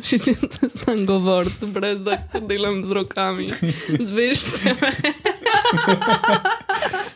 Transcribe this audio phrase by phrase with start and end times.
[0.00, 2.16] Še če se znam govoriti, brez da
[2.48, 3.50] delam z rokami.
[4.00, 4.92] Zveš se me.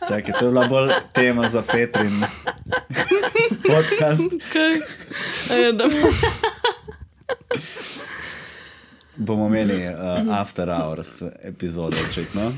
[0.08, 2.20] Čakaj, to je bila bolj tema za Petrin.
[3.64, 4.36] Podcast.
[4.52, 4.76] Kaj?
[5.50, 5.88] A Ja, da,
[9.16, 12.52] Bomo imeli uh, After Hours epizode, očitno.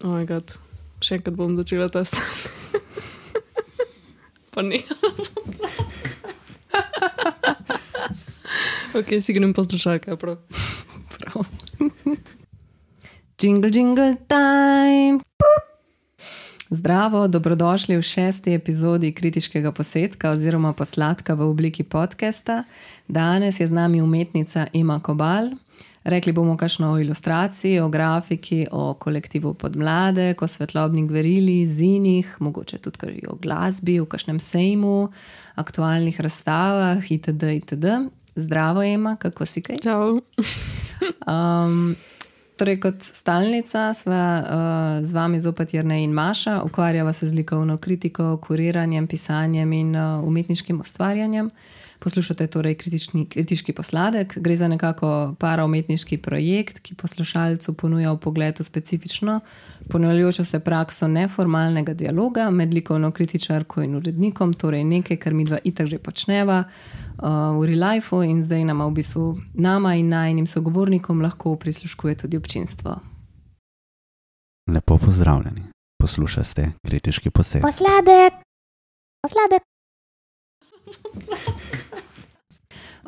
[0.00, 0.56] oh moj bog,
[1.04, 2.24] še enkrat bom začela ta sam.
[4.50, 4.80] Pa ne.
[8.94, 9.54] Ok, si grem
[10.06, 10.36] je prav.
[11.18, 11.44] Prav.
[13.42, 15.18] jingle, jingle time.
[15.18, 15.70] Pup.
[16.70, 22.64] Zdravo, dobrodošli v šesti epizodi kritiškega posetka oziroma posladka v obliki podcasta.
[23.08, 25.50] Danes je z nami umetnica Ima Kobal.
[26.04, 32.78] Rekli bomo kakšno o ilustraciji, o grafiki, o kolektivu podmlade, o svetlobnih gverili, zinih, mogoče
[32.78, 35.10] tudi o glasbi, v kakšnem sejmu,
[35.54, 37.42] aktualnih razstavah itd.
[37.42, 37.86] itd.
[38.40, 39.82] Zdravo, Ema, kako si kaj?
[39.84, 40.20] Čau.
[41.24, 41.94] Um,
[42.60, 47.78] torej, kot stalnica sva uh, z vami zopet Jrnej in Maša, ukvarjava se z likovno
[47.78, 51.48] kritiko, kuriranjem, pisanjem in uh, umetniškim ustvarjanjem.
[52.00, 54.38] Poslušate torej kritični, kritiški posladek.
[54.38, 59.40] Gre za nekako paraumetniški projekt, ki poslušalcu ponuja pogled v specifično,
[59.90, 65.58] ponavljajočo se prakso neformalnega dialoga med likovno kritičarko in urednikom, torej nekaj, kar mi dva
[65.64, 70.46] itak že počneva uh, v real lifeu in zdaj nama v bistvu nama in najnim
[70.46, 72.96] sogovornikom lahko prisluškuje tudi občinstvo.
[74.72, 75.68] Lepo pozdravljeni.
[76.00, 77.60] Poslušate kritiški posed.
[77.60, 78.40] Posladek,
[79.20, 79.62] posladek,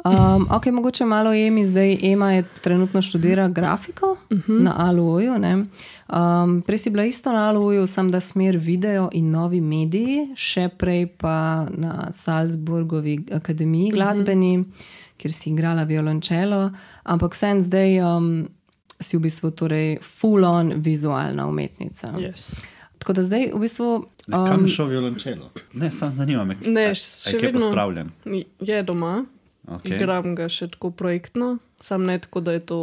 [0.05, 4.63] Um, ok, mogoče malo Emi, zdaj Ema je trenutno študira grafiko uh -huh.
[4.63, 5.39] na Aluoju.
[5.39, 5.55] ne.
[5.55, 10.69] Um, prej si bila isto na Aluoju, sem da smer video in novi mediji, še
[10.79, 14.85] prej pa na Salzburgovi akademiji glasbeni, uh -huh.
[15.17, 16.71] kjer si igrala violončelo,
[17.03, 18.49] ampak vsem zdaj um,
[19.01, 22.07] si v bistvu torej full-on vizualna umetnica.
[22.07, 22.65] Yes.
[22.99, 24.07] Tako da zdaj v bistvu.
[24.27, 25.51] Um, Kam šel violončelo?
[25.73, 26.57] Ne, sam zanima me.
[26.65, 28.05] Ne, A- še a je vedno.
[28.61, 29.25] Je doma,
[29.69, 29.95] Okay.
[29.95, 32.81] igram ga še tako projektno, sam ne tako, da je to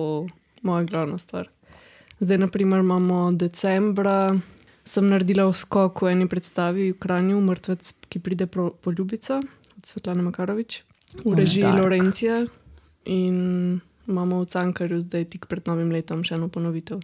[0.61, 1.49] moja glavna stvar.
[2.19, 4.39] Zdaj, naprimer, imamo decembra,
[4.83, 9.39] sem naredila skok v eni predstavi v Kranju, mrtvec, ki pride pro, po Ljubico,
[9.77, 10.83] od Svetlane Makarovič,
[11.25, 11.67] v režiji.
[11.67, 12.45] Lorencija.
[13.05, 16.99] In imamo v Cankarju zdaj tik pred novim letom še eno ponovitev.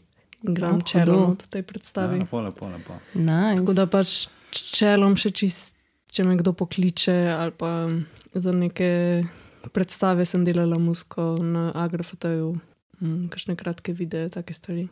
[0.46, 2.20] In gram Oh, čelo v tej predstavi.
[2.20, 3.00] Ja, lepo, lepo, lepo.
[3.14, 3.62] nice.
[3.62, 5.80] Tako da pač čelom še čist,
[6.12, 7.88] če me kdo pokliče ali pa
[8.36, 9.24] za neke
[9.70, 12.56] predstave sem delala musko na Agrafotaju,
[13.02, 14.88] mm, kakšne kratke videe, take stvari.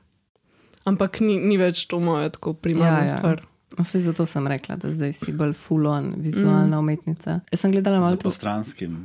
[0.85, 3.43] Ampak ni, ni več to moja tako primarna Ja, ja, stvar.
[3.77, 6.79] No, saj zato sem rekla, da zdaj si bolj full-on vizualna mm.
[6.79, 7.39] umetnica.
[7.51, 8.97] Jaz sem gledala malo Z to postranskim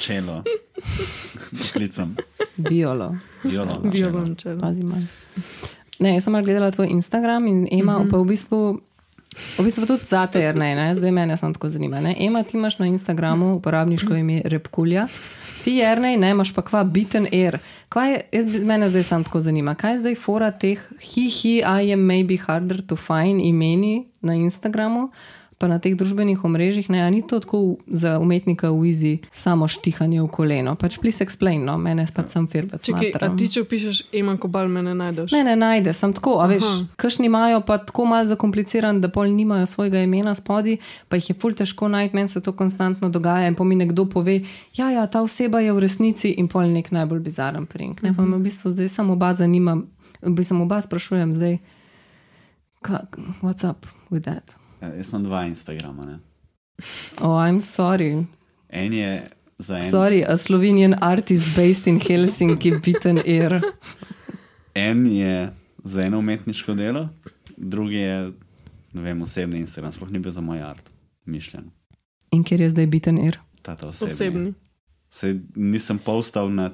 [0.00, 0.42] čelo,
[1.72, 2.16] klicem,
[2.56, 3.14] biolo,
[3.44, 3.88] violon.
[3.92, 4.60] Violončelo.
[4.60, 5.06] pazi malo.
[6.00, 8.10] Ne, jaz sem malo gledala tvoj Instagram in Ema, mm -hmm.
[8.10, 8.80] pa v bistvu.
[9.30, 12.00] V bistvu tudi za te, jer ne, ne, zdaj mene samo tako zanima.
[12.00, 12.16] Ne.
[12.18, 15.06] Ema, ti imaš na Instagramu uporabniško ime Repkulja,
[15.64, 17.58] ti jernej, ne, imaš pa kva biten air.
[17.88, 21.92] Kaj je, jaz, mene zdaj samo tako zanima, kaj je zdaj fora teh hi-hi, I
[21.92, 25.10] am maybe harder to find imeni na Instagramu,
[25.60, 30.22] pa na teh družbenih omrežjih, ne, ni to tako za umetnika v izi samo štihanje
[30.24, 30.72] v koleno.
[30.72, 32.80] Pač please explain, no, mene pač sem firbec.
[32.80, 35.34] Čekaj, a ti če pišeš, ima kobal, me ne najdeš.
[35.36, 36.86] Ne, ne najde, sem tako, a veš, Aha.
[36.96, 40.78] kašni imajo pa tako malo zakompliciran, da pol nimajo svojega imena spodaj,
[41.12, 44.08] pa jih je ful težko najti, meni se to konstantno dogaja in po mi nekdo
[44.08, 44.38] pove,
[44.80, 48.00] ja, ja, ta oseba je v resnici in pol nek najbolj bizaren prink.
[48.00, 49.76] Ne, pa me v bistvu zdaj samo oba zanima,
[50.24, 51.60] bistvu samo oba sprašujem zdaj,
[52.80, 54.56] kak, what's up with that?
[54.80, 56.06] Ja, jaz imam dva Instagrama.
[56.06, 56.18] Ne?
[57.20, 58.24] Oh, I'm sorry.
[58.68, 63.60] En je za en, Sorry, a Slovenian artist based in Helsinki, bitten air.
[64.74, 65.52] en je
[65.84, 67.08] za eno umetniško delo,
[67.56, 68.32] drugi je
[68.92, 70.90] ne vem, osebni Instagram, sploh ni bil za moj art,
[71.24, 71.70] mišljen.
[72.30, 73.38] In kjer je zdaj bitten air?
[73.62, 74.12] Tata osebni.
[74.12, 74.54] Osebni.
[75.10, 76.70] Sej nisem postal na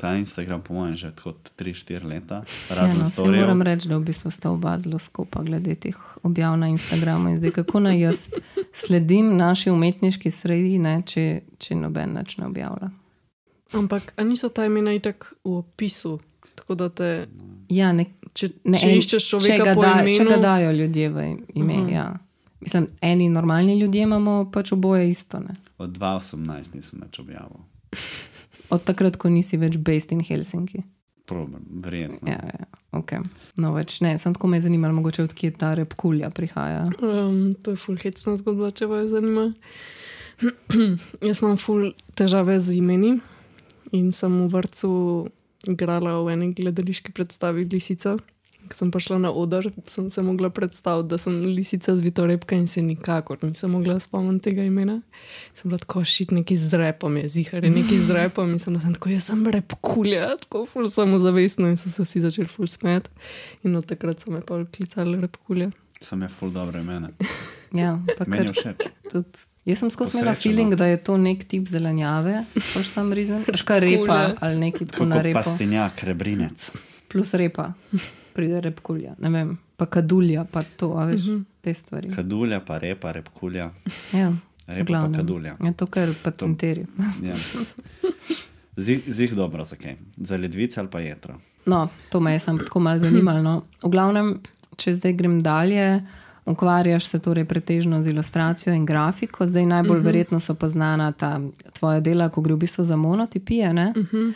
[0.00, 2.34] ta Instagram, po mojem, že tako 3-4 leta,
[2.70, 3.62] Ja, razen no, ja, se moram storijev.
[3.62, 7.28] reči, da v bistvu sta oba zelo skupaj glede teh objav na Instagramu.
[7.28, 8.30] In zdaj, kako naj jaz
[8.74, 11.26] sledim naši umetniški sredi, ne, če,
[11.58, 12.90] če noben več ne objavlja.
[13.72, 16.18] Ampak niso ta imena itak v opisu,
[16.54, 17.26] tako da te,
[17.68, 20.36] Ja, ne, če, ne, če en- iščeš če, človeka ga po da, imenu, če ga
[20.36, 21.18] dajo ljudje v
[21.54, 21.74] ime.
[21.74, 21.86] Uh Aha.
[21.86, 21.94] -huh.
[21.94, 22.16] ja.
[22.60, 25.38] Mislim, eni normalni ljudje imamo pač oboje isto.
[25.38, 25.54] Ne?
[25.78, 27.56] Od 2018 nisem več objavil.
[28.70, 30.84] Od takrat, ko nisi več based in Helsinki.
[31.30, 32.26] Problem, verjetno.
[32.26, 32.66] Ja, ja,
[32.98, 33.22] okay.
[33.60, 36.88] No, več ne, sem tako me zanimala, mogoče odkje ta repkulja prihaja.
[36.98, 39.52] Um, to je full hecna zgodba, če vas zanima.
[41.28, 43.18] Jaz imam ful težave z imeni
[43.94, 44.92] in sem v vrtu
[45.68, 48.16] igrala v eni gledališki predstavi Lisica.
[48.68, 52.66] Ko sem prišla na oder, sem se mogla predstaviti, da sem lisica z Vitorepka in
[52.66, 55.00] se nikakor nisem mogla spomniti tega imena.
[55.54, 58.92] Sem bila tako šit, neki z repom je zihar, neki z repom in sem bila
[58.94, 63.10] tako, jaz sem repkulja, tako ful samozavestno in so se vsi začeli ful smet.
[63.62, 65.70] In od takrat so me pa klicali repkulja.
[66.00, 67.10] Sem je full dobro imena.
[67.72, 68.86] Ja, pa je ker všeč.
[69.12, 69.38] tudi.
[69.64, 70.42] Jaz sem skozi imela Posrečeno.
[70.42, 72.40] feeling, da je to nek tip zelenjave,
[72.72, 73.44] for some reason.
[73.54, 74.36] Ška repa Repkulje.
[74.40, 75.38] ali neki tako na repo.
[75.38, 76.70] pastinjak, rebrinec.
[77.08, 77.72] Plus repa,
[78.34, 81.26] pride repkulja, ne vem, pa kadulja, pa to, a veš,
[81.60, 82.12] te stvari.
[82.14, 83.70] Kadulja, pa repa, repkulja.
[84.16, 84.32] Ja,
[84.70, 85.56] Repa pa kadulja.
[85.64, 86.86] Je to kar patenteri.
[87.22, 87.34] Ja.
[88.76, 89.96] Zih, zih dobro za kaj.
[90.16, 91.34] Za ledvice ali pa jetro.
[91.66, 93.42] No, to me je samo tako malo zanimalo.
[93.42, 93.62] No.
[93.82, 94.40] V glavnem,
[94.76, 96.00] če zdaj grem dalje,
[96.46, 100.06] ukvarjaš se torej pretežno z ilustracijo in grafiko, zdaj najbolj uh -huh.
[100.06, 101.40] verjetno so poznana ta
[101.72, 103.70] tvoja dela, ko gre v bistvu za monotipije.
[103.70, 104.32] Uh -huh.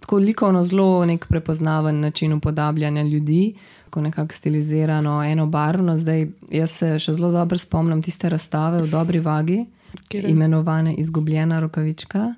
[0.00, 3.54] Tako likovno zelo nek prepoznaven način upodabljanja ljudi.
[3.84, 5.96] Tako nekako stilizirano, enobarvno.
[5.96, 10.28] Zdaj, jaz se še zelo dobro spomnim tiste razstave v dobri vagi, Katere?
[10.28, 12.34] imenovane Izgubljena rokavička.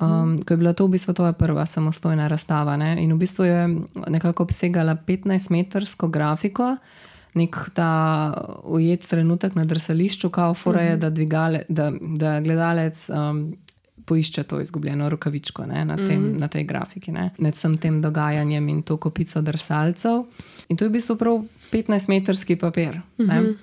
[0.00, 2.76] Um, ko je bila to v bistvu tvoja prva samostojna razstava.
[2.76, 2.96] Ne?
[3.02, 3.68] In v bistvu je
[4.08, 6.76] nekako obsegala 15-metrsko grafiko,
[7.34, 8.34] nek ta
[8.64, 13.08] ujet trenutek na drsališču, kao fora je, da, dvigale, da, da gledalec.
[13.10, 13.56] Um,
[14.04, 16.40] Poišče to izgubljeno rokavičko ne, na, tem, mm -hmm.
[16.40, 20.24] na tej grafiki, ne, med vsem tem dogajanjem in to kopico drsalcev.
[20.68, 23.00] In to je v bistvu prav 15-metrski papir.
[23.18, 23.54] Mm -hmm.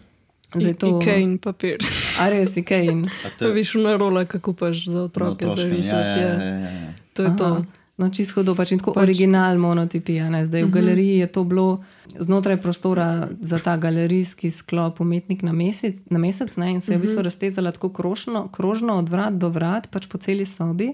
[0.56, 1.78] Zdaj to Ikej in papir.
[2.20, 3.06] A res, in.
[3.06, 6.20] A To je viš na rola, kako paš za otroke za otroškem, risati.
[6.20, 6.94] ja, ja, Ja, ja, ja.
[7.14, 7.66] To je to.
[8.00, 10.30] No, čisto hudo, pač in tako pač, original monotipija.
[10.32, 10.46] Ne?
[10.48, 11.82] Zdaj v galeriji je to bilo
[12.16, 16.72] znotraj prostora za ta galerijski sklop umetnik na mesec, na mesec ne?
[16.78, 20.18] in se je v bistvu raztezala tako krožno, krožno od vrat do vrat, pač po
[20.18, 20.94] celi sobi.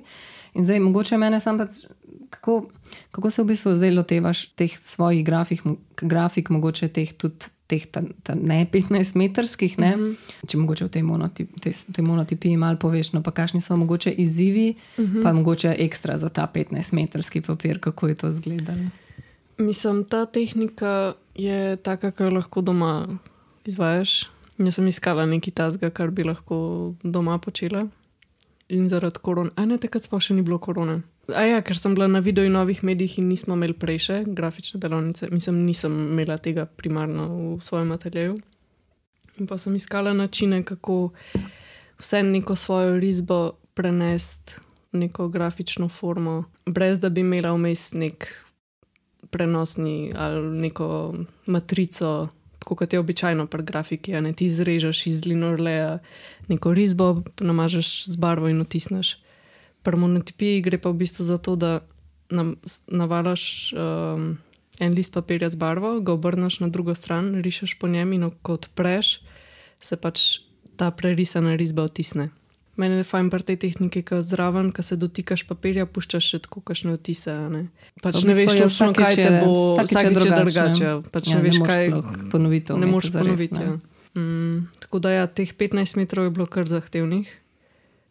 [0.57, 1.86] In zdaj mogoče mene sam pač.
[2.34, 2.66] Kako,
[3.13, 5.62] kako se v bistvu zdaj lotevaš teh svojih grafik,
[6.01, 9.95] grafik mogoče teh tudi teh ta, ta ne 15-metrskih, ne?
[9.95, 10.47] Mm -hmm.
[10.47, 14.12] če mogoče v tej, monotip, tej, tej monotipiji malo poveš, no pa kakšni so mogoče
[14.12, 15.23] izzivi, mm -hmm.
[15.23, 18.89] pa mogoče ekstra za ta 15-metrski papir, kako je to izgledalo.
[19.57, 23.07] Mislim, ta tehnika je taka, kar lahko doma
[23.65, 24.29] izvajaš.
[24.57, 27.88] Jaz sem iskala nekaj tazga, kar bi lahko doma počela.
[28.69, 31.01] In zaradi korona, a ne takrat sploh še ni bilo korone.
[31.33, 34.18] A ja, ker sem bila na videu in novih medijih in nismo imeli prej še
[34.27, 37.25] grafične delavnice, mislim, nisem imela tega primarno
[37.56, 38.38] v svojem ateljeju.
[39.39, 41.10] In pa sem iskala načine, kako
[42.00, 44.62] vse neko svojo risbo prenesti
[44.94, 48.30] v neko grafično formo, brez da bi imela vmes nek
[49.30, 52.30] prenosni ali neko matrico,
[52.60, 54.13] tako kot je običajno pri grafiki.
[54.22, 56.00] Ne ti izrežeš iz linorleja
[56.48, 59.18] neko risbo, namažeš z barvo in otisneš.
[59.86, 61.80] Pri monotipiji gre pa v bistvu za to, da
[62.34, 62.56] nam,
[62.90, 64.38] navalaš um,
[64.82, 68.58] en list papirja z barvo, ga obrneš na drugo stran, rišeš po njem in ko
[68.58, 69.22] odpreš,
[69.80, 70.42] se pač
[70.76, 72.30] ta prerisana risba otisne.
[72.76, 76.60] Mene je fajn pri tej tehniki, ker zraven, ko se dotikaš papirja, puščaš še tako
[76.60, 77.32] kakšne odtise.
[77.32, 77.62] a Ne,
[78.04, 80.90] pač ne veš točno, vsakič kaj te bo, vsakič je drugače, drugače.
[81.08, 81.86] Pač Ja, ne veš, kaj.
[82.34, 82.76] ponoviti.
[82.76, 83.62] Ne moreš ponoviti.
[83.64, 83.80] Ja.
[84.20, 87.32] Mm, tako da, ja, teh 15 metrov je bilo kar zahtevnih.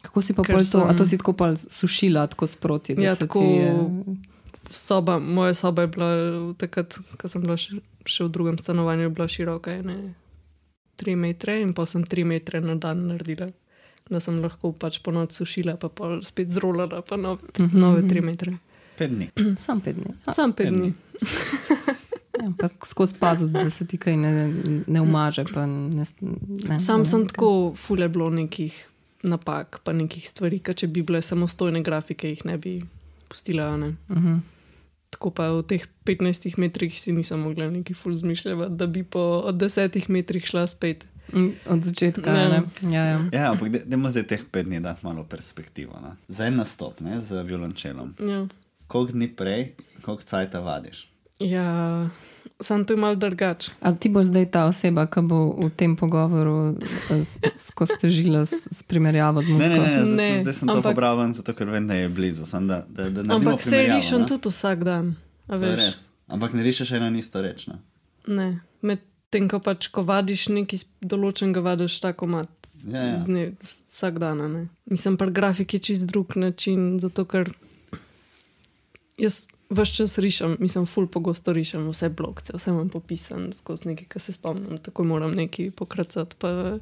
[0.05, 2.95] Kako si pa pol to, a to si tako pol sušila, tako sproti?
[2.95, 4.17] da Ja, se tako je-
[4.71, 6.11] soba, moja soba je bila
[6.55, 10.15] takrat, ko sem bila še, še v drugem stanovanju, bila široka, ene
[10.97, 13.49] 3 metre in pa sem 3 metre na dan naredila.
[14.05, 17.73] Da sem lahko pač po noč sušila, pa pol spet zrolala, pa nove, Mhm.
[17.75, 18.59] nove 3 metre.
[18.95, 19.31] Pet dni.
[19.59, 20.13] Sam pet dni.
[20.21, 20.79] Ja, Sam 5 Pet dni.
[20.83, 20.95] dni.
[22.37, 24.33] ja, pa skozi paziti, da se ti kaj ne,
[24.87, 25.45] ne umaže.
[25.47, 26.05] pa Ne,
[26.61, 27.27] ne, Sam ne, sem ne.
[27.27, 28.75] tako fule bilo nekih
[29.25, 32.83] napak, pa nekih stvari, ker če bi bile samostojne grafike, jih ne bi
[33.29, 33.73] pustila.
[33.75, 33.97] a Ne?
[34.09, 34.41] Uh -huh.
[35.11, 39.21] Tako pa v teh 15 metrih si nisem mogla neki ful zmišljati, da bi po
[39.45, 41.07] od 10 metrih šla spet.
[41.33, 42.31] Mm, Od začetka.
[42.31, 42.49] Ja.
[42.49, 42.63] Ne.
[42.95, 43.29] Ja, ja.
[43.33, 45.93] Ja, ampak dajmo zdaj teh pet dni dati malo perspektivo.
[46.03, 46.17] Ne?
[46.29, 48.15] Za en nastop, ne, z violončelom.
[48.21, 48.47] Ja,
[48.87, 51.09] Koliko dni prej, koliko cajta vadiš?
[51.41, 52.09] ja
[52.65, 53.77] sam to je mal drugače.
[53.79, 58.41] A ti boš zdaj ta oseba, ki bo v tem pogovoru z- z- skozi težila
[58.43, 59.69] s, s primerjavo z Ne, musko?
[59.71, 62.09] ne, ne, zdaj, Ne, ne zdaj sem to ampak- popravil, zato ker vem, da je
[62.09, 62.45] blizu.
[62.45, 64.27] Sem, da, da, da Ampak se rišem ne.
[64.27, 65.15] tudi vsak dan.
[65.47, 65.61] To.
[66.27, 67.67] Ampak ne rišeš eno in isto reč.
[67.67, 67.77] Ne?
[68.27, 68.49] Ne,
[68.81, 72.49] medtem ko pač, ko vadiš nekaj določenega, vadiš tako mat.
[72.83, 73.17] Ja, ja.
[73.17, 73.53] Z
[73.87, 74.41] vsak dan.
[74.47, 74.63] Ne.
[74.87, 77.53] Mislim, pri grafiki je čist drug način, zato ker
[79.17, 84.09] jaz vse čas rišem, mislim, ful pogosto rišem vse blokce, vse imam popisan skozi nekaj,
[84.15, 86.79] kar se spomnim, tako moram nekaj pokracati, pa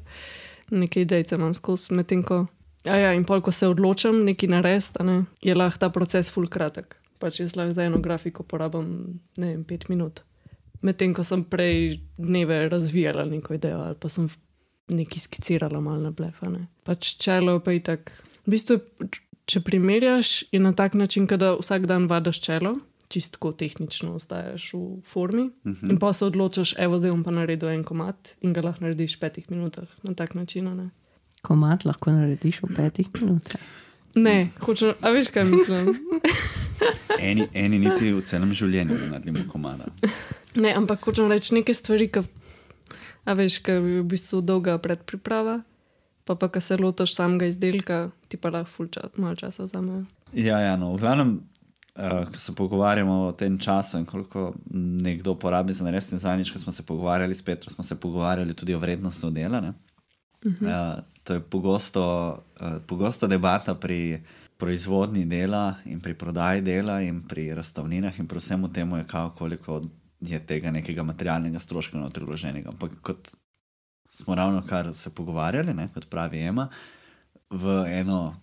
[0.71, 2.45] nekaj idejce imam skozi, medtem ko
[2.83, 6.29] Ja, ja, in pol, ko se odločim nekaj narediti, a ne, je lahko ta proces
[6.33, 6.97] full kratek.
[7.23, 8.87] Pač jaz lahko za eno grafiko porabim,
[9.39, 10.19] ne vem, pet minut.
[10.83, 14.27] Medtem ko sem prej dneve razvijala neko idejo ali pa sem
[14.91, 16.49] nekaj skicirala malo na blefa.
[16.51, 16.65] Ne.
[16.83, 18.17] Pač čelo pa je tako.
[18.43, 18.81] V bistvu,
[19.45, 22.77] če primerjaš, je na tak način, da vsak dan vadaš čelo,
[23.13, 25.91] čistko tehnično ostaješ v formi uh -huh.
[25.91, 29.15] in pa se odločiš, evo, zdaj bom pa naredil en komat in ga lahko narediš
[29.15, 30.75] v petih minutah na tak način.
[30.77, 30.89] Ne,
[31.41, 33.61] Komat lahko narediš v petih minutah.
[34.15, 35.95] ne hočem, a veš, kaj mislim.
[37.19, 39.85] Eni, eni niti v celem življenju ne naredimo komada.
[40.55, 42.19] Ne, ampak hočem reči neke stvari, ki
[43.25, 45.61] a veš, ki je v bistvu dolga predpriprava,
[46.25, 50.03] pa pa, ki se lotiš samega izdelka, ti pa lahko čas, malo časa vzame.
[50.33, 51.33] Ja, ja, no, v glavnem,
[51.95, 56.59] uh, ko se pogovarjamo o tem času in koliko nekdo porabi za narediti zadnjič, ko
[56.59, 59.59] smo se pogovarjali s Petrom, smo se pogovarjali tudi o vrednosti dela.
[60.45, 60.97] Uh -huh.
[60.97, 62.03] uh, to je pogosto,
[62.61, 64.23] uh, pogosto debata pri
[64.57, 69.29] proizvodnji dela in pri prodaji dela in pri razstavninah in pri vsemu temu je kao,
[69.29, 69.81] koliko
[70.19, 72.69] je tega nekega materialnega stroška notri vloženega.
[72.69, 73.29] Ampak kot
[74.13, 76.67] smo ravno kar se pogovarjali, ne, kot pravi Ema,
[77.49, 78.35] v eno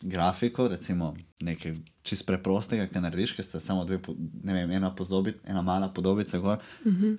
[0.00, 3.98] grafiko, recimo nekaj čist preprostega, ki narediš, ki ste samo dve,
[4.44, 7.16] ne vem, ena, podobi, ena mala podobica gor, Uh -huh.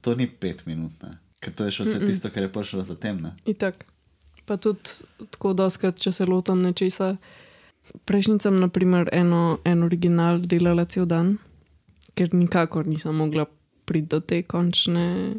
[0.00, 1.18] to ni pet minut, ne.
[1.40, 2.06] ker to je še vse Mm-mm.
[2.06, 3.20] tisto, kar je prišlo za tem.
[3.20, 3.34] Ne.
[3.46, 3.84] Itak.
[4.46, 4.80] Pa tudi
[5.30, 7.16] tako doskrat, če se lotam nečesa.
[8.04, 11.38] Prejšnjič sem, naprimer, eno, en original delala cel dan,
[12.14, 13.46] ker nikakor nisem mogla
[13.84, 15.34] priti do te končne,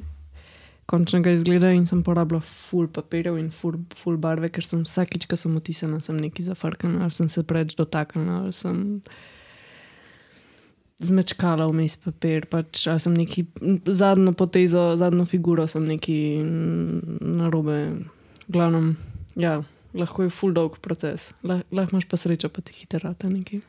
[0.85, 5.35] končnega izgleda in sem porabila full papirjev in full, full barve, ker sem vsakič, ko
[5.39, 8.99] sem otisnila, sem nekaj zafrknila, ali sem se preveč dotaknila, ali sem
[11.03, 13.45] zmečkala vmes papir, pač, ali sem neki
[13.91, 16.17] zadnjo potezo, zadnjo figuro sem neki
[17.21, 17.77] na robe.
[18.47, 18.93] Glavnem,
[19.39, 19.57] ja,
[19.95, 23.61] lahko je full dolg proces, lah, lahko imaš pa srečo, pa ti hitro rata neki.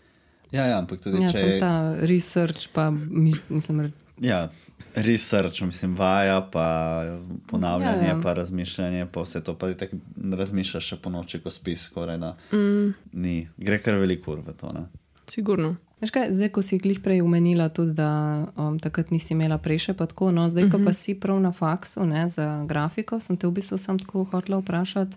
[0.54, 1.72] Ja, ja, ampak tudi Ja, če sem je ta
[2.06, 3.92] research, pa mi- mislim, re-
[4.24, 4.48] ja,
[4.94, 7.02] research, mislim, vaja, pa
[7.50, 9.96] ponavljanje, Ja, ja, pa razmišljanje, pa vse to, pa ti tako
[10.36, 13.48] razmišljaš še po noči, ko spiš, skoraj da Mm, ni.
[13.56, 14.72] Gre kar veliko ur v to.
[14.72, 14.86] Ne?
[15.26, 15.76] sigurno.
[16.00, 18.08] Veš kaj, zdaj, ko si glih prej umenila, tudi, da
[18.56, 22.04] um, takrat nisi imela preše, pa tako, no, zdaj, ko pa si prav na faksu
[22.04, 25.16] ne, za grafiko, sem te v bistvu sam tako hotela vprašati,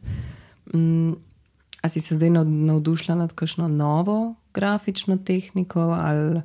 [0.74, 1.18] um,
[1.82, 6.42] a si se zdaj nav- navdušila nad kakšno novo grafično tehniko ali.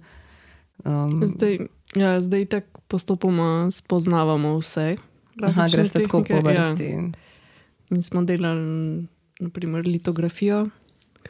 [0.84, 1.58] Um, Zdaj,
[1.96, 4.96] ja, zdaj tako postopoma spoznavamo vse.
[5.42, 6.84] aha, greš tako po vrsti.
[6.84, 7.10] Ja.
[7.90, 9.06] In smo delali,
[9.40, 10.68] naprimer, litografijo,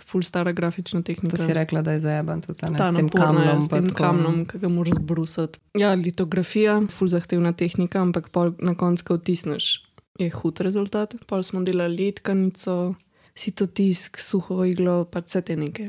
[0.06, 1.36] full stara grafična tehnika.
[1.36, 3.62] To si rekla, da je zajeban tudi ta, ne, Ta s tem naporna, ja, kamnom.
[3.62, 3.98] s pa tem tako.
[3.98, 5.58] kamnom, ki ga moraš brusati.
[5.78, 9.82] Ja, litografija, full zahtevna tehnika, ampak pol na koncu, ko vtisneš,
[10.18, 11.14] je hud rezultat.
[11.26, 12.94] Pol smo delali letkanico,
[13.34, 15.88] sitotisk, suho iglo, pa vse te neke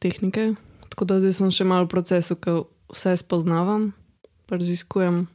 [0.00, 0.54] tehnike.
[0.88, 3.92] Tako da zdaj sem še malo v procesu, ko vse spoznavam,
[4.56, 5.26] raziskujem.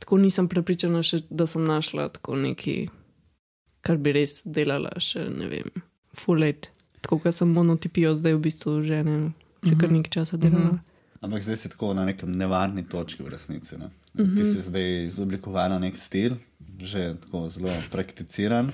[0.00, 2.86] Tako nisem prepričana, še, da sem našla tako nekaj,
[3.80, 5.70] kar bi res delala še ne vem,
[6.14, 6.70] full let.
[7.00, 9.96] Tako kot sem monotipijo zdaj v bistvu že, ne, že kar Mhm.
[9.96, 10.72] nekaj časa delala.
[10.72, 10.78] Mhm.
[11.20, 13.76] Ampak zdaj si tako na nekem nevarni točki v resnici.
[13.78, 13.88] Ne?
[14.14, 14.30] Uh Mhm.
[14.30, 14.36] -huh.
[14.36, 16.36] Ti si zdaj izoblikovala nek stil,
[16.80, 18.72] že tako zelo prakticiran,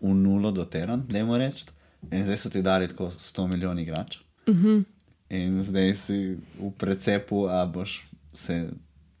[0.00, 1.64] v nulo doteran, da jim reči.
[2.10, 4.18] In zdaj so ti dali tako 100 milijonov igrač.
[4.46, 4.84] Uh -huh.
[5.32, 6.18] In zdaj si
[6.60, 8.02] v precepu, a boš
[8.36, 8.68] se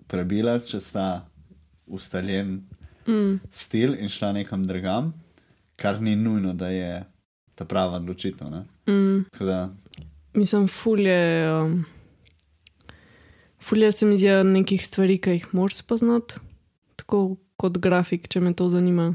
[0.06, 1.24] prebila čez ta
[1.86, 2.60] ustaljen
[3.08, 3.40] mm.
[3.50, 5.12] stil in šla nekam drugam,
[5.76, 7.04] kar ni nujno, da je
[7.54, 8.46] ta prava odločitev.
[8.88, 9.24] Mm.
[9.32, 9.70] Tako da
[10.34, 11.52] Mislim, fulje.
[11.52, 11.84] Um,
[13.60, 16.34] fulje se mi zdi nekih stvari, ki jih moraš spoznati,
[16.96, 19.14] tako kot grafik, če me to zanima.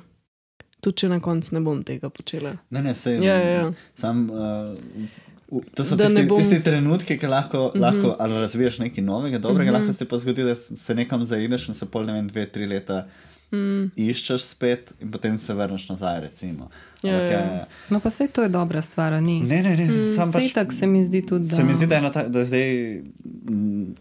[0.82, 2.54] Tudi če na koncu ne bom tega počela.
[2.70, 3.72] Ne, ne, se, Ja, ja, ja.
[3.98, 4.78] Sam, uh,
[5.74, 7.80] to so tisti, bom- tisti trenutki, ki lahko, uh -huh.
[7.82, 9.76] lahko razviješ nekaj novega, dobrega, Mhm.
[9.76, 9.82] -huh.
[9.82, 12.66] lahko se pa zgodi, da se nekam zaideš in se pol ne vem, dve, tri
[12.66, 13.08] leta
[13.52, 13.92] Mm.
[13.98, 16.22] iščeš spet in potem se vrneš nazaj.
[16.22, 16.70] Recimo.
[17.04, 17.66] Ja, Ampak ja.
[17.90, 19.40] No, pa sej to je dobra stvar, ni.
[19.42, 20.52] Ne, ne, ne, mm, sam pač.
[20.54, 21.56] tako se mi zdi tudi, da.
[21.56, 23.02] Se mi zdi, da je, ta, da je zdaj
[23.46, 23.94] m,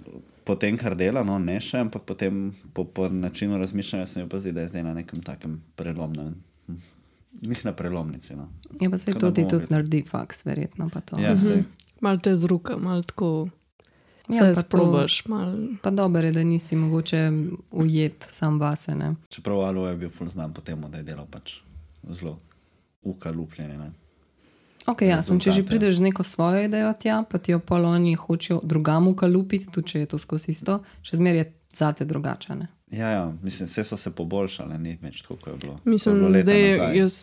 [0.45, 4.29] po tem, kar dela, no ne še, ampak potem po, po načinu razmišljanja se mi
[4.29, 6.35] pa zdi, da je zdaj na nekem takem prelomnem.
[7.43, 8.37] Njih na prelomnici.
[8.37, 8.49] No.
[8.81, 9.67] Je pa se bomo tudi videli.
[9.71, 11.19] naredi, faks, verjetno pa to.
[11.19, 11.63] Ja, -hmm.
[12.01, 13.49] Mal te z roka, mal tako.
[14.29, 15.57] Vse Ja, ja, pa to- sprobaš, mal.
[15.83, 17.31] Pa dobro je, da nisi mogoče
[17.71, 18.95] ujet sam vase.
[18.95, 19.15] Ne?
[19.29, 21.55] Čeprav Alo je bil ful znan po tem, da je delal pač
[22.09, 22.39] zelo
[23.03, 23.79] ukalupljene.
[23.79, 23.93] Ne?
[24.87, 28.15] Okay, ja, sem, če že prideš z neko svojo idejo tja, pa ti jo poloni
[28.15, 32.55] hočejo drugam ukalupiti, tudi če je to skozi isto, še zmeraj je zate drugače.
[32.91, 35.81] Ja, ja, mislim, vse so se poboljšale, ni več tako, kot je bilo.
[35.85, 37.17] Mislim, bilo zdaj jaz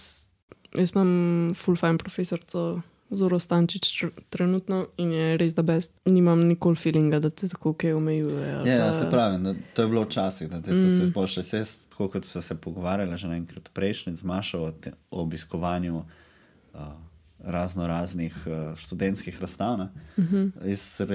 [0.73, 5.91] Jaz imam full fine profesorico Zoro Stančič tr trenutno in je res da best.
[6.05, 8.47] Nimam nikoli feelinga, da te tako kaj omejuje.
[8.65, 11.45] Ja, pa- se pravi, da, to je bilo včasih, da te so se zboljšali.
[11.45, 15.21] Se jaz, tako kot so se pogovarjali že enkrat prejšnjič z Mašo o, te, o
[15.21, 16.79] obiskovanju uh,
[17.43, 19.79] razno raznih uh, študentskih razstav.
[20.17, 20.51] Uh -huh.
[20.65, 21.05] Jaz se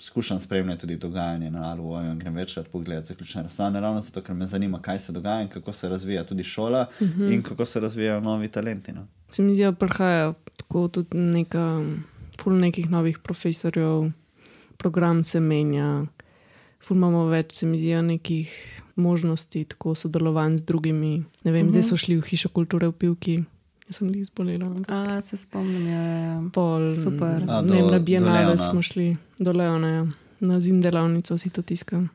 [0.00, 4.34] skušam spremljati tudi dogajanje na Aluoju in grem večkrat pogledati zaključne razstave, ravno zato, ker
[4.34, 7.34] me zanima, kaj se dogaja in kako se razvija tudi šola uh -huh.
[7.34, 8.92] in kako se razvijajo novi talenti.
[8.92, 9.06] No.
[9.30, 11.84] Se mi zdi, da prihaja tako tudi neka,
[12.42, 14.10] ful nekih novih profesorjev,
[14.76, 16.06] program se menja,
[16.86, 21.24] ful imamo več, se mi zdi, nekih možnosti, tako sodelovanj z drugimi.
[21.44, 21.70] Ne vem, uh -huh.
[21.70, 23.44] zdaj so šli v hišo kulture v Pivki,
[23.88, 24.66] jaz sem jih zbolela.
[24.66, 26.42] ampak A, se spomnim, ja, ja, ja.
[26.52, 27.42] Pol, Super.
[27.42, 30.06] A, ne do- na do Bienale smo šli, do Leona, ja.
[30.40, 32.08] na zim delavnico si to tiskam.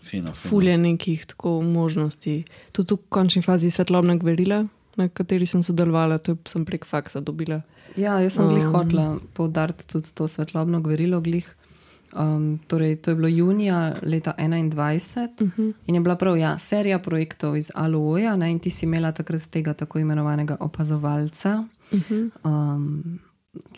[0.00, 0.34] Fino, fino.
[0.34, 2.44] Fulje nekih tako možnosti.
[2.72, 7.20] Tudi v končni fazi svetlobna gverila, na kateri sem sodelovala, to je- sem prek faksa
[7.20, 7.62] dobila.
[7.96, 8.72] Ja, jaz sem glih Um.
[8.72, 11.20] hotela poudariti tudi to svetlobno gverilo.
[11.20, 11.55] Glih.
[12.18, 15.72] Um, torej, to je bilo junija leta 2021 uh -huh.
[15.86, 19.42] in je bila prav ja, serija projektov iz Aluoja, ne, in ti si imela takrat
[19.50, 21.64] tega tako imenovanega opazovalca.
[21.92, 22.30] Uh -huh.
[22.44, 23.18] um,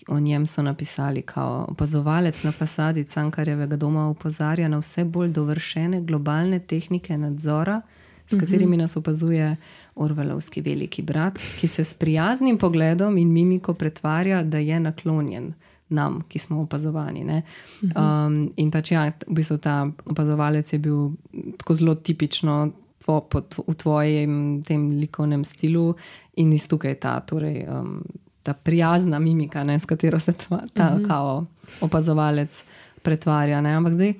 [0.08, 6.00] o njem so napisali, da opazovalec na fasadi Cankarjevega doma opozarja na vse bolj dovršene
[6.00, 7.80] globalne tehnike nadzora,
[8.26, 9.56] s katerimi nas opazuje
[9.94, 15.54] Orvelovski veliki brat, ki se s prijaznim pogledom in mimiko pretvarja, da je naklonjen
[15.90, 17.24] nam, ki smo opazovani.
[17.24, 17.42] ne.
[17.82, 21.10] Um, in pač ja, v bistvu ta opazovalec je bil
[21.58, 22.72] tako zelo tipično.
[23.04, 25.94] tvo- po tvo- V tvojem tem likovnem stilu,
[26.36, 28.02] in iz tukaj ta, torej, um,
[28.42, 31.06] ta prijazna mimika, ne, s katero se tva, ta uh -huh.
[31.06, 31.46] kao
[31.80, 32.64] opazovalec
[33.02, 33.60] pretvarja.
[33.60, 33.74] Ne.
[33.74, 34.14] Ampak zdaj,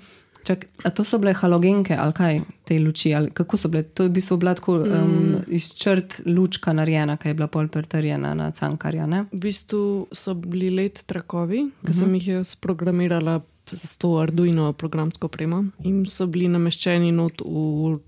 [0.48, 3.82] čak, a to so bile halogenke ali kaj te luči, ali kako so bile?
[3.96, 7.68] To je v bistvu bila tako um, iz črt lučka narejena, ki je bila pol
[7.72, 9.06] pretrjena na cankarja.
[9.06, 9.24] Ne?
[9.32, 11.98] V bistvu so bili let trakovi, ki uh -huh.
[11.98, 13.40] sem jih jaz programirala
[13.72, 17.98] s to Arduino programsko opremo in so bili nameščeni not v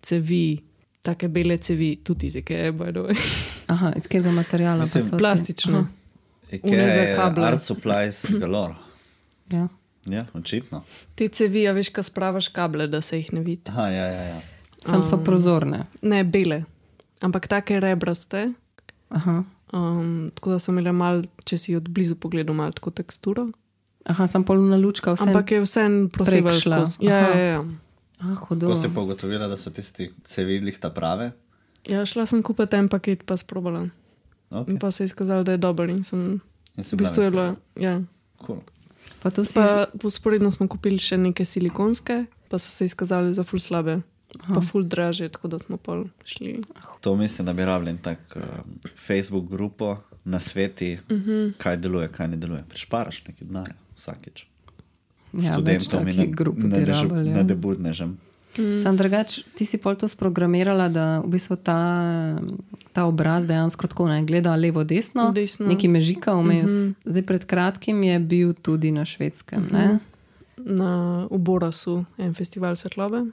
[0.00, 0.58] cevi,
[1.02, 3.16] take bele cevi, tudi iz Ikea, by the way.
[3.74, 4.86] Aha, iz katerega materijala?
[4.86, 5.18] pa Mislim?
[5.18, 5.86] Plastično.
[6.52, 7.46] Ikea za je kable.
[7.46, 8.74] Art supplies galore.
[9.50, 9.68] Ja.
[10.08, 10.82] Ja, očitno.
[11.14, 13.68] Te cevi, a veš, kaj spravaš kable, da se jih ne vidi.
[13.68, 14.40] Aha, ja, ja, ja.
[14.84, 15.84] Sam so prozorne.
[16.02, 16.62] Ne bele,
[17.20, 18.52] ampak take rebraste.
[19.08, 19.42] Aha.
[19.72, 23.48] Um, tako da so imele mal, če si od blizu pogledal, malo tako teksturo.
[24.08, 25.26] Aha, sem polna lučka, vse.
[25.28, 26.08] Ampak je vseeno
[26.56, 27.04] skozi.
[27.04, 27.64] Ja, ja, ja.
[28.18, 28.70] Ah, hudo.
[28.72, 31.30] Ko si pa ugotovila, da so tisti cevidlih ta prave.
[31.88, 33.88] ja, šla sem kupiti en paket, pa sprobala.
[34.50, 34.72] Okay.
[34.72, 35.90] In pa se je izkazalo, da je dober.
[35.90, 36.40] In sem,
[36.78, 38.00] In v bila bistvu je bilo, ja.
[38.46, 38.58] Cool.
[39.18, 43.42] Pa to si Pa usporedno smo kupili še neke silikonske, pa so se izkazali za
[43.42, 43.98] ful slabe,
[44.40, 44.54] Aha.
[44.54, 46.60] pa ful draže, tako da smo pol šli.
[47.00, 48.42] To mislim, da bi rabili en tak um,
[48.96, 51.30] Facebook grupo na sveti, uh Mhm.
[51.30, 51.52] -huh.
[51.58, 52.64] kaj deluje, kaj ne deluje.
[52.68, 54.46] Prišparaš nekaj denarja vsakeč.
[55.32, 57.36] ja, Študentom in takih grup bi rabili, ja.
[57.36, 58.18] na debutnežem.
[58.58, 58.82] Mm.
[58.82, 61.78] Sam drugač, ti si pol to sprogramirala, da v bistvu ta,
[62.92, 65.68] ta obraz dejansko tako ne gleda levo-desno, Desno.
[65.70, 66.70] neki mežika vmes.
[66.70, 66.94] Mm -hmm.
[67.04, 69.62] Zdaj pred kratkim je bil tudi na švedskem.
[69.62, 69.98] Mm -hmm.
[70.56, 73.24] Na Uborasu, en festival svetlobe.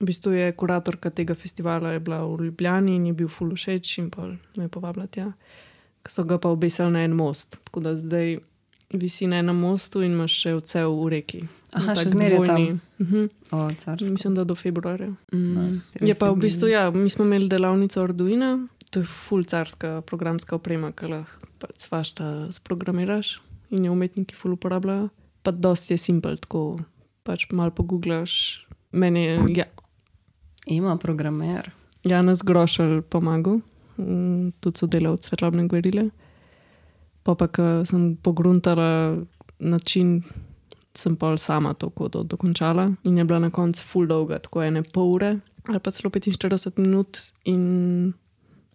[0.00, 3.98] V bistvu je kuratorka tega festivala je bila v Ljubljani in je bil ful všeč
[3.98, 5.32] in pol me je povabila tja.
[6.02, 8.38] Ko So ga pa obesili na en most, tako da zdaj
[8.92, 11.42] visi na enem mostu in imaš še odsev v reki.
[11.72, 12.46] Aha, Tak še zmeraj je tam.
[12.46, 12.80] dvojni.
[13.00, 13.24] Mhm.
[13.52, 14.10] O, carsko.
[14.10, 15.10] Mislim, da do februarja.
[15.32, 15.54] Mm.
[15.54, 15.86] Nice.
[16.00, 20.56] Je pa v bistvu, ja, mi smo imeli delavnico Arduina, to je full carska programska
[20.56, 25.08] oprema, ki lahko pač svašta sprogramiraš in jo umetniki full uporabljajo.
[25.42, 26.80] Pa dosti je simpel, tako
[27.22, 28.66] pač malo poguglaš.
[28.92, 29.64] Meni je ja,
[30.66, 31.70] Ima programer.
[32.04, 33.60] Janez Grošelj pomagal,
[33.98, 36.10] mm, tudi sodelavec svetlobne gverile.
[37.22, 39.16] Pa pa, ko sem pogruntala
[39.58, 40.22] način,
[40.94, 44.82] sem pa sama to kodo dokončala in je bila na koncu full dolga, tako ene
[44.82, 48.12] pol ure ali pa celo 45 minut in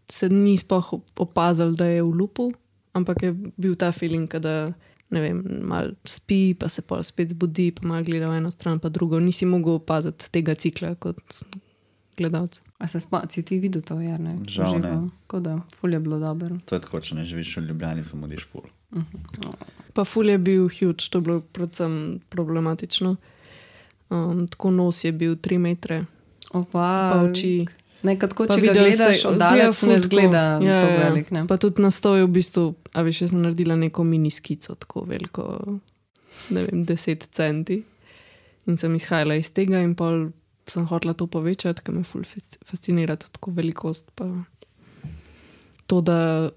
[0.08, 2.52] se ni spoh opazil, da je v lupu,
[2.94, 4.74] ampak je bil ta feeling, da
[5.10, 8.80] ne vem, mal spi, pa se pa spet zbudi, pa malo gleda v eno stran,
[8.80, 9.20] pa drugo.
[9.20, 11.46] Nisi mogel opaziti tega cikla kot
[12.18, 12.62] gledalec.
[12.78, 14.38] A se spomniš, si ti videl to, ja, ne?
[14.48, 14.96] Žal ne.
[15.26, 16.58] Tako da, ful je bilo dobro.
[16.66, 18.66] To je tako, če ne živiš v Ljubljani, zamudiš ful.
[19.94, 23.16] Pa ful je bil huge, to je bilo predvsem problematično.
[24.10, 26.06] Um, tako nos je bil 3 metre,
[26.56, 27.66] O, pa oči.
[28.06, 31.32] Nekaj Pa če gledaš od daleč, ne zgleda Ja, tako ja, velik.
[31.34, 31.44] Ne?
[31.50, 35.08] Pa tudi na stoju v bistvu, a veš, jaz sem naredila neko mini skico, tako
[35.10, 35.48] veliko,
[36.54, 37.82] ne vem, 10 centi.
[38.70, 40.30] In sem izhajala iz tega in pol
[40.70, 44.14] sem hotela to povečati, ker me ful fasc- fascinira tudi tako velikost.
[44.18, 44.30] Pa
[45.90, 46.50] to, da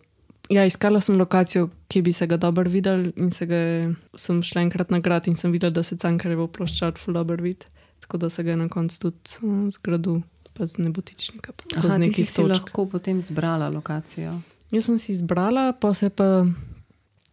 [0.49, 4.43] ja, iskala sem lokacijo, ki bi se ga dobro videl, in se ga je, sem
[4.43, 7.69] šla enkrat na grad in sem videla, da se Cankarjevo ploščad ful dobro vidi.
[8.01, 10.21] Tako da se ga je na koncu tudi uh, zgradu,
[10.57, 11.53] pa z nebotičnika.
[11.77, 12.49] Aha, z nekih si točk.
[12.55, 14.39] lahko potem zbrala lokacijo.
[14.73, 16.45] Jaz sem si izbrala, pa se pa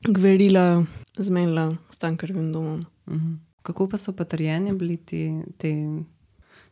[0.08, 0.84] gverila,
[1.18, 2.86] zmenila s Cankarjevim domom.
[3.08, 3.34] Mhm.
[3.66, 5.72] Kako pa so potrjeni bili ti, te,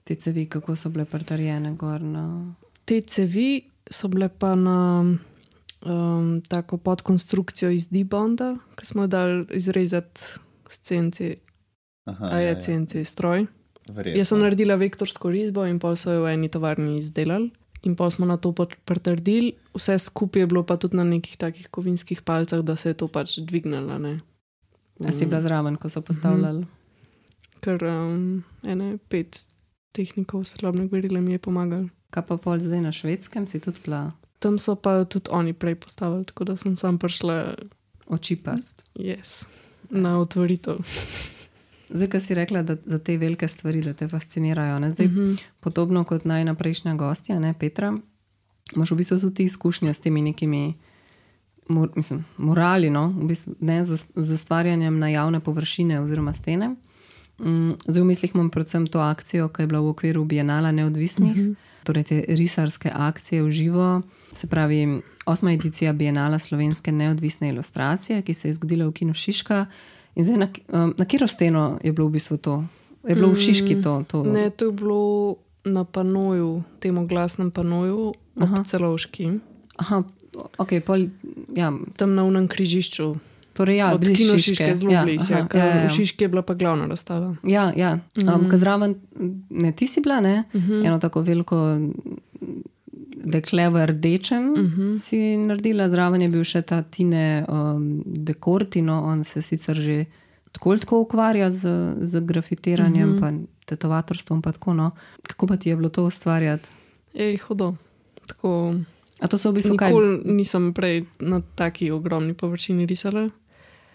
[0.04, 2.54] te cevi, kako so bile potrjene gor na.
[2.86, 5.06] Te cevi so bile pa na
[5.86, 10.22] um, tako podkonstrukcijo iz D-bonda, ki smo jo dali izrezati
[10.70, 11.22] s CNC,
[12.06, 13.46] Aha, a je CNC stroj.
[13.92, 14.18] Verjetno.
[14.18, 17.52] Jaz sem naredila vektorsko risbo in pol so jo v eni tovarni izdelali.
[17.84, 21.36] In pa smo na to pot- potrdili, vse skupaj je bilo pa tudi na nekih
[21.38, 24.00] takih kovinskih palcah, da se je to pač dvignilo.
[24.00, 24.22] ne.
[25.04, 26.64] A si bila zraven, ko so postavljali?
[27.60, 29.36] Ker um, ene pet
[29.92, 31.90] tehnikov svetlobne gverile mi je pomagal.
[32.10, 34.14] Kaj pa pol zdaj na švedskem, si tudi bila
[34.44, 37.56] Tam so pa tudi oni prej postavili, tako da sem sam prišla
[38.08, 38.84] oči past.
[38.96, 39.46] yes,
[39.90, 40.84] na otvoritev.
[41.90, 44.80] Zdaj, ki si rekla, da za te velike stvari, da te fascinirajo.
[44.80, 44.92] Ne?
[44.92, 45.16] Zdaj, Mhm.
[45.16, 45.42] mm -hmm.
[45.60, 47.94] Podobno kot najna prejšnja gostja, ne, Petra,
[48.76, 50.74] imaš v bistvu tudi izkušnje s temi nekimi
[51.68, 53.08] mor, mislim, morali, no?
[53.10, 56.76] v bistvu, ne, z, z ustvarjanjem na javne površine oziroma stene.
[57.40, 61.36] Mm, Zdaj v mislih imam predvsem to akcijo, ki je bila v okviru Bienala neodvisnih,
[61.36, 61.56] mm -hmm.
[61.84, 64.02] torej te risarske akcije v živo.
[64.34, 69.66] Se pravi, osma edicija Bienala slovenske neodvisne ilustracije, ki se je zgodila v Kinu Šiška.
[70.16, 72.64] In zdaj, na, um, na katero steno je bilo v bistvu to?
[73.08, 74.04] Je bilo v Šiški to?
[74.08, 74.24] to?
[74.24, 79.32] Ne, to je bilo na panoju, temu glasnem panoju, ob celovški,
[79.76, 80.04] Aha,
[80.58, 81.08] ok, pol,
[81.56, 83.16] ja, tam na unem križišču.
[83.54, 84.76] torej ja, Od Kino Šiške.
[84.76, 85.34] Zelo ja, blizu.
[85.34, 85.88] aha, Ja, ja, ja.
[85.88, 87.36] V Šiški je bila pa glavna razstava.
[87.44, 87.92] Ja, ja.
[87.94, 88.58] Um, mm -hmm.
[88.58, 88.96] zraven,
[89.50, 90.44] ne ti si bila, ne?
[90.54, 90.60] Mm.
[90.60, 90.88] -hmm.
[90.88, 91.80] eno tako veliko
[93.16, 94.82] dekle v rdečem mm Mhm.
[94.82, 95.00] -hmm.
[95.00, 100.06] si naredila, zraven je bil še ta Tine um, Dekortino, on se sicer že
[100.52, 101.68] tako ali tako ukvarja z,
[102.02, 103.24] z grafitiranjem, mm Mhm.
[103.26, 103.42] -hmm.
[103.42, 104.42] pa tetovatorstvom.
[104.42, 104.92] Pa tako, no.
[105.24, 106.70] Kako pa ti je bilo to ustvarjati?
[107.14, 107.76] Ej, hodo.
[108.28, 108.76] Tako,
[109.20, 109.90] A to so v bistvu kaj?
[109.90, 113.30] nikoli nisem prej na taki ogromni površini risala.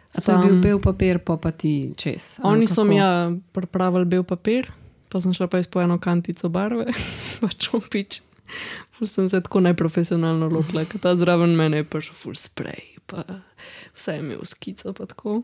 [0.09, 2.41] A to je bil bel papir, pa pa ti čez.
[2.43, 4.73] Oni so mi ja pripravili bel papir,
[5.09, 6.87] pa sem šla pa iz po eno kantico barve,
[7.41, 8.21] pač opič.
[8.97, 13.25] Ful sem se tako neprofesionalno lotila, ker ta zraven mene je prišel full spray, pa
[13.95, 14.93] vse je imel skico.
[14.93, 15.43] pa tako.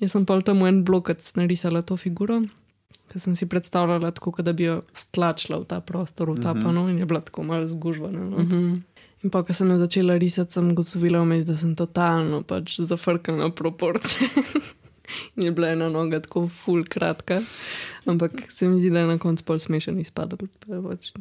[0.00, 2.42] Jaz sem pa tam v en blokec narisala to figuro,
[3.08, 6.88] ker sem si predstavljala tako, da bi jo stlačila v ta prostor, v ta pano
[6.90, 8.28] in je bila tako malo zgužvana.
[8.28, 8.44] No.
[8.44, 8.76] Mhm.
[9.24, 13.48] In pa, ko sem jo začela risati, sem gotovila vmes, da sem totalno pač zafrkala
[13.50, 14.28] proporcije.
[15.36, 17.40] In je bila ena noga tako ful kratka,
[18.10, 20.48] ampak se mi zdi, da je na koncu pol smešen izpadel.
[20.66, 21.12] Pač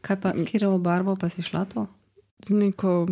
[0.00, 1.86] Kaj pa, s katero barvo pa si šla to?
[2.46, 3.08] z neko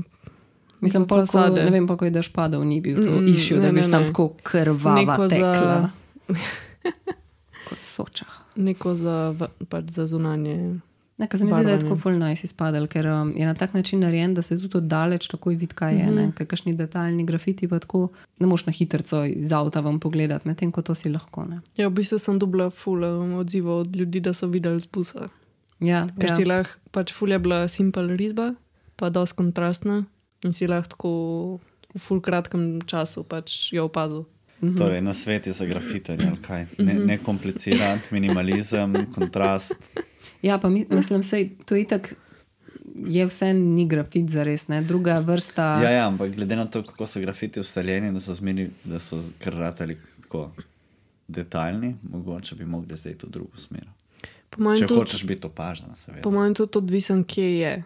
[0.80, 3.34] Mislim, pol, ko, ne vem, pa ko je dež padal, ni bil to Mm, mm,
[3.34, 5.90] išil, da ne, bi ne, sam tako krvava Neko za- tekla.
[7.68, 8.24] Kot soča.
[8.56, 9.34] neko za,
[9.68, 10.78] pač za zunanje.
[11.18, 13.74] Nekaj se mi zdi, da je tako full nice izpadel, ker um, je na tak
[13.74, 16.06] način narejen, da se tudi oddaleč takoj vidi, kaj je.
[16.06, 16.16] Mm.
[16.16, 16.46] -hmm.
[16.46, 20.82] Kakšni detaljni grafiti pa tako ne moš na hitro iz avta vam pogledati, medtem ko
[20.82, 21.44] to si lahko.
[21.44, 21.60] Ne?
[21.76, 25.28] Ja, v bistvu sem dobila ful um, odzivov od ljudi, da so videli z busa.
[25.80, 26.36] Ja, Ker ja.
[26.36, 28.52] si lahko, pač ful je bila simpel risba,
[28.98, 30.02] pa dosti kontrastna
[30.44, 31.12] in si lahko tako
[31.94, 34.26] v ful kratkem času pač jo opazil.
[34.58, 36.64] Torej, na svet je za grafiterje, ali kaj.
[36.82, 39.78] Ne, ne kompliciran, minimalizem, kontrast.
[40.42, 42.14] ja, pa mi, mislim, sej, to je itak.
[42.98, 44.80] Je vse ni grafit za res, ne?
[44.82, 45.78] druga vrsta.
[45.84, 49.20] Ja, ja, ampak glede na to, kako so grafiti ustaljeni, da so, zmeri, da so
[49.38, 50.48] kar ratali tako
[51.28, 53.86] detaljni, mogoče bi mogli zdaj to drugo smer.
[54.50, 56.22] Če tudi- hočeš biti opažen, seveda.
[56.22, 57.84] Po mojem, tudi odvisen, kje je.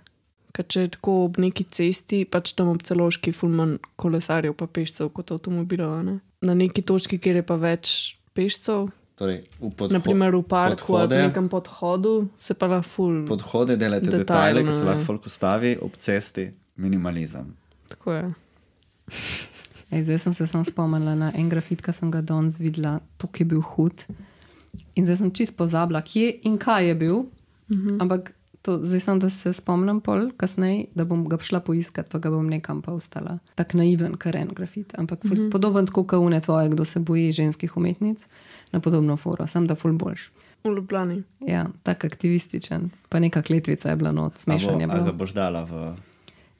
[0.53, 5.09] Ker če je tako ob neki cesti, pač tam ob celoški fulman kolesarjev, pa pešcev
[5.11, 5.93] kot avtomobilov.
[5.93, 6.21] a ne.
[6.41, 9.45] Na neki točki, kjer je pa več pešcev, Torej,
[9.91, 13.27] naprimer v parku ali podhode, pa nekem podhodu, se pa lahko ful.
[13.27, 17.55] podhode delate Detajlno, detajle, ki se lahko folk ustavi, ob cesti minimalizem.
[17.89, 18.29] Tako je.
[19.91, 23.29] Ej, zdaj sem se samo spomnila na en grafit, ki sem ga danes videla, to
[23.29, 24.05] je bil hud.
[24.95, 27.17] In zdaj sem čist pozabila, kje in kaj je bil.
[27.69, 28.03] Mm -hmm.
[28.03, 28.33] Ampak
[28.63, 32.31] to, zdaj sem, da se spomnim pol kasneje, da bom ga šla poiskat, pa ga
[32.31, 33.39] bom nekam pa ostala.
[33.55, 34.99] Tako naiven, kar en grafit.
[34.99, 35.51] Ampak mm -hmm.
[35.51, 38.27] podoben tako kot une tvoje, kdo se boji ženskih umetnic,
[38.73, 40.31] na podobno foro, sem da ful boljš.
[40.65, 41.23] V Ljubljani.
[41.41, 45.33] Ja, tak aktivističen, pa neka kletvica je bila not, A smešen je bo- ga boš
[45.33, 45.95] dala v.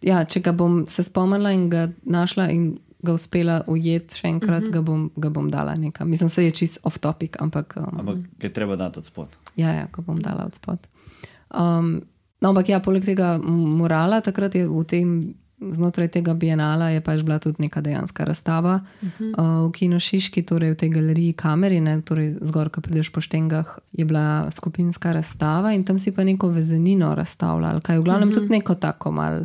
[0.03, 4.63] Ja, če ga bom se spomnila in ga našla in ga uspela ujeti še enkrat,
[4.63, 4.73] uh -huh.
[4.73, 6.11] ga, bom, ga bom dala nekam.
[6.11, 9.29] Mislim, da je čist off topic, ampak um, Ampak ga je treba dati od spod.
[9.57, 10.79] ja, ja, ko bom dala od spod.
[11.55, 12.03] Um,
[12.41, 15.35] no, ampak ja, poleg tega morala, takrat je v tem
[15.71, 19.63] znotraj tega bienala je pač bila tudi neka dejanska razstava uh -huh.
[19.63, 23.79] uh, v Kino Šiški, torej v tej galeriji Kamerine, torej zgor, ko prideš po štengah,
[23.93, 28.35] je bila skupinska razstava in tam si pa neko vezenino razstavljal, kaj v glavnem uh
[28.35, 28.39] -huh.
[28.39, 29.45] tudi neko tako malo.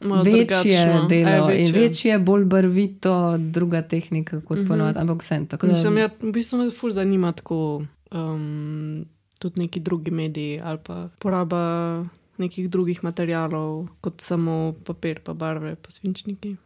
[0.00, 1.08] Malo Večje drugačno.
[1.08, 1.80] delo in večje.
[1.80, 4.68] večje, bolj barvito, druga tehnika kot mm -hmm.
[4.68, 5.46] ponovadi, ampak vse.
[5.48, 9.04] Tako da, Mislim, ja, v bistvu me ful zanima tako um,
[9.38, 12.04] tudi neki drugi mediji ali pa poraba
[12.36, 16.56] nekih drugih materialov, kot samo papir, pa barve, pa svinčniki.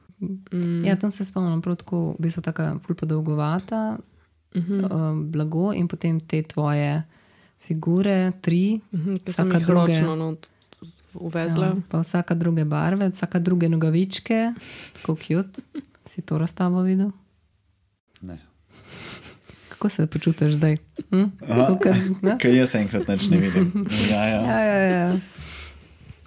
[0.53, 0.85] Mm.
[0.85, 3.99] ja, tam se spomnim, prav tako, v bistvu tako ful podolgovata,
[4.55, 4.61] mm.
[4.61, 4.85] -hmm.
[4.85, 7.03] uh, blago in potem te tvoje
[7.59, 9.92] figure, tri, uh -huh, Ker sem vsaka jih druge.
[9.92, 10.51] ročno not
[11.14, 11.66] uvezla.
[11.66, 14.53] ja, pa vsaka druge barve, vsaka druge nogavičke,
[14.92, 15.61] tako cute.
[16.07, 17.11] Si to razstavo videl?
[18.20, 18.38] Ne.
[19.68, 20.77] Kako se počutiš zdaj?
[21.11, 21.24] Hm?
[22.40, 23.87] Kaj jaz enkrat več ne vidim.
[24.11, 24.40] Ja, ja.
[24.42, 25.18] Ja, ja, ja.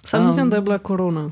[0.04, 0.50] Sam mislim, Um.
[0.50, 1.30] da je bila korona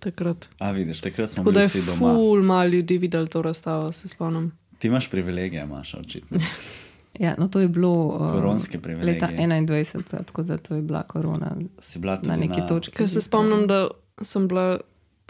[0.00, 0.48] takrat.
[0.58, 2.14] A vidiš, takrat smo bili vsi doma.
[2.14, 4.52] ful malo ljudi videl to razstavo, se spomnim.
[4.78, 6.40] Ti imaš privilegije, imaš očitno.
[7.18, 9.14] Ja, no, to je bilo uh, Koronske privilegije.
[9.14, 12.96] leta 21, tako da to je bila korona Si bila tudi na neki točki.
[12.96, 13.88] Ker se spomnim, da
[14.20, 14.80] sem bila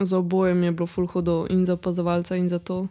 [0.01, 2.87] za oboje, mi je bilo ful hodo in za opazovalca, in za to,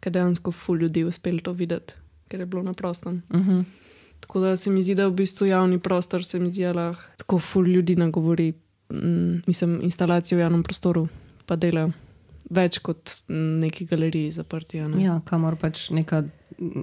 [0.00, 1.94] ker dejansko ful ljudi uspeli to videti,
[2.28, 3.22] ker je bilo na prostem.
[3.30, 3.64] Uh -huh.
[4.20, 7.02] Tako da se mi zdi, da v bistvu javni prostor se mi zdi, da lahko
[7.16, 8.52] tako ful ljudi nagovori,
[8.92, 11.08] mm, mislim, instalacijo v javnem prostoru,
[11.46, 11.90] pa dela
[12.50, 14.82] več kot mm, neki galeriji zaprti.
[14.82, 15.04] ne.
[15.04, 16.24] Ja, kamor pač neka,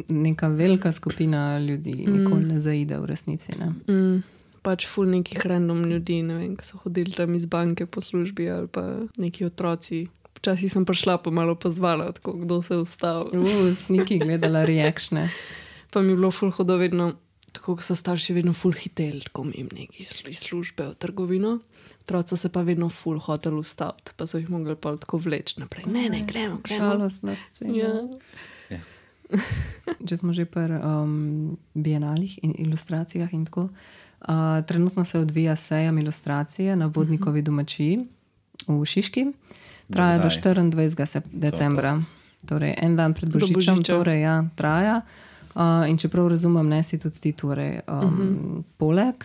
[0.09, 3.55] neka velika skupina ljudi nikoli ne zaide v resnici.
[3.59, 3.73] Ne?
[3.91, 4.23] Mm,
[4.65, 8.49] pač ful nekih random ljudi, ne vem, ki so hodili tam iz banke po službi
[8.51, 8.87] ali pa
[9.19, 10.07] neki otroci.
[10.37, 13.31] Včasih sem prišla pa malo pozvala, tako kdo se je ustavil.
[13.41, 15.27] Uh, sniki gledala reakšne.
[15.87, 17.13] Pa mi je bilo ful hodo vedno,
[17.55, 21.53] tako ko so starši vedno ful hitel, ko mi jim neki iz službe v trgovino.
[22.07, 25.59] Otroci so se pa vedno ful hotel ustaviti, pa so jih mogli pa tako vleči
[25.59, 25.83] naprej.
[25.91, 26.85] Ne, ne, gremo, gremo.
[26.85, 27.73] Žalostna scena.
[28.69, 28.79] Ja.
[30.07, 33.67] Če smo že pri um, bienalih in ilustracijah in tako.
[34.23, 37.99] Uh, trenutno se odvija sejem ilustracije na vodnikovi domačiji
[38.67, 39.27] v Šiški.
[39.91, 40.63] Traja do kdaj?
[40.87, 41.05] 24.
[41.05, 42.01] sep- decembra,
[42.47, 45.01] torej en dan pred Božičem, torej ja, traja.
[45.55, 48.63] Uh, in čeprav razumem, ne si tudi ti, torej, um, uh -huh.
[48.77, 49.15] poleg,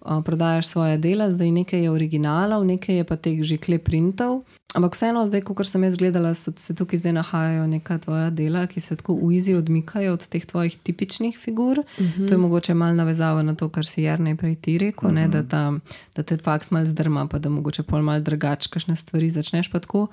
[0.00, 4.42] uh, prodajaš svoje dela, zdaj nekaj je originalov, nekaj je pa teh že kleprintov.
[4.70, 8.68] Ampak vseeno, zdaj, ko sem jaz gledala, so se tukaj zdaj nahajajo neka tvoja dela,
[8.70, 11.82] ki se tako v izi odmikajo od teh tvojih tipičnih figur.
[11.82, 12.28] Uh -huh.
[12.28, 15.14] To je mogoče malo navezava na to, kar si Jarnej prej ti rekel, uh -huh.
[15.14, 15.72] ne, da, ta,
[16.14, 19.78] da te faks mal zdrma, pa da mogoče pol mal drugače, kakšne stvari začneš pa
[19.78, 20.06] tako.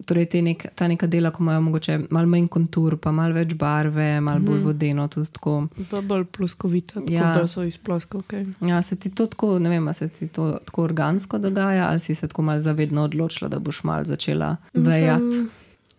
[0.00, 3.54] Torej, te nek, ta neka dela, ko imajo mogoče malo manj kontur, pa malo več
[3.54, 5.54] barve, malo bolj vodeno, tudi tako.
[5.86, 7.20] Pa bolj ploskovita, tako Ja.
[7.22, 7.34] ja.
[7.34, 8.40] da so iz ploskovke.
[8.62, 12.14] Ja, se ti to tako, ne vem, se ti to tako organsko dogaja, ali si
[12.14, 15.44] se tako malo zavedno odločila, da boš malo začela vejati.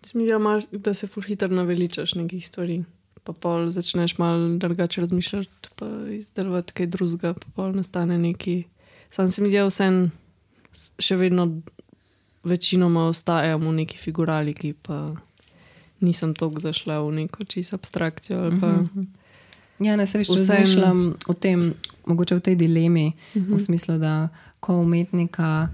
[0.01, 0.33] Se mi zdi,
[0.79, 2.83] da se ful hitro naveličaš nekih stvari.
[3.23, 8.63] Pa pol začneš malo drugače razmišljati, pa izdelovati kaj drugega, pa pol nastane neki.
[9.09, 10.11] Sam se mi zdi, da vsem
[10.71, 11.61] s- še vedno
[12.43, 15.15] večinoma ostajam v neki figuraliki, pa
[15.99, 18.47] nisem toliko zašla v neko čisto abstrakcijo.
[18.47, 19.05] uh -huh.
[19.79, 21.73] Ja, ne se več razmišljam o tem,
[22.05, 23.55] mogoče v tej dilemi, uh -huh.
[23.55, 25.69] v smislu, da ko umetnika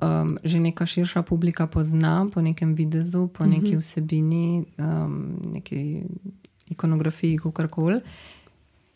[0.00, 6.02] um, že neka širša publika pozna po nekem videzu, po neki vsebini, um, neki
[6.68, 8.00] ikonografiji, kako koli.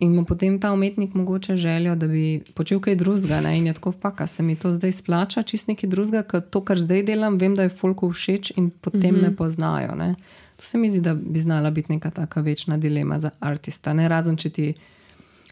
[0.01, 3.41] In ima potem ta umetnik mogoče željo, da bi počel kaj drugega.
[3.53, 6.81] In je tako, faka, se mi to zdaj splača, čist nekaj drugega, ker to, kar
[6.81, 9.23] zdaj delam, vem, da je folku všeč in potem mm -hmm.
[9.23, 9.95] me poznajo.
[9.95, 10.15] Ne.
[10.57, 13.93] To se mi zdi, da bi znala biti neka taka večna dilema za artista.
[13.93, 14.75] Ne razen, če, ti,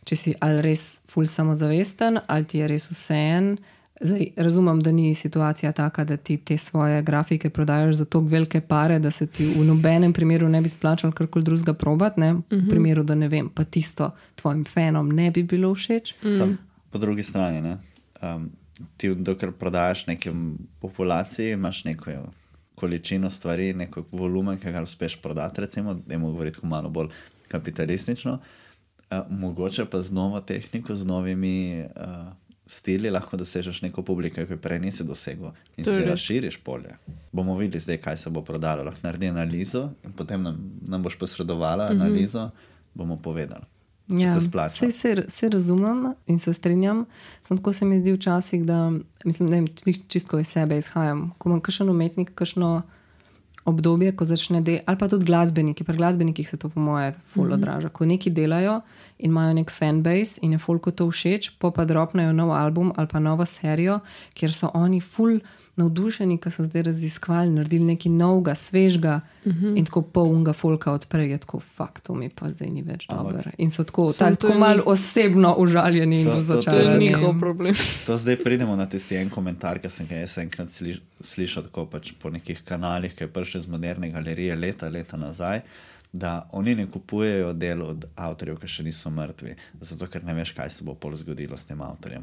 [0.05, 3.57] če si ali res ful samozavesten, ali ti je res vseen.
[4.01, 8.61] Zdaj, razumem, da ni situacija taka, da ti te svoje grafike prodajaš za tako velike
[8.61, 12.21] pare, da se ti v nobenem primeru ne bi splačalo karkoli drugega probati.
[12.21, 12.33] ne.
[12.51, 16.15] V primeru, da ne vem, pa tisto tvojim fanom ne bi bilo všeč.
[16.39, 16.59] Sam
[16.91, 17.77] po drugi strani, ne,
[18.23, 18.51] um,
[18.97, 22.11] ti, dokler prodajaš nekem populaciji, imaš neko
[22.75, 27.09] količino stvari, neko volumen, ki ga uspeš prodati, recimo, da je govoriti tako malo bolj
[27.49, 32.33] kapitalistično, uh, mogoče pa z novo tehniko, z novimi uh,
[32.69, 36.11] stili lahko dosežeš neko publiko, ki prej nisi dosegel in To je si res.
[36.11, 36.93] razširiš polje.
[37.33, 38.85] Bomo videli zdaj, kaj se bo prodalo.
[38.85, 42.51] Lahko naredi analizo in potem nam, nam boš posredovala analizo,
[42.95, 43.65] bomo povedali.
[44.11, 44.91] če Ja, se splača.
[44.91, 47.05] se, se razumem in se strinjam.
[47.43, 48.93] Sam tako se mi zdi včasih, da
[49.25, 49.65] mislim, ne,
[50.09, 51.31] čistko iz sebe izhajam.
[51.39, 52.83] Ko ima kakšen umetnik, kakšno
[53.69, 57.53] obdobje, ko začne delati, ali pa tudi glasbeniki, pri glasbenikih se to po moje ful
[57.53, 57.93] odraža.
[57.93, 58.81] Ko neki delajo
[59.19, 63.09] in imajo nek fanbase in je folko to všeč, pa pa dropnejo nov album ali
[63.09, 64.01] pa novo serijo,
[64.35, 65.39] kjer so oni ful
[65.79, 69.67] navdušeni, ker so zdaj raziskovali, naredili nekaj novega, svežega uh Mhm.
[69.67, 69.79] -huh.
[69.79, 73.51] in tako polnega folka odprejo, je tako fakt, to mi pa zdaj ni več dobro.
[73.59, 76.55] In so tako, Samo tak, to je tako malo njih- osebno užaljeni in To- to
[76.55, 77.75] je To je njihov problem.
[78.07, 81.87] To zdaj pridemo na tisti en komentar, ki sem ga jaz enkrat sli, slišal tako
[81.87, 85.61] pač po nekih kanalih, ki je prišel iz moderne galerije leta, leta nazaj.
[86.13, 90.53] Da oni ne kupujejo del od avtorjev, ki še niso mrtvi, zato ker ne veš,
[90.53, 92.23] kaj se bo pol zgodilo s tem avtorjem.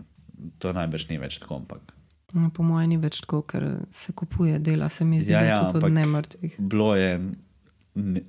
[0.59, 1.79] To najbrž ni več tako, ampak
[2.53, 5.53] Po mojem ni več tako, ker se kupuje dela, se mi zdi, Ja, da ja,
[5.53, 6.55] je tudi ampak- od nemrtvih.
[6.59, 7.11] bilo je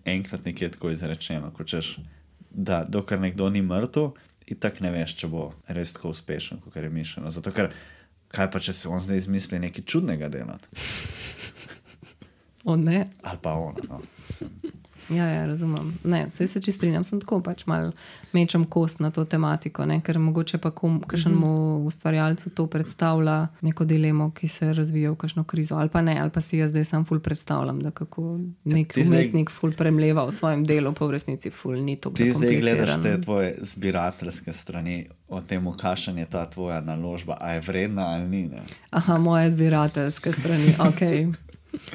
[0.06, 1.98] enkrat nekje tako izrečeno, ko češ,
[2.50, 4.12] da dokler nekdo ni mrtev,
[4.46, 7.30] in tako ne veš, če bo res tako uspešen, kot je mišljeno.
[7.30, 7.72] Zato ker
[8.28, 10.68] kaj pa, če se on zdaj izmisli nekaj čudnega delati,
[12.64, 13.08] O, ne.
[13.22, 13.78] ali pa ona.
[13.88, 14.00] No.
[14.28, 14.50] Mislim,
[15.10, 15.98] Ja, ja, razumem.
[16.04, 17.92] Ne, se čist strinjam, sem tako pač malo
[18.32, 20.00] mečem kost na to tematiko, ne?
[20.00, 25.76] ker mogoče pa kakšnemu ustvarjalcu to predstavlja neko dilemo, ki se razvija v kakšno krizo,
[25.76, 29.04] ali pa ne, ali pa si jaz zdaj sam ful predstavljam, da kako nek ti
[29.04, 32.10] zdaj- umetnik ful premleva v svojem delu, pa v resnici ful ni to.
[32.10, 37.50] Ti zdaj gledaš te tvoje zbirateljske strani o tem, kakšen je ta tvoja naložba, a
[37.50, 38.46] je vredna ali ni.
[38.46, 38.62] Ne?
[38.90, 41.02] Aha, moje zbirateljske strani, ok.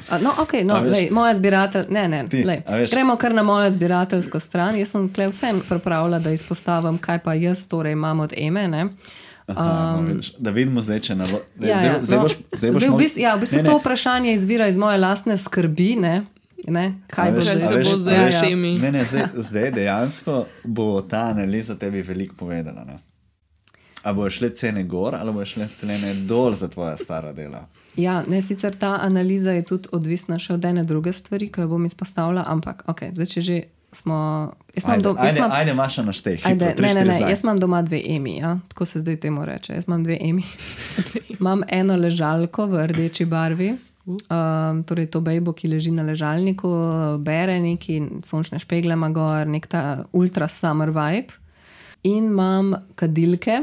[0.08, 3.70] A, No, okay, no, lej, moja zbiratelj, ne, ne, Ti, lej, gremo kar na mojo
[3.70, 4.76] zbirateljsko stran.
[4.76, 8.68] Jaz sem tukaj vsem pripravila, da izpostavim, kaj pa jaz torej imam od Eme.
[8.68, 8.86] Ne.
[9.46, 11.40] Aha, no, vidiš, da vidimo zdaj, če nalo...
[11.56, 13.62] Um, Ja, ja, zdaj no, boš, zdaj boš zdaj v bistvu, ja, v bistvu Ne,
[13.62, 15.96] ne, to vprašanje izvira iz moje lastne skrbi.
[15.96, 16.14] Ne,
[16.68, 17.78] ne, kaj A bo veš- a se zdaj?
[17.78, 18.72] veš- bo zdaj s temi?
[18.78, 22.84] Ne, ne, zdaj, zdaj dejansko bo ta analiza tebi veliko povedala.
[22.84, 22.98] Ne?
[24.02, 27.66] A bo šle cene gor, ali bo šle cene dol za tvoja stara dela?
[27.96, 31.68] Ja, ne, sicer ta analiza je tudi odvisna še od ene druge stvari, ki jo
[31.74, 33.56] bom izpostavila, ampak okay, zdaj, če že
[33.92, 34.16] smo.
[34.72, 36.38] Jaz imam Ajde, dom- jaz ajde, ajde Maša naštej.
[36.48, 38.54] Ajde, hitro, tri, ne, ne, ne, jaz imam doma dve emi, ja?
[38.72, 39.74] tako se zdaj temu reče.
[39.76, 40.44] Jaz imam dve emi.
[41.38, 43.74] imam eno ležalko v rdeči barvi,
[44.08, 46.70] um, torej to bejbo, ki leži na ležalniku,
[47.20, 51.36] bere neki sončne špegle, ima gor, nek ta ultra summer vibe.
[52.08, 53.60] In imam kadilke,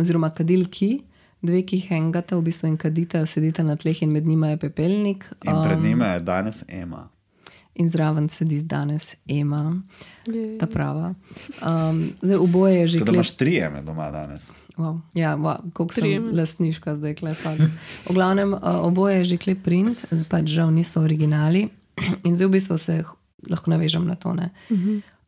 [0.00, 1.02] oziroma kadilki,
[1.42, 5.24] dve, ki hengata v bistvu in kadita, sedita na tleh in med njima je pepelnik.
[5.44, 7.08] In pred um, njima je danes Ema.
[7.74, 9.82] In zraven sedi danes Ema,
[10.26, 10.58] Je.
[10.58, 11.14] ta prava.
[11.62, 13.14] Um, zdaj, oboje je že Tako da klep.
[13.14, 14.50] imaš tri Eme doma danes.
[14.76, 15.00] Wow.
[15.14, 16.28] Ja, wow, koliko sem Trijem.
[16.32, 17.58] lastniška zdaj, klepak.
[18.06, 19.98] V glavnem, uh, oboje je že klep print,
[20.28, 21.68] pač žal niso originali.
[22.24, 23.02] In zdaj v bistvu se
[23.50, 24.34] lahko navežem na to.
[24.34, 24.50] ne.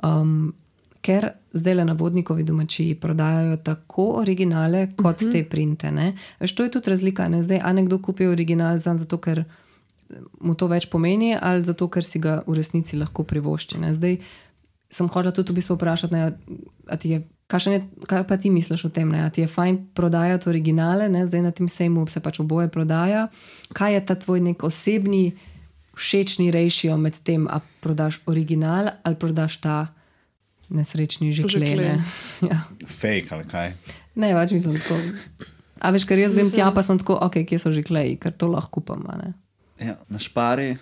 [0.03, 0.55] Um,
[1.01, 5.91] ker zdaj le na vodnikovi domačiji prodajajo tako originale kot te printe.
[5.91, 6.13] Ne?
[6.41, 7.29] Veš, to je tudi razlika.
[7.29, 7.43] Ne?
[7.43, 9.45] Zdaj, a nekdo kupi original zanj zato, ker
[10.41, 13.81] mu to več pomeni, ali zato, ker si ga v resnici lahko privošči.
[13.81, 13.95] Ne?
[13.95, 14.19] Zdaj
[14.91, 16.33] sem hodila tudi v bistvu vprašati, ne,
[16.91, 17.21] a ti je,
[17.71, 19.23] je, kaj pa ti misliš o tem, ne?
[19.25, 21.27] a ti je fajn prodajati originale, ne?
[21.27, 23.29] zdaj na tem sejmu se pač oboje prodaja.
[23.73, 25.39] Kaj je ta tvoj nek osebni,
[25.95, 29.95] všečni rešio med tem, a prodaš original ali prodaš ta
[30.71, 31.99] nesrečni žeklene.
[31.99, 32.03] Žeklen.
[32.51, 32.59] Ja.
[32.87, 33.73] Fake ali kaj.
[34.15, 34.97] Ne, več mislim tako.
[35.81, 38.17] A veš, ker jaz grem Mislim- tja, pa sem tako, ok, kje so že kleji,
[38.17, 39.05] ker to lahko kupam.
[39.09, 39.31] a ne.
[39.81, 40.77] Ja, na špari.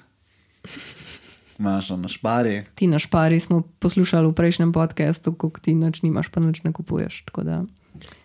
[1.59, 2.63] Maša na špari.
[2.75, 6.71] Ti na špari smo poslušali v prejšnjem podkastu, kako ti nič nimaš, pa nič ne
[6.71, 7.25] kupuješ.
[7.27, 7.57] Tako da,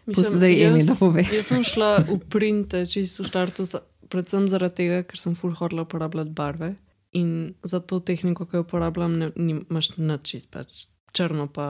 [0.06, 1.26] Pusti zdaj Emi, da pove.
[1.26, 5.54] Jaz sem šla v printe, čisto v štartu, za- predvsem zaradi tega, ker sem full
[5.54, 6.76] hodila uporabljati barve.
[7.14, 10.86] In za to tehniko, ki jo uporabljam, ne, nimaš nič čist pač.
[11.14, 11.68] Črno, pa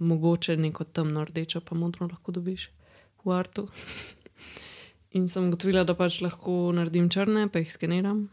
[0.00, 2.70] mogoče neko temno rdečo, pa modro lahko dobiš
[3.24, 3.68] v artu.
[5.12, 8.28] In sem ugotovila, da pač lahko naredim črne, pa jih skeniram,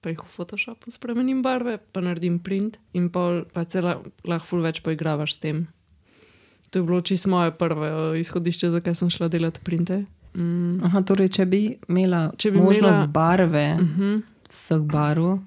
[0.00, 4.80] pa jih v Photoshopu spremenim barve, pa naredim print in pol, pa cela, lahko več
[4.80, 5.64] poigravaš s tem.
[6.70, 10.04] To je bilo čisto moje prvo izhodišče, zakaj sem šla delati printe.
[10.34, 10.80] Mm.
[10.82, 14.02] Aha, torej, če bi imela Če bi možnost imela- barve uh Mhm.
[14.02, 14.22] -huh.
[14.48, 15.38] vseh barv,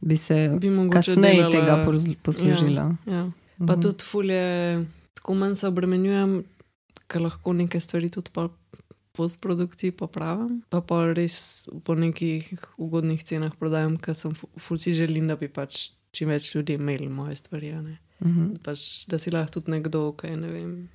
[0.00, 1.86] bi se Bi kasneje delala- tega
[2.22, 2.96] poslužila.
[3.06, 3.30] Ja, ja.
[3.66, 6.42] Pa tudi fulje, tako manj se obremenjujem,
[7.06, 8.48] ker lahko neke stvari tudi po
[9.12, 10.62] postprodukciji popravim.
[10.72, 12.48] Pa pa res po nekih
[12.80, 16.78] ugodnih cenah prodajam, ker sem fu- ful si želim, da bi pač čim več ljudi
[16.80, 17.72] imeli moje stvari.
[17.72, 17.84] Uh
[18.20, 18.58] -huh.
[18.64, 20.88] Pač, da si lahko tudi nekdo, ki je ne vem.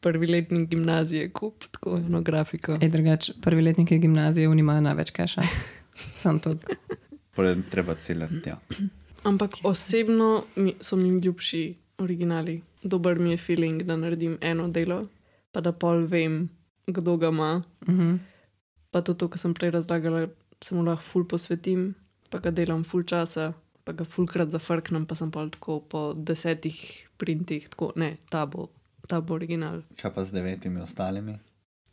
[0.00, 2.78] Prvi letnik gimnazije, kup tako eno grafiko.
[2.80, 5.42] Ej, drugač, prvi letniki gimnazije imajo največ keša.
[6.22, 6.56] Sam to.
[7.34, 8.48] Potem treba ciljati.
[8.48, 8.60] Ja.
[9.26, 11.62] Ampak osebno mi, so mi ljubši
[11.98, 12.62] originali.
[12.82, 15.06] Dober mi je feeling, da naredim eno delo,
[15.52, 16.48] pa da pol vem,
[16.86, 17.62] kdo ga ima.
[17.80, 18.18] Uh -huh.
[18.90, 20.28] Pa tudi to, kar sem prej razlagala,
[20.62, 21.94] se mu lahko ful posvetim,
[22.30, 23.52] pa ga delam ful časa,
[23.84, 28.68] pa ga fulkrat zafrknem, pa sem pa tako po desetih printih, tako ne, ta bo,
[29.08, 31.38] ta bo original, Kaj pa z devetimi ostalimi?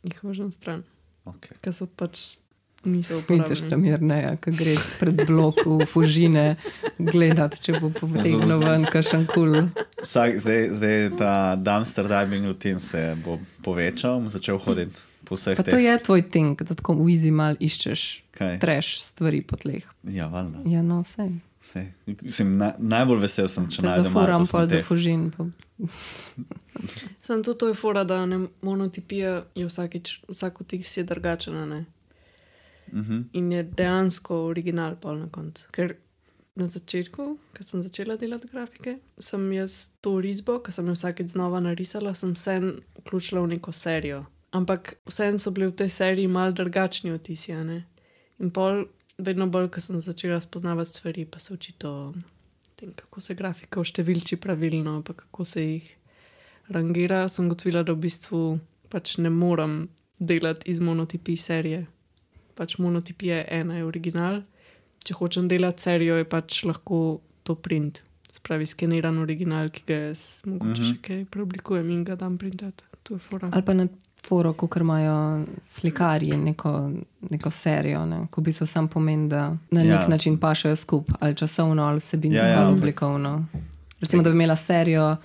[0.02, 0.82] jih vržem stran,
[1.24, 1.56] Okay.
[1.60, 2.36] ker so pač
[2.84, 6.56] Vidiš tam mirneja, ki gre pred blok v fužine
[6.98, 9.56] gledati, če bo potegnil ven kakšen kul.
[10.02, 15.56] Vsak, zdaj, zdaj ta dumpster diving rutin se bo povečal, bom začel hoditi po vseh
[15.56, 15.84] Pa to teh.
[15.84, 18.00] je tvoj ting, da tako v easy mal iščeš
[18.36, 18.58] Kaj?
[18.60, 19.82] treš stvari po tleh.
[20.04, 20.60] Ja, valjda.
[20.68, 21.32] Ja, no, vse.
[21.64, 21.86] Sej.
[22.20, 24.84] Mislim, na, najbolj vesel sem, če najdem zafuram Marto pol do Smeteh.
[24.84, 25.22] fužin.
[25.32, 25.46] Pa...
[27.24, 31.86] Sam to, to je fora, da ne, monotipija je vsakič, vsak od teh je drugačen.
[32.94, 33.00] Ne.
[33.00, 33.22] Mhm.
[33.32, 35.66] In je dejansko original pol na koncu.
[35.70, 35.96] Ker
[36.54, 41.34] na začetku, ko sem začela delati grafike, sem jaz to risbo, ki sem jo vsakeč
[41.34, 42.60] znova narisala, sem vse
[43.00, 44.24] vključila v neko serijo.
[44.54, 47.52] Ampak vseeno so bili v tej seriji mal drugačni otisi.
[47.52, 47.84] a ne.
[48.38, 48.84] In pol,
[49.18, 52.14] vedno bolj, ko sem začela spoznavati stvari, pa se učiti o
[52.76, 55.96] tem, kako se grafika vštevilči pravilno, pa kako se jih
[56.68, 59.88] rangira, sem gotovila, da v bistvu pač ne morem
[60.18, 61.86] delati iz monotipij serije.
[62.54, 64.42] Pač monotipija je ena, je original.
[65.04, 68.02] Če hočem delati serijo, je pač lahko to print.
[68.32, 70.94] Spravi skeniran original, ki ga jaz mogoče mm -hmm.
[70.94, 72.84] še kaj preoblikujem in ga dam printati.
[73.02, 73.48] To je fora.
[73.52, 73.86] Ali pa na
[74.26, 76.90] foro, kot imajo slikarji neko,
[77.30, 78.26] neko serijo, ne?
[78.30, 80.08] ko bi se sam pomen, da na nek Ja.
[80.08, 83.46] način pašajo skupaj, ali časovno, ali vsebinsko, Ja, ja, ali oblikovno.
[84.00, 85.16] Recimo, da bi imela serijo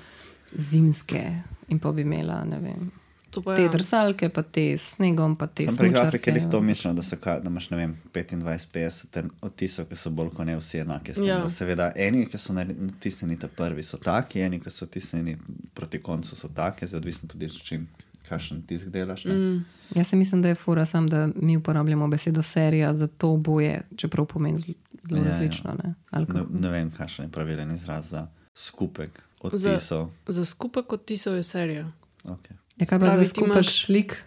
[0.53, 1.36] zimske
[1.67, 2.91] in pa bi imela ne vem,
[3.32, 3.69] Pa te ja.
[3.69, 6.32] drsalke, pa te s snegom, pa te Sem pri grafiki smučarke.
[6.36, 9.07] jih to mišljeno, da, ka- da imaš ne vem, 25-50
[9.41, 11.11] odtisov, ki so bolj kot ne vsi enaki.
[11.11, 11.39] s tem, Ja.
[11.39, 15.38] da Seveda, eni, ki so natisnjeni ta prvi, so taki, eni, ki so natisnjeni
[15.73, 17.88] proti koncu, so taki, zdaj odvisno tudi, s čim,
[18.25, 19.25] kakšen tisk delaš.
[19.25, 19.34] ne.
[19.34, 23.30] Mm, Jaz se mislim, da je fura sam, da mi uporabljamo besedo serija za to
[23.32, 24.75] oboje, čeprav pomeni zelo,
[25.11, 25.23] Ja, ja.
[25.25, 25.75] različno.
[25.75, 25.93] Ne?
[26.09, 30.09] Ali Ne, ne vem, kakšen je pravilen izraz za skupek Za- odtisov.
[30.27, 31.91] za skupek odtisov je serija.
[32.25, 32.59] Okay.
[32.80, 34.17] Je kaj pa za skupek slik?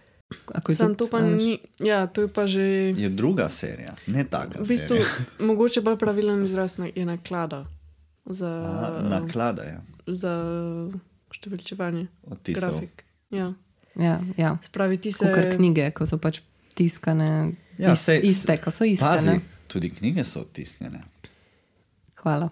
[0.69, 1.37] Sam to pa veš?
[1.37, 1.57] ni.
[1.79, 2.61] Ja, to je pa že.
[2.93, 4.59] Je druga serija, ne taka.
[4.59, 4.97] V bistvu,
[5.43, 7.65] mogoče bolj pravilen izraz na- je naklada
[8.25, 9.77] za, A, Naklada je
[10.07, 10.33] za
[11.29, 12.61] številčevanje odtisov.
[12.71, 13.03] grafik.
[13.29, 13.53] Ja.
[13.95, 14.57] Ja, ja.
[14.59, 15.25] Spravi ti se.
[15.27, 16.41] Kar knjige, ko so pač
[16.73, 19.01] tiskane, Ja, ist, sej- iste, ko so iste.
[19.03, 19.41] Pazi, Ne?
[19.67, 21.01] tudi knjige so odtisnjene.
[22.15, 22.49] Hvala.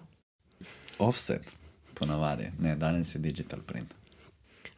[0.98, 1.42] Offset,
[1.94, 3.94] ponavadi, ne, danes je digital print.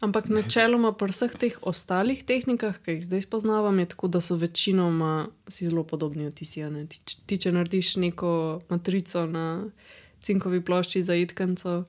[0.00, 4.36] Ampak načeloma pri vseh teh ostalih tehnikah, ki jih zdaj spoznavam, je tako, da so
[4.36, 6.62] večinoma si zelo podobni odtisi.
[6.62, 6.86] a ne.
[6.86, 9.70] Ti, ti, če narediš neko matrico na
[10.20, 11.84] cinkovi plošči za itkanco,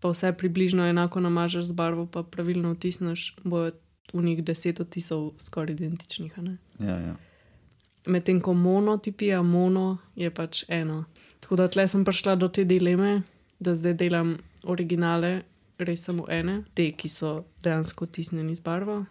[0.00, 3.70] pa vse približno enako namažeš z barvo, pa pravilno odtisneš, bo
[4.12, 6.32] v njih deset odtisov skoraj identičnih.
[6.78, 7.16] Ja, ja.
[8.06, 11.04] Medtem ko monotipija, mono je pač eno.
[11.40, 13.22] Tako da tle sem prišla do te dileme,
[13.58, 15.42] da zdaj delam originale,
[15.78, 19.04] res samo ene, te, ki so dejansko tisnjeni z barvo,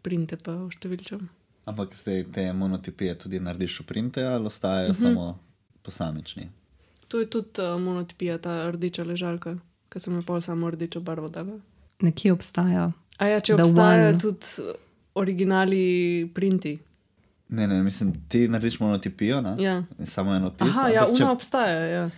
[0.00, 1.28] printe pa številčam.
[1.66, 4.92] Ampak zdaj te monotipije tudi narediš v printe ali ostajajo Mhm.
[4.92, 5.12] uh -huh.
[5.12, 5.38] samo
[5.82, 6.48] posamični.
[7.08, 11.28] To je tudi uh, monotipija, ta rdeča ležalka, ki sem jo pol samo rdečo barvo
[11.28, 11.58] dala.
[12.00, 12.92] Nekje obstaja.
[13.18, 14.18] A ja, če The obstajajo one.
[14.18, 14.74] tudi uh,
[15.14, 15.82] originali
[16.34, 16.78] printi.
[17.48, 19.56] Ne, ne, mislim, ti narediš monotipijo, ne?
[19.58, 19.82] Ja.
[20.04, 20.64] Samo eno tisto.
[20.66, 21.80] Aha, ja, če- una obstaja.
[21.86, 22.10] Ja.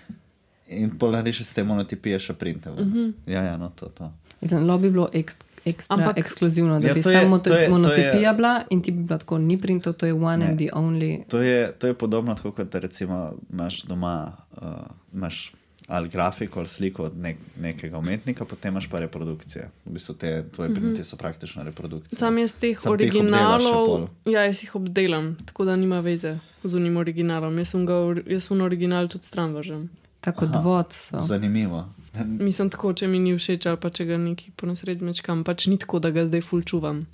[0.69, 2.71] In pol narediš iz te monotipije še printe.
[2.71, 2.89] Uh Mhm.
[2.91, 3.13] -huh.
[3.27, 3.87] Ja, ja, no to.
[3.89, 4.13] to.
[4.41, 7.53] Mislim, lo bi bilo ekst, ekstra Ampak- ekskluzivno, da Ja, bi to je- samo to
[7.53, 10.37] je- to monotipija je- bila in ti bi bila tako, ni printov, to je one
[10.37, 10.47] Ne.
[10.47, 11.25] and the only.
[11.27, 14.69] To je, to je podobno, tako kot recimo imaš doma uh,
[15.13, 15.53] imaš
[15.89, 19.71] ali grafiko ali sliko od nek, nekega umetnika, potem imaš pa reprodukcije.
[19.87, 20.77] V bistvu te tvoje mm -hmm.
[20.77, 22.19] printe so praktično reprodukcije.
[22.19, 26.75] Sam jaz teh ti še originalov, ja, jaz jih obdelam, tako da nima veze z
[26.75, 27.59] unim originalom.
[27.59, 27.93] Jaz sem ga,
[28.27, 29.91] jaz un original tudi stran vržem.
[30.23, 31.23] Tako dvod so.
[31.23, 31.89] Zanimivo.
[32.25, 35.67] Mislim tako, če mi ni všeč ali pa če ga neki po nasred zmečkam, pač
[35.67, 37.07] ni tako, da ga zdaj fulčuvam.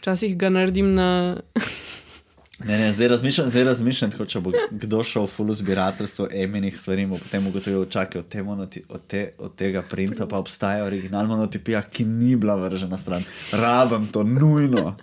[0.00, 1.10] Včasih ga naredim na.
[2.64, 6.76] Ne, ne, zdaj razmišljam, zdaj razmišljam tako, če bo kdo šel v full zbirateljstvo emenih
[6.78, 10.84] stvari, bo potem ugotovil, čakaj, od, te monoti, od, te, od tega printa pa obstaja
[10.86, 13.26] original monotipija, ki ni bila vržena stran.
[13.52, 14.94] Rabam to nujno.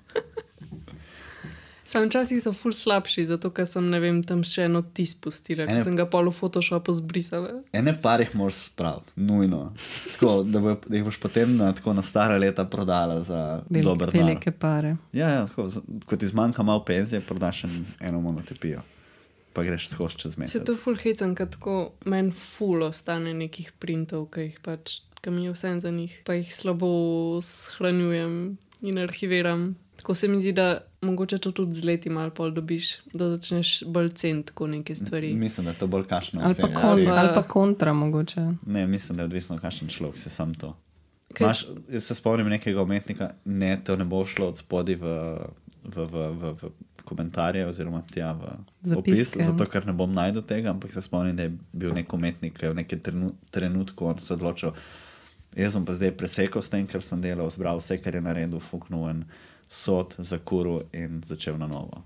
[1.91, 5.73] Sam včasih so ful slabši, zato ker sem vem, tam še eno tis pustila, Ene-
[5.73, 7.57] ker sem ga pol v Photoshopu zbrisala.
[7.73, 9.73] Ene par jih moraš spraviti, nujno.
[10.13, 13.83] Tako, da, bo, da jih boš potem na, tako na stara leta prodala za Vel,
[13.83, 14.29] dober denar.
[14.29, 14.95] velike pare.
[15.11, 15.67] Ja, ja tako,
[16.05, 18.85] ko ti zmanjka malo penzije, prodaš en- eno monotipijo.
[19.51, 20.63] Pa greš skozi čez Se mesec.
[20.63, 21.73] to ful hecam, ker tako
[22.05, 26.33] meni ful ostane nekih printov, ki jih pač, ki mi je vse za njih, pa
[26.33, 26.87] jih slabo
[27.41, 29.75] shranjujem in arhiviram.
[29.97, 30.69] Tako se mi zdi, da
[31.01, 35.33] mogoče to tudi z leti malo pol dobiš, da začneš bolj ceniti neke stvari.
[35.33, 36.41] Mislim, da je to bolj kašno.
[36.43, 38.41] Ali pa, kon, Si- ali pa kontra, mogoče.
[38.65, 40.77] Ne, mislim, da je odvisno, kakšen človek si sam to.
[41.33, 45.37] Kaj Maš, jaz se spomnim nekega umetnika, ne, to ne bo šlo od spodaj v
[45.83, 46.61] v, v, v, v
[47.05, 48.45] komentarje oziroma tja v
[48.93, 49.43] opis, Zapiske.
[49.43, 52.65] zato ker ne bom najdel tega, ampak se spomnim, da je bil nek umetnik, ki
[52.65, 54.73] je v nekem trenu, trenutku se odločil.
[55.57, 58.61] Jaz sem pa zdaj presekal s tem, kar sem delal, zbral vse, kar je naredil,
[58.61, 59.25] fuknul en
[59.71, 62.03] sod, zakuril in začel na novo.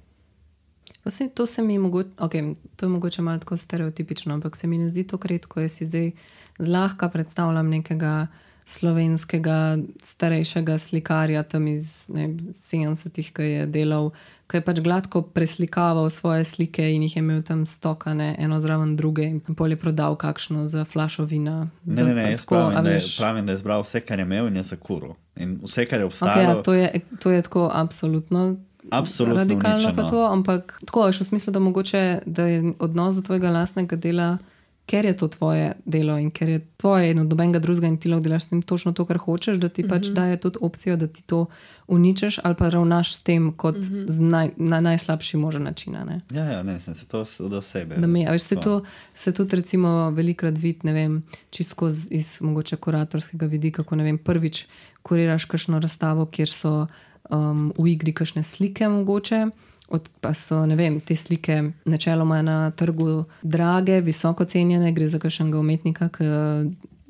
[1.05, 4.77] Vse, to se mi mogoče, okay, to je mogoče malo tako stereotipično, ampak se mi
[4.77, 5.61] ne zdi to redko.
[5.61, 6.11] Jaz si zdaj
[6.59, 8.27] zlahka predstavljam nekega
[8.65, 14.09] slovenskega starejšega slikarja tam iz ne vem, 70-ih, ki je delal,
[14.49, 18.95] ki je pač gladko preslikaval svoje slike in jih je imel tam stokane, eno zraven
[18.97, 21.67] druge, in pol je prodal kakšno za flašo vina.
[21.85, 23.17] Ne, ne, ne, jaz tako, pravim, da je, veš.
[23.17, 25.13] pravim, da je zbral vse, kar je imel in je zakuril.
[25.37, 28.55] In vse, kar je Okay, obstajalo, ja, to, je, to je tako absolutno.
[28.89, 30.09] Absolutno radikalno pa uničeno.
[30.09, 34.37] to, ampak tako veš, v smislu, da, mogoče, da je odnos do tvojega lastnega dela,
[34.85, 38.09] ker je to tvoje delo in ker je tvoje in od nobenega drugega in ti
[38.09, 39.89] lahko delaš s tem točno to, kar hočeš, da ti mm -hmm.
[39.89, 41.45] pač daje tudi opcijo, da ti to
[41.87, 44.05] uničeš ali pa ravnaš s tem kot mm -hmm.
[44.09, 45.93] z naj, na najslabši možen način.
[45.93, 46.21] ne.
[46.31, 47.95] Ja, ja, ne, mislim, se to s- od osebe.
[47.97, 48.83] Da me, a veš, se, to,
[49.13, 54.03] se tudi recimo velikrat vidi, ne vem, čisto iz, iz mogoče kuratorskega vidika, ko ne
[54.03, 54.65] vem, prvič
[55.01, 56.87] kuriraš kakšno razstavo, kjer so
[57.29, 59.47] um, v igri kakšne slike mogoče.
[59.95, 65.59] Od, pa so vem, te slike načeloma na trgu drage, visoko cenjene, gre za kakšnega
[65.59, 66.27] umetnika, ki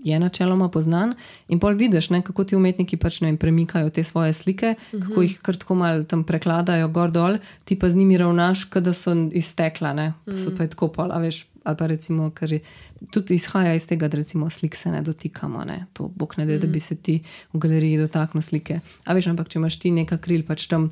[0.06, 1.16] je načeloma poznan.
[1.50, 5.00] In pol vidiš, ne, kako ti umetniki pač, ne vem, premikajo te svoje slike, uh
[5.00, 5.08] -huh.
[5.08, 8.84] kako jih kar tako malo tam prekladajo gor dol, ti pa z njimi ravnaš, kot
[8.84, 11.46] da so iztekla, ne, pa so pa je tako pol, a veš.
[11.66, 12.60] Ali pa recimo, ker je,
[13.12, 15.64] tudi izhaja iz tega, da recimo slik se ne dotikamo.
[15.66, 15.86] Ne?
[15.94, 17.24] To bog ne da, da bi se ti
[17.54, 18.80] v galeriji dotaknil slike.
[19.06, 20.92] A veš, ampak če imaš ti nekaj kril, pač tam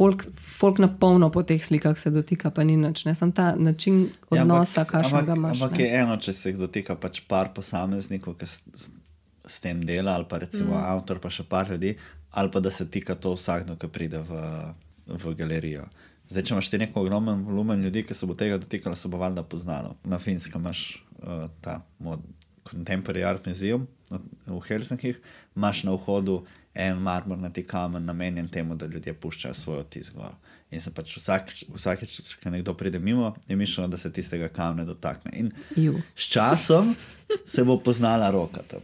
[0.00, 3.04] folk, folk na polno po teh slikah se dotika, pa ni nič.
[3.04, 3.12] Ne?
[3.14, 5.60] Sam ta način Ja, odnosa, ampak- kakšnega ampak- imaš.
[5.60, 5.84] Ampak ne.
[5.84, 8.88] je eno, če se jih dotika pač par posameznikov, ki s, s,
[9.44, 10.84] s tem dela, ali pa recimo mm.
[10.94, 11.92] avtor, pa še par ljudi,
[12.32, 14.40] ali pa da se tika to vsakdo, ki pride v,
[15.20, 15.84] v galerijo.
[16.30, 19.18] Zdaj, če imaš ti neko ogromen volumen ljudi, ki se bo tega dotikalo, se bo
[19.18, 19.96] valjda poznalo.
[20.06, 22.22] Na Finskem imaš uh, ta mod,
[22.64, 23.86] Contemporary Art Museum
[24.46, 25.20] v Helsinkih,
[25.56, 26.44] imaš na vhodu
[26.74, 30.34] en marmornati kamen, namenjen temu, da ljudje puščajo svoj otis gor.
[30.70, 34.84] In se pač vsakič, vsakič, ko nekdo pride mimo, je mišljeno, da se tistega kamna
[34.84, 35.32] dotakne.
[35.34, 36.02] In Ju.
[36.14, 36.94] s časom
[37.46, 38.80] se bo poznala roka tam.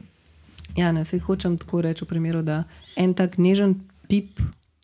[0.77, 2.65] Ja, ne, se hočem tako reči v primeru, da
[2.97, 4.41] en tak nežen pip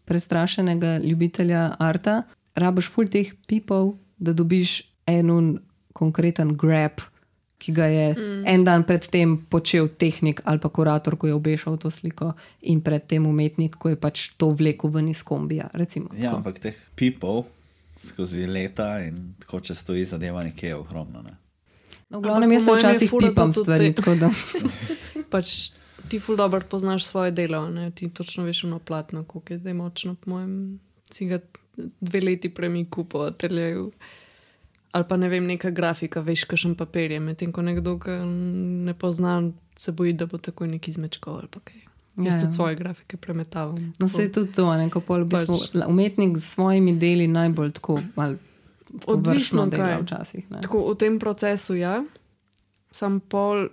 [0.06, 2.22] prestrašenega ljubitelja arta,
[2.54, 5.58] rabiš ful teh pipov, da dobiš en
[5.92, 7.02] konkreten grab,
[7.62, 8.42] ki ga je mm.
[8.46, 12.32] en dan predtem počel tehnik ali pa kurator, ko je obešal to sliko,
[12.62, 15.70] in predtem umetnik, ko je pač to vlekel ven iz kombija.
[15.72, 16.36] Recimo, Ja, tako.
[16.36, 17.44] ampak teh pipov
[17.94, 21.22] skozi leta in tako če stoji zadeva nekje je ogromno.
[21.22, 21.36] Ne?
[22.10, 23.88] No, v glavnem, jaz se včasih pipam stvari.
[23.88, 24.34] te- tako da-
[25.32, 25.70] Pač
[26.08, 27.90] ti ful dobro poznaš svoje delo, ne?
[27.90, 31.38] ti točno veš ono platno, koliko je zdaj močno, po mojem, si ga
[32.00, 33.92] dve leti premiku po ateljeju.
[34.92, 38.10] Ali pa ne vem, neka grafika, veš, kakšen papir je, medtem ko nekdo, ki
[38.84, 39.38] ne pozna,
[39.76, 41.80] se boji, da bo takoj neki zmečkal ali kaj.
[42.12, 42.40] Ja, Jaz ja.
[42.40, 43.92] tudi svoje grafike premetavam.
[43.98, 48.02] No, se je tudi to, ne, ko pol Pač- umetnik z svojimi deli najbolj tako
[49.06, 50.02] Odvisno, dela kaj.
[50.02, 50.50] včasih.
[50.50, 50.60] Ne.
[50.60, 52.04] Tako v tem procesu, ja,
[52.90, 53.68] sam pol,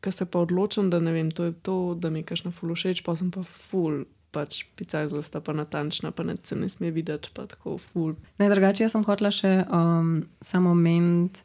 [0.00, 2.74] ki se pa odločim, da ne vem, to je to, da mi je kašna ful
[2.74, 6.90] všeč, pa sem pa ful, pač pica zlasta, pa natančna, pa ne, se ne sme
[6.90, 8.14] videti, pa tako ful.
[8.38, 11.44] Ne, drugače, jaz sem hotela še um, samo omeniti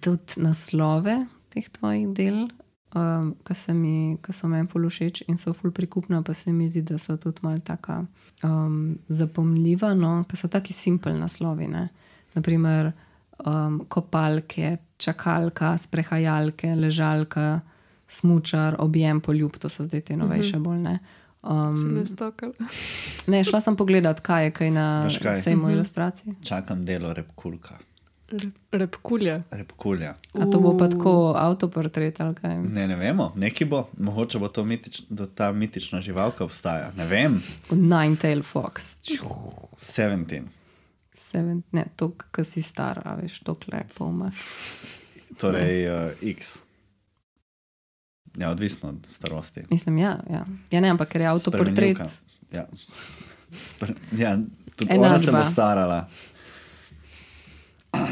[0.00, 2.48] tudi naslove teh tvojih del,
[2.94, 6.68] um, ki mi- ki so meni ful všeč in so ful prikupna, pa se mi
[6.68, 8.06] zdi, da so tudi malo taka
[8.42, 11.68] um, zapomljiva, no, pa so taki simpel naslovi.
[11.68, 11.88] Ne?
[12.34, 12.92] Naprimer,
[13.46, 17.60] um, kopalke, čakalka, sprehajalke, ležalka,
[18.08, 20.78] smučar, objem, poljub, to so zdaj te novejše bolj.
[20.78, 20.98] Ne?
[20.98, 22.04] Sem Um, ne
[23.26, 25.40] ne, šla sem pogledat, kaj je kaj na Veš kaj?
[25.42, 26.34] sejmu ilustracij.
[26.44, 27.78] Čakam delo repkulka.
[28.30, 29.40] Rep, repkulja.
[29.50, 30.14] Repkulja.
[30.38, 32.58] A to bo pa tako avtoportret ali kaj?
[32.62, 36.92] Ne, ne vemo, neki bo, mogoče bo to mitič, da ta mitična živalka obstaja.
[36.96, 38.96] Ne vem, Nine-tail fox.
[39.76, 40.42] 17.
[41.14, 44.44] Seven, ne, to, ki si star, a veš, to klepo imaš.
[45.40, 46.58] Torej, uh, X.
[48.36, 49.60] Ja, odvisno od starosti.
[49.70, 50.46] Mislim, ja, ja.
[50.70, 51.98] ja ne, ampak ker je avtoportret.
[52.52, 52.66] Ja.
[53.52, 54.38] Spre, ja,
[54.76, 56.08] tudi ona se bo starala.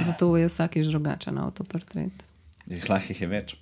[0.06, 2.12] Zato je vsakič drugačen avtoportret.
[2.66, 3.54] Jih lahko jih je več.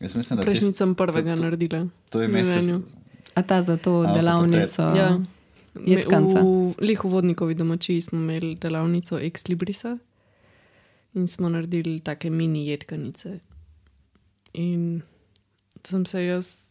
[0.00, 1.80] Jaz mislim, da Prejšnjič tist, sem prvega to- to- naredila.
[2.08, 2.80] to je mesec.
[3.34, 4.16] A ta za to Avtoportret.
[4.16, 4.82] delavnico?
[4.96, 5.20] Ja.
[5.76, 6.40] Je Me- tkanca.
[6.40, 9.98] V Lih v vodnikovi domačiji smo imeli delavnico Ex Librisa
[11.14, 13.38] in smo naredili take mini jedkanice.
[14.52, 15.02] In
[15.86, 16.70] sem se jaz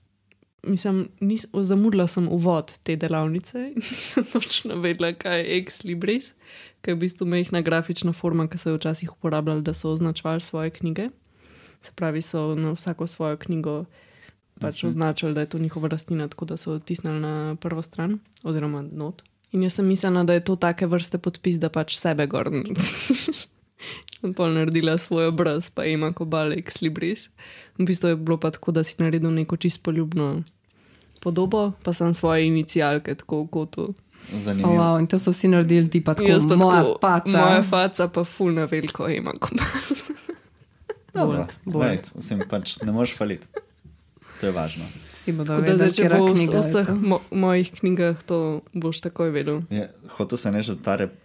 [0.63, 6.33] Mislim, nis, zamudila sem uvod te delavnice in nisem točno vedela, kaj je ex libris,
[6.81, 10.41] ki je v bistvu mehna grafična forma, ki so jo včasih uporabljali, da so označevali
[10.41, 11.09] svoje knjige.
[11.81, 13.85] Se pravi, so na vsako svojo knjigo
[14.59, 18.19] pač označili, da je to njihova rastlina, tako da so jo tisnili na prvo stran
[18.43, 19.23] oziroma not.
[19.51, 22.51] In jaz sem mislila, da je to take vrste podpis, da pač sebe gor.
[24.21, 27.29] Sem pa naredila svoj obraz, pa ima kobal ex libris.
[27.77, 30.43] V bistvu je bilo pa tako, da si naredil neko čisto poljubno
[31.19, 33.93] podobo, pa sem svoje inicijalke tako kotu.
[34.33, 34.73] Oh, Zanimivo.
[34.73, 37.31] wow, in to so vsi naredili, ti pa tako, Jaz pa moja tako, paca.
[37.31, 39.65] moja faca pa fulna veliko ima kobal.
[42.15, 43.47] Vsem pač ne moreš faliti.
[44.39, 44.85] To je važno.
[45.11, 49.01] Vsi bodo Tako da vedeli, zdaj, če bo v vseh mo mojih knjigah, to boš
[49.03, 49.65] takoj vedel.
[49.73, 51.17] Je, hotel sem reči, da ta rep.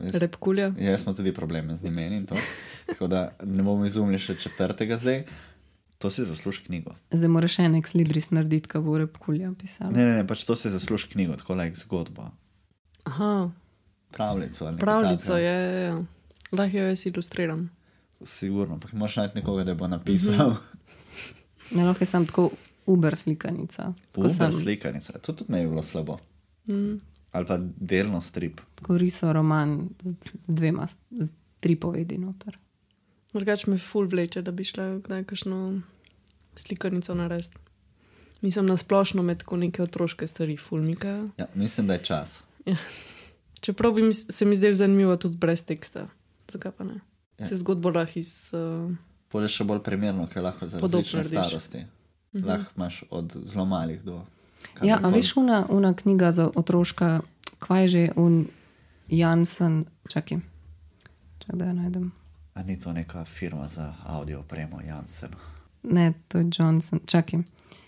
[0.00, 0.72] Jaz, Repkulja.
[0.78, 2.34] ja, smo tudi probleme z imeni in to.
[2.86, 5.24] Tako da ne bomo izumili še četrtega zdaj.
[5.98, 6.94] To si zasluži knjigo.
[7.12, 9.90] Zdaj moraš en ex libris narediti, kaj bo repkulja pisala.
[9.90, 12.30] Ne, ne, ne, pač to si zasluži knjigo, tako like zgodbo.
[13.04, 13.50] Aha,
[14.10, 14.72] Pravljico.
[14.80, 16.04] pravljico je, je, je.
[16.52, 17.70] lahko jo jaz ilustriram.
[18.22, 20.56] Sigurno, pa moraš najti nekoga, da bo napisal.
[21.70, 22.50] Ne lahko je sam tako
[22.86, 23.92] uber slikanica.
[24.16, 25.12] Uber sem slikanica.
[25.18, 26.18] To tudi ne bi bilo slabo.
[26.68, 26.98] Mm.
[27.32, 28.60] Ali pa delno strip.
[28.74, 31.30] tako risal roman z, dvema, z
[31.60, 32.58] tri povedi noter.
[33.32, 35.80] Drugač me ful vleče, da bi šla kdaj kakšno
[36.56, 37.56] slikanico narediti.
[38.42, 41.28] Mislim na splošno med tako neke otroške stvari, fulnika.
[41.38, 42.42] Ja, mislim, da je čas.
[43.60, 46.08] Čeprav bi se mi zdelo zanimivo tudi brez teksta.
[46.50, 47.00] Zakaj pa ne?
[47.38, 47.46] Ja.
[47.46, 48.50] Se zgodbo lahko iz.
[48.52, 48.90] Uh,
[49.28, 51.84] Pole še bolj primerno, ker lahko za različne starosti.
[52.32, 54.24] Lahko imaš od zelo malih do.
[54.82, 57.20] Ja, a veš, una, una knjiga za otroška,
[57.58, 58.46] kvaj je že un
[59.08, 60.38] Jansen, čakaj,
[61.38, 62.12] čakaj, da jo najdem.
[62.54, 65.30] A ni to neka firma za audio opremo, Janssen.
[65.82, 67.40] Ne, to je Johnson, čakaj.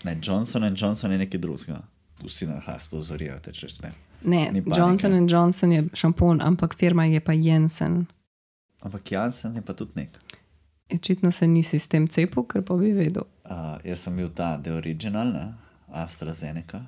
[0.03, 1.81] Ne, Johnson Johnson je nekaj drugega.
[2.23, 3.91] Vsi na hlas pozorijo, te češ ne.
[4.23, 4.63] Ne, Ni.
[4.77, 8.05] Johnson and Johnson je šampon, ampak firma je pa Jensen.
[8.81, 10.09] Ampak Janssen je pa tudi nek.
[10.93, 13.23] Očitno se nisi s tem cepil, ker pa bi vedel.
[13.45, 15.53] Uh, jaz sem bil ta The Original, ne?
[16.03, 16.81] AstraZeneca.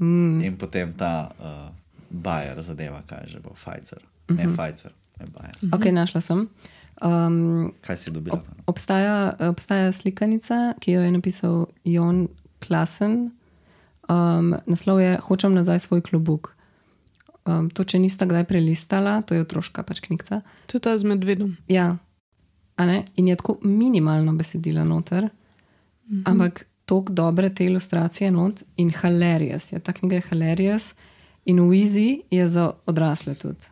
[0.00, 0.40] Mm.
[0.40, 1.68] In potem ta uh,
[2.10, 4.02] Bayer zadeva, kaj že bo, Pfizer.
[4.30, 4.56] Ne Mhm.
[4.56, 5.56] Pfizer, ne Bayer.
[5.72, 6.48] Ok, našla sem.
[7.00, 8.36] Um, Kaj si dobila?
[8.36, 12.28] ob, obstaja, obstaja slikanica, ki jo je napisal Jon
[12.60, 13.30] Klasen.
[14.08, 16.52] Um, naslov je Hočem nazaj svoj klobuk.
[17.48, 20.42] Um, to, če nista kdaj prelistala, to je otroška pač knjiga.
[20.68, 21.56] to je ta z medvedom.
[21.68, 21.96] Ja,
[22.76, 23.04] a ne?
[23.16, 26.22] in je tako minimalno besedilo noter, mm -hmm.
[26.24, 29.78] ampak tako dobre te ilustracije not in hilarious je.
[29.78, 30.94] Ta knjiga je hilarious
[31.44, 33.66] in Weezy je za odrasle tudi.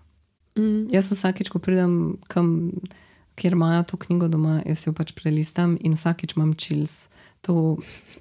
[0.59, 0.87] Mm.
[0.91, 2.71] Jaz vsakič, ko pridem kam,
[3.35, 7.09] kjer imajo to knjigo doma, jaz jo pač prelistam in vsakič imam čils.
[7.47, 7.77] To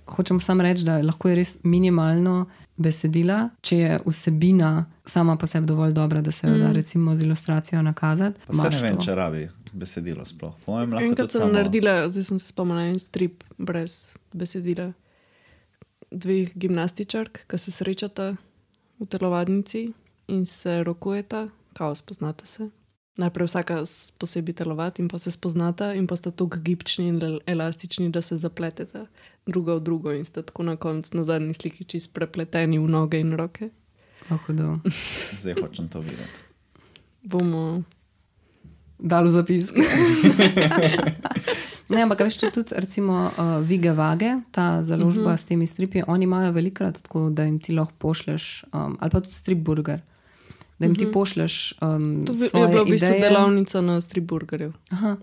[0.06, 2.46] hočem samo reči, da lahko je res minimalno
[2.78, 7.26] besedila, če je vsebina sama po sebi dovolj dobra, da se jo da recimo z
[7.26, 8.40] ilustracijo nakazati.
[8.48, 9.04] Pa se ne vem, to.
[9.04, 10.56] če rabi besedilo sploh.
[10.66, 11.54] Po mojem, lahko Enkrat sem samo.
[11.54, 14.94] naredila, zdaj sem se spomnila en strip brez besedila.
[16.12, 18.36] Dveh gimnastičark, ki se srečata
[19.00, 19.94] v telovadnici
[20.28, 22.70] in se rokujeta, kao spoznata se.
[23.18, 23.82] Najprej vsaka
[24.20, 28.22] posebej telovati in pa se spoznata, in pa sta tako gibčni in el- elastični, da
[28.22, 29.06] se zapleteta
[29.48, 33.20] druga v drugo in sta tako na koncu na zadnji sliki čist prepleteni v noge
[33.20, 33.70] in roke.
[34.30, 34.80] Oh.
[35.40, 36.40] Zdaj hočem to videti.
[37.24, 37.84] Bomo.
[39.00, 39.70] Dal v zapis.
[41.94, 45.38] ne, ampak veš, če tudi recimo uh, Vige Vage, ta založba uh -huh.
[45.38, 49.20] s temi stripi, oni imajo velikrat tako, da jim ti lahko pošleš, um, ali pa
[49.20, 50.02] tudi strip burger.
[50.80, 51.06] Da jim uh -huh.
[51.06, 53.22] ti pošleš um, To bi- je bila v bistvu ideje.
[53.22, 54.74] delavnica na striburgerju.
[54.90, 55.16] Aha.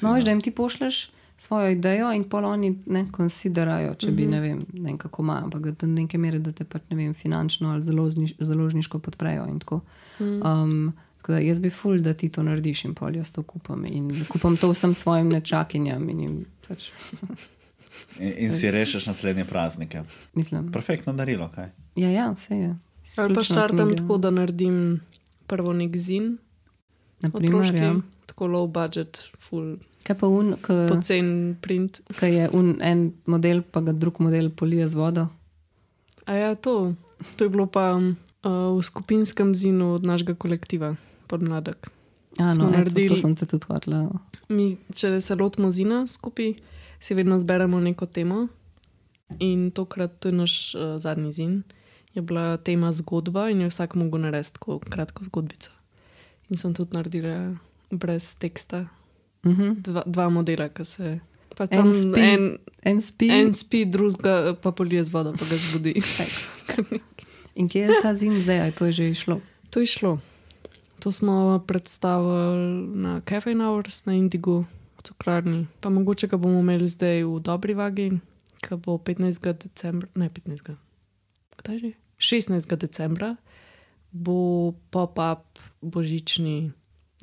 [0.00, 4.26] No, veš, da jim ti pošleš svojo idejo in pol oni ne konsiderajo, če bi
[4.26, 6.96] ne vem, ne vem kako ima, ampak da do neke mere, da te pač ne
[6.96, 9.46] vem, finančno ali založniš, založniško podprejo.
[9.46, 9.80] in tako.
[10.20, 13.84] Um, tako da jaz bi ful, da ti to narediš in pol jaz to kupam
[13.84, 16.36] in kupam to vsem svojim nečakinjam in jim
[16.68, 16.90] pač
[18.18, 20.02] In, in si rešeš naslednje praznike.
[20.34, 20.72] mislim.
[20.72, 21.68] Perfektno darilo, kaj?
[21.96, 22.76] Ja, ja, vse je.
[23.18, 24.02] Ali pa štartam knjige.
[24.02, 25.00] tako, da naredim
[25.46, 26.38] prvo nek zin,
[27.20, 27.94] Naprimer, otroški, ja.
[28.26, 32.00] tako low budget, full Kaj pa un, pocen print.
[32.18, 35.26] ki je un, en model, pa ga drug model polije z vodo?
[36.24, 36.94] A ja, to,
[37.36, 38.12] to je bilo pa uh,
[38.78, 40.94] v skupinskem zinu od našega kolektiva,
[41.28, 41.88] podmladek.
[42.38, 44.08] A, Smo no, naredili- to sem te tudi hotela.
[44.48, 46.54] Mi, če se lotimo zina skupaj,
[46.98, 48.48] si vedno zberemo neko temo.
[49.38, 51.62] In tokrat, to je naš uh, zadnji zin,
[52.14, 55.70] je bila tema zgodba in je vsak mogel narediti tako kratko zgodbico.
[56.48, 57.54] In sem tudi naredila
[57.90, 58.86] brez teksta.
[59.44, 59.74] Uh -huh.
[59.76, 61.20] Dva, dva modela, ki se
[61.56, 62.20] Pač En spi.
[62.22, 63.28] en, En spi.
[63.30, 65.94] en spi, drugega pa polije z vodo, pa ga zbudi.
[67.54, 69.40] In kje je ta zim zdaj, ali to je že išlo?
[69.70, 70.18] To je šlo.
[71.00, 74.64] To smo predstavili na Cafe Hours na Indigo,
[74.98, 75.66] v cukrarni.
[75.80, 78.10] Pa mogoče ga bomo imeli zdaj v dobri vagi,
[78.60, 79.52] ki bo 15.
[79.52, 80.74] decembra, ne 15.
[81.58, 81.92] Kdaj že?
[82.18, 82.76] 16.
[82.76, 83.36] decembra
[84.10, 86.72] bo pop-up božični,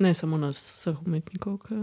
[0.00, 1.58] ne samo nas, vseh umetnikov.
[1.66, 1.74] Ki...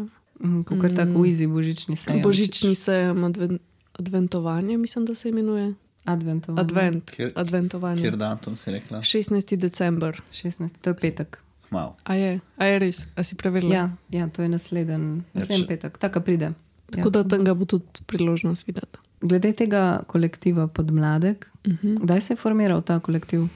[0.41, 0.96] Mm, Kot mm.
[0.96, 2.22] tako easy božični sejem.
[2.24, 3.60] Božični sejem adven,
[3.94, 5.74] adventovanje, mislim, da se imenuje.
[6.04, 6.60] Adventov.
[6.60, 8.02] Advent, Kjer- adventovanje.
[8.02, 9.00] Kjer datum si rekla?
[9.02, 9.56] 16.
[9.56, 10.22] december.
[10.32, 10.82] 16.
[10.82, 11.38] To je petek.
[11.74, 11.95] Mal.
[12.03, 13.74] A je, a je res, a si preverila?
[13.74, 14.99] Ja, ja, to je naslednji Ja,
[15.34, 16.53] naslednji če- petek, tako pride.
[16.88, 18.99] Tako da tam ga bo tudi priložnost videti.
[19.19, 21.95] Glede tega kolektiva Podmladek, Uh -huh.
[21.97, 23.47] kdaj se je formiral ta kolektiv?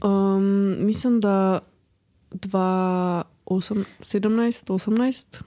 [0.00, 0.42] um,
[0.80, 1.60] mislim, da
[4.20, 5.42] 2017-18,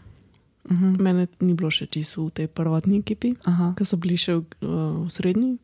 [0.64, 0.96] Uh -huh.
[0.98, 3.36] mene ni bilo še čisto v tej prvotni ekipi,
[3.76, 4.70] ki so bili še v, uh,
[5.04, 5.58] v srednji.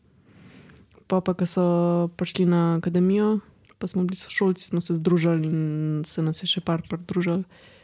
[1.07, 1.63] Pa pa, ko so
[2.09, 3.39] prišli na akademijo,
[3.79, 7.43] pa smo bili sošolci, smo se združili in se nas je še par pridružili.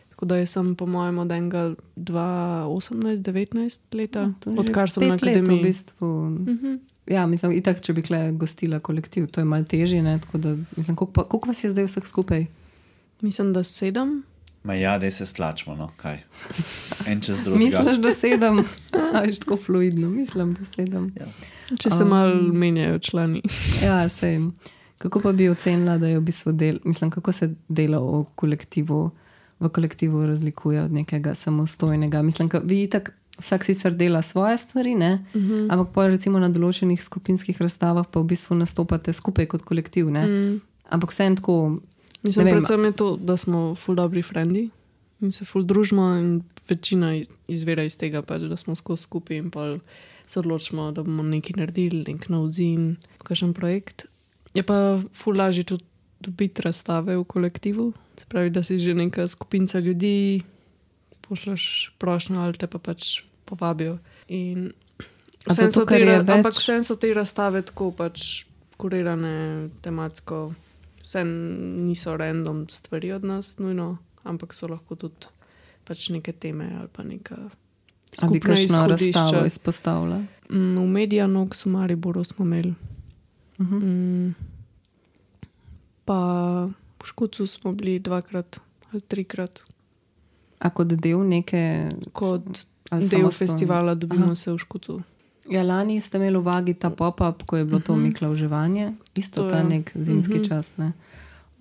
[0.10, 5.60] Tako da sem, po mojem, od enega 2018-19 leta, že odkar sem na let akademiji.
[5.60, 6.80] V bistvu, Uh -huh.
[7.08, 10.02] ja, mislim, itak, če bi kle gostila kolektiv, to je malo težje.
[10.04, 12.46] ne, tako da, mislim, Koliko, pa, koliko vas je zdaj vseh skupaj?
[13.22, 14.24] Mislim, da sedem.
[14.64, 16.18] Ma ja, da se stlačimo, no kaj.
[17.08, 17.66] En čez drugega.
[17.66, 18.66] Misliš, da sedem?
[19.14, 21.12] A je tako fluidno, mislim, da sedem.
[21.20, 21.26] Ja.
[21.80, 23.42] Če se Um, malo menjajo člani.
[23.84, 24.40] Ja, sej.
[24.98, 29.10] Kako pa bi ocenila, da je v bistvu del, mislim, kako se delo v kolektivu,
[29.60, 32.22] v kolektivu razlikuje od nekega samostojnega?
[32.22, 35.26] Mislim, da vi tak, vsak sicer dela svoje stvari, ne?
[35.34, 35.68] Uh -huh.
[35.70, 40.10] ampak pa recimo na določenih skupinskih razstavah pa v bistvu nastopate skupaj kot kolektiv.
[40.10, 40.26] Ne?
[40.28, 40.62] mm.
[40.90, 41.80] Ampak vse tako,
[42.24, 42.54] Mislim, vem.
[42.54, 44.70] predvsem je to, da smo ful dobri frendi
[45.22, 49.52] in se ful družimo, in večina izvira iz tega, pač, da smo skozi skupaj in
[49.52, 49.78] pol
[50.28, 54.06] se odločimo, da bomo nekaj naredili, nek nov zin, kakšen projekt.
[54.56, 54.78] Je pa
[55.14, 55.84] ful lažje tudi
[56.20, 60.42] dobiti razstave v kolektivu, se pravi, da si že neka skupinca ljudi,
[61.22, 61.66] pošljaš
[61.98, 63.98] prošnjo ali te pa pač povabijo.
[64.28, 64.72] In
[65.46, 68.46] zato, so te, več- ampak vseeno so te razstave tako pač
[68.76, 69.36] kurirane
[69.82, 70.54] tematsko
[71.00, 71.22] vse
[71.84, 75.30] niso random stvari od nas, nujno, ampak so lahko tudi
[75.84, 77.36] pač neke teme ali pa neka.
[78.16, 79.20] da bi kakšno izhodišča.
[79.20, 80.18] razstavo izpostavila.
[80.50, 82.74] Mm, V Medijanu, v Mariboru smo imeli.
[83.58, 83.80] Uh -huh.
[83.80, 84.36] Mm,
[86.06, 86.20] pa
[86.96, 88.60] v Škucu smo bili dvakrat
[88.92, 89.64] ali trikrat,
[90.60, 91.90] A kot del neke.
[92.12, 92.42] kot
[92.92, 94.36] del festivala, dobimo Aha.
[94.36, 95.02] Se v Škucu.
[95.46, 98.04] Ja, lani ste imeli v vagi ta pop-up, ko je bilo to Mhm.
[98.04, 98.86] Miklauževanje,
[99.16, 99.64] isto To ta je.
[99.66, 100.44] nek zimski Mhm.
[100.44, 100.78] čas.
[100.78, 100.94] Ne?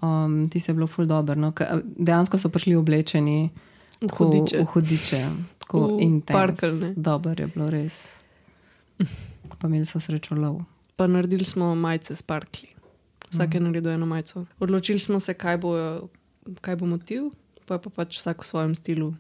[0.01, 1.35] Um, ti se je bilo ful dobro.
[1.37, 1.51] No?
[1.51, 3.51] Ka- Dejansko so prišli oblečeni
[3.95, 4.59] V tako hudiče.
[4.59, 5.21] v hudiče,
[5.59, 6.93] tako V intenzivno.
[6.97, 8.17] Dobro je bilo res.
[9.51, 10.61] Pa imeli so srečo lov.
[10.97, 12.69] Pa naredili smo majice s parkli.
[13.31, 14.47] Vsak je naredil eno majico.
[14.59, 15.73] Odločili smo se, kaj bo,
[16.61, 17.23] kaj bo motiv,
[17.65, 19.15] pa je pa pač vsak v svojem stilu.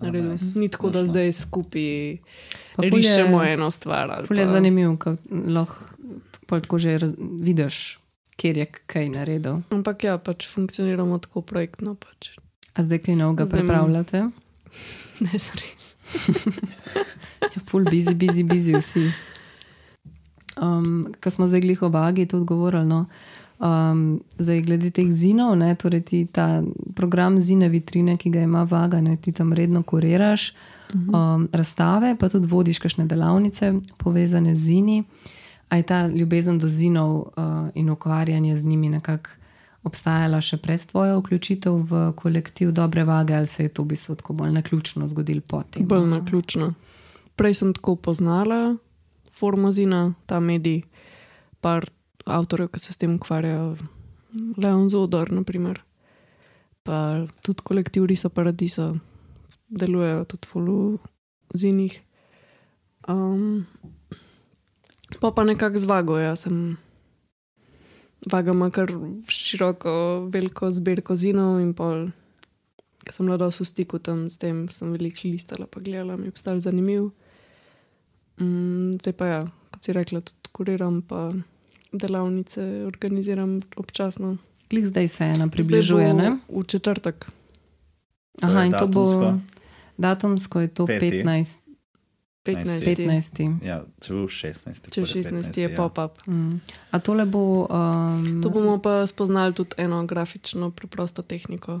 [0.00, 0.30] naredil.
[0.32, 0.52] nice.
[0.54, 2.16] Ni tako, da zdaj skupaj
[2.72, 4.26] Pa ful je- rišemo eno stvar.
[4.26, 5.84] Ful je pa- zanimivo, ko lahko
[6.50, 7.98] tako že raz, vidiš,
[8.36, 9.60] kjer je kaj naredil.
[9.70, 11.94] Ampak ja, pač funkcioniramo tako projektno.
[11.94, 12.36] Pač.
[12.72, 14.18] A zdaj kaj novega Zdaj- pripravljate?
[15.22, 15.94] Ne, zares.
[17.44, 19.02] Ja, ful, busy, busy, busy vsi.
[20.62, 22.86] Um, Ko smo zdaj glih o vagi, tudi govorili.
[22.86, 23.06] No,
[23.58, 26.62] um, zdaj, glede teh zinov, ne, torej ti ta
[26.94, 30.52] program zine vitrine, ki ga ima vaga, ne, ti tam redno kuriraš
[30.94, 35.04] um, razstave, pa tudi vodiš kakšne delavnice povezane z zini.
[35.68, 37.24] A je ta ljubezen do zinov uh,
[37.74, 39.30] in ukvarjanje z njimi nekako
[39.82, 44.14] obstajala še pred tvojo vključitev v kolektiv dobre vage, ali se je to v bistvu
[44.14, 45.88] tako bolj naključno zgodilo potem?
[45.88, 46.74] Bolj na ključno.
[47.36, 48.76] Prej sem tako poznala
[49.32, 50.82] formozina, ta medij,
[51.60, 51.88] par
[52.26, 53.76] avtorjev, ki se s tem ukvarjajo,
[54.56, 55.82] Leon Zodor, naprimer.
[56.82, 58.98] pa tudi kolektiv Riso Paradiso,
[59.70, 60.98] delujejo tudi v
[61.54, 61.94] zinih.
[63.08, 63.66] Um,
[65.20, 66.78] pa pa nekako zvago, jaz sem.
[68.22, 68.86] Vagama kar
[69.26, 72.12] široko, veliko zbirko zinov in pol
[73.02, 76.30] Ko sem bila dosti v stiku tam s tem, sem veliko listala, pa gledala, mi
[76.30, 77.10] je postal zanimiv.
[78.42, 79.40] Mm, zdaj pa ja,
[79.70, 81.30] kot si rekla, tudi kuriram, pa
[81.92, 84.36] delavnice organiziram občasno.
[84.70, 86.14] Klik zdaj se ena približuje.
[86.14, 86.36] Ne?
[86.48, 87.24] V četrtek.
[88.40, 89.38] To Aha, je in to bo datumsko?
[89.98, 91.22] datumsko, je to Peti.
[91.24, 91.62] 15.
[92.44, 92.96] 15.
[92.96, 93.62] 15.
[93.62, 94.90] Ja, če bo 16.
[94.90, 95.76] Če 16 je ja.
[95.76, 96.18] pop-up.
[96.26, 96.58] Mm.
[96.90, 97.68] A tole bo.
[97.70, 101.78] Um, Tu bomo pa spoznali tudi eno grafično, preprosto tehniko,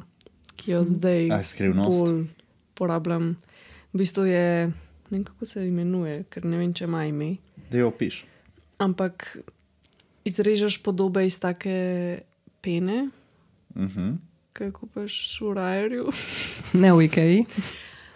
[0.54, 1.40] ki jo zdaj A,
[1.82, 2.28] bolj
[2.74, 3.34] uporabljam.
[3.92, 4.70] V bistvu je
[5.12, 7.34] ne vem, kako se imenuje, ker ne vem, če ima ime.
[7.70, 8.22] Da jo opiš.
[8.80, 9.36] Ampak
[10.24, 12.22] izrežeš podobe iz take
[12.60, 13.10] pene,
[13.76, 14.16] Mhm.
[14.52, 16.06] ki jo kupaš v Rajerju.
[16.82, 17.44] Ne v IKEA.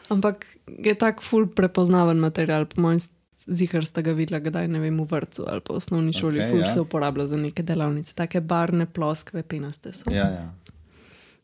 [0.08, 3.00] Ampak je tak ful prepoznaven material, po mojem,
[3.36, 6.40] zihar sta ga videla, kdaj ne vem, v vrtu ali pa v osnovni šoli.
[6.40, 6.68] Okay, ful ja.
[6.70, 10.08] se uporablja za neke delavnice, take barne, ploskve, penaste so.
[10.12, 10.46] Ja, ja.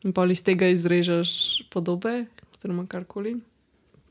[0.03, 2.25] In pa iz tega izrežeš podobe,
[2.55, 3.37] oziroma karkoli,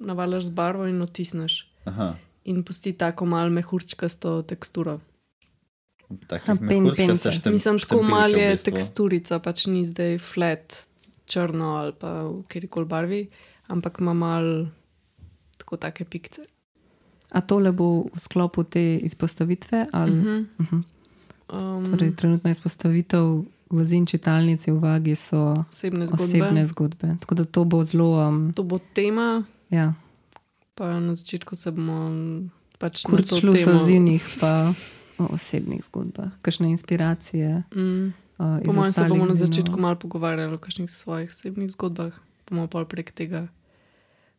[0.03, 1.67] navalaš z barvo in otisneš.
[1.85, 2.15] Aha.
[2.45, 5.01] In pusti tako malo mehurčkasto teksturo.
[6.11, 7.33] Mehurčkaste pence.
[7.33, 8.65] štem- Mislim, tako malo v je bistvu.
[8.67, 10.87] teksturica, pač ni zdaj flat,
[11.25, 13.29] črno ali pa v kjerkoli barvi,
[13.67, 14.67] ampak ima malo
[15.59, 16.43] tako take pikce.
[17.31, 19.87] A tole bo v sklopu te izpostavitve?
[19.93, 20.47] Ali, uh -huh.
[20.59, 20.83] Uh -huh.
[21.51, 23.25] Um, Torej, trenutna izpostavitev
[23.71, 26.25] v zin čitalnici v Vagi so osebne zgodbe.
[26.25, 27.17] osebne zgodbe.
[27.21, 28.29] Tako da to bo zelo.
[28.29, 29.95] Um, To bo tema, ja.
[30.77, 32.13] pa na začetku se bomo
[32.79, 34.75] pač so temo- zinih, pa
[35.19, 37.63] o osebnih zgodbah, kakšne inspiracije.
[37.75, 38.13] Mm.
[38.39, 42.13] Uh, Po mojem se bomo na začetku malo pogovarjali o kakšnih svojih osebnih zgodbah,
[42.51, 43.49] bomo pa prek tega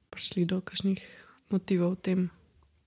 [0.09, 0.99] prišli do kakšnih
[1.49, 2.19] motivov v tem.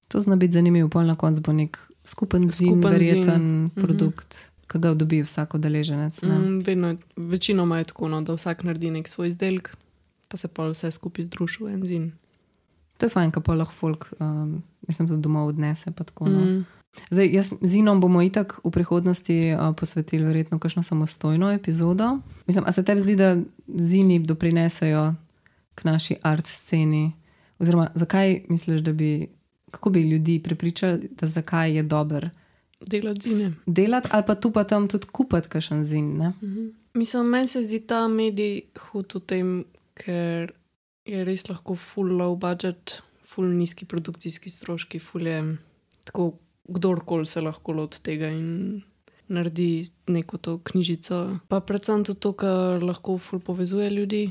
[0.09, 3.64] To zna biti zanimivo, pol na koncu bo nek skupen zin, Skupen verjeten zin.
[3.64, 3.80] Mhm.
[3.80, 4.70] produkt, mm -hmm.
[4.72, 6.22] ki ga dobi vsak udeleženec.
[6.22, 6.38] ne.
[6.38, 9.76] Mm, vedno, večinoma je tako, no, da vsak naredi nek svoj izdelek,
[10.28, 12.12] pa se pa vse skupaj združi v en zin.
[12.97, 15.92] To je fajn, ko pa lahko folk, um, mislim, tudi domov odnese.
[15.92, 16.40] Tako, no.
[16.40, 16.64] Mm.
[17.11, 22.18] Zdaj, jaz, zinom bomo itak v prihodnosti uh, posvetili verjetno kakšno samostojno epizodo.
[22.47, 23.36] Mislim, a se tebi zdi, da
[23.68, 25.14] zini doprinesejo
[25.74, 27.12] k naši art sceni?
[27.59, 29.28] Oziroma, zakaj misliš, da bi,
[29.70, 32.30] kako bi ljudi prepričali, da zakaj je dober
[32.80, 33.53] Delati zine.
[33.66, 36.16] delati, ali pa tu pa tam tudi kupiti kakšen zin?
[36.16, 36.32] Ne?
[36.94, 40.53] Mislim, meni se zdi ta medij hud v tem, ker
[41.07, 45.40] je res lahko full low budget, full nizki produkcijski stroški, full je
[46.04, 46.32] tako,
[46.68, 48.82] kdorkoli se lahko loti tega in
[49.28, 51.38] naredi neko to knjižico.
[51.48, 54.30] Pa predvsem tudi to, kar lahko full povezuje ljudi.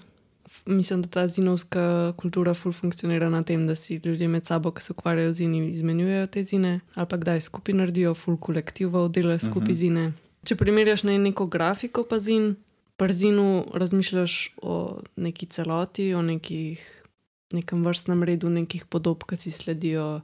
[0.65, 4.81] Mislim, da ta zinovska kultura ful funkcionira na tem, da si ljudje med sabo, ki
[4.81, 9.39] se ukvarjajo z zini, izmenjujejo te zine, ali pa kdaj skupaj naredijo, ful kolektivov delajo
[9.39, 9.79] skupaj uh -huh.
[9.79, 10.13] zine.
[10.43, 12.55] Če primerjaš ne neko grafiko, pa zin,
[12.97, 14.75] pri zinu razmišljaš o
[15.15, 17.03] neki celoti, o nekih,
[17.53, 20.21] nekem vrstnem redu, nekih podob, ki si sledijo,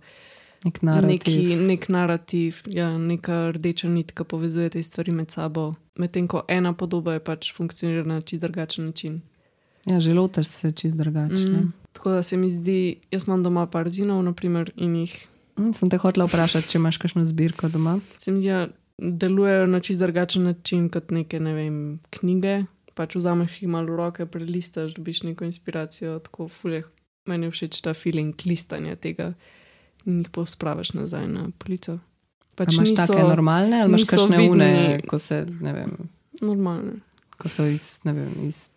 [0.64, 1.08] Nek narativ.
[1.08, 5.74] neki, nek narativ, ja, neka rdeča nit, ki povezuje te stvari med sabo.
[5.98, 9.22] Medtem ko ena podoba je pač funkcionira na čist drugačen način.
[9.86, 11.50] Ja, želoter se čist drugačne.
[11.50, 11.74] Mm.
[11.92, 15.90] Tako da se mi zdi, jaz imam doma par zinov, naprimer, in jih Mm, sem
[15.90, 18.00] te hotela vprašati, če imaš kakšno zbirko doma.
[18.18, 18.70] se mi zdi, da
[19.02, 21.78] delujejo na čist drugačen način kot neke ne vem,
[22.10, 22.64] knjige.
[22.94, 26.84] Pač vzameš jih malo v roke, prelistaš, dobiš neko inspiracijo, tako fulje.
[27.26, 29.34] Meni je všeč ta feeling listanja tega
[30.06, 32.00] in jih pospraviš nazaj na polico.
[32.56, 35.92] Pa Pač imaš niso take normalne ali imaš kakšne vidni- une, ko, se, ne vem,
[36.42, 37.00] normalne.
[37.38, 38.68] ko so iz, ne vem, iz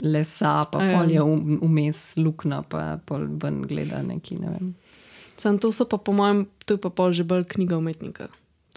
[0.00, 0.98] lesa, pa A ja.
[0.98, 1.22] pol je
[1.60, 4.38] vmes luknja, pa pol ven gleda neki.
[4.38, 4.74] Ne vem.
[5.36, 8.28] Sam to so pa po mojem, to je pa pol že bolj knjiga umetnika.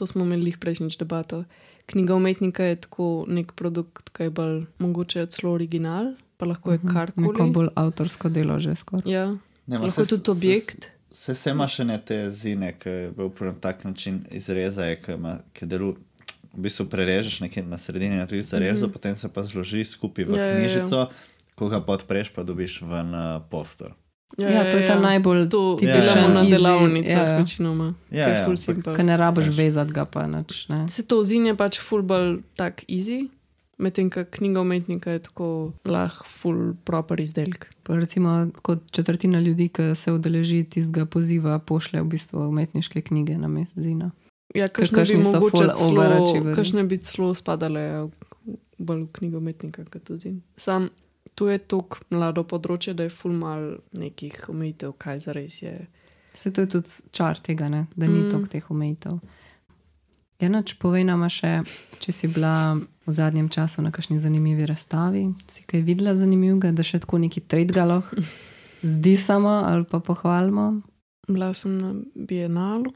[0.02, 1.44] To smo imeli prejšnjič debato.
[1.86, 6.06] Knjiga umetnika je tako nek produkt, ki je bolj mogoče celo original,
[6.38, 7.52] pa lahko je Neko karkoli.
[7.52, 9.06] bolj avtorsko delo že skoraj.
[9.08, 9.28] Ja,
[9.68, 10.90] Ne, lahko je saj- tudi objekt.
[11.12, 15.12] Se, se ima še ne te zine, ki je bil na tak način izrezaj, ki,
[15.14, 15.94] ima, ki delu,
[16.52, 18.94] v bistvu prerežeš nekje na sredini, narediš za rezo, mm -hmm.
[18.94, 20.36] potem se pa zloži skupaj v Mhm.
[20.36, 20.58] Ja, ja, ja.
[20.58, 21.10] knjižico,
[21.56, 23.94] ko ga pa odpreš, pa dobiš ven uh, prostor.
[24.38, 27.38] Ja, to je ta najbolj To tipičen delamo na delavnicah, ja.
[27.38, 27.94] večinoma.
[28.10, 28.96] Ja, ja, full ampak- simple.
[28.96, 30.70] Ker ne rabiš vezati ga pa nič.
[30.70, 30.88] Ne?
[30.88, 33.28] Se to zin je pač full bolj tak easy,
[33.78, 37.68] medtem ko knjiga umetnika je tako lah, full proper izdelek.
[37.84, 38.30] Pa Recimo,
[38.62, 43.74] kot četrtina ljudi, ki se udeleži tistega poziva, pošlje v bistvu umetniške knjige na mest
[43.76, 44.12] zina.
[44.56, 49.84] Ja, kakšne bi mogoče celo, kakšne bi celo spadale ja, v- bolj v knjigo umetnika
[49.86, 50.42] kot to zin.
[50.56, 50.90] Sam
[51.36, 55.88] tu je tako mlado področje, da je full mal nekih omejitev, kaj zares je.
[56.34, 57.88] Vse to je tudi čar tega, ne?
[57.96, 58.30] da ni Mm.
[58.30, 59.20] toliko teh omejitev.
[60.40, 61.62] Enoč povej nam še,
[62.00, 62.74] če si bila
[63.06, 67.42] v zadnjem času na kakšni zanimivi razstavi, si kaj videla zanimivega, da še tako neki
[67.42, 68.08] tredgaloh
[68.84, 70.82] zdi samo ali pa pohvalimo.
[71.28, 72.90] Bila sem na bienalu,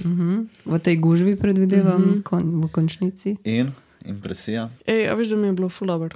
[0.00, 0.46] Uh -huh.
[0.66, 2.14] V tej gužvi predvidevam, uh Mhm.
[2.14, 2.22] -huh.
[2.22, 3.36] kon, v končnici.
[3.44, 3.70] In
[4.04, 4.70] impresija.
[4.84, 6.10] Ej, a veš, da mi je bilo full over.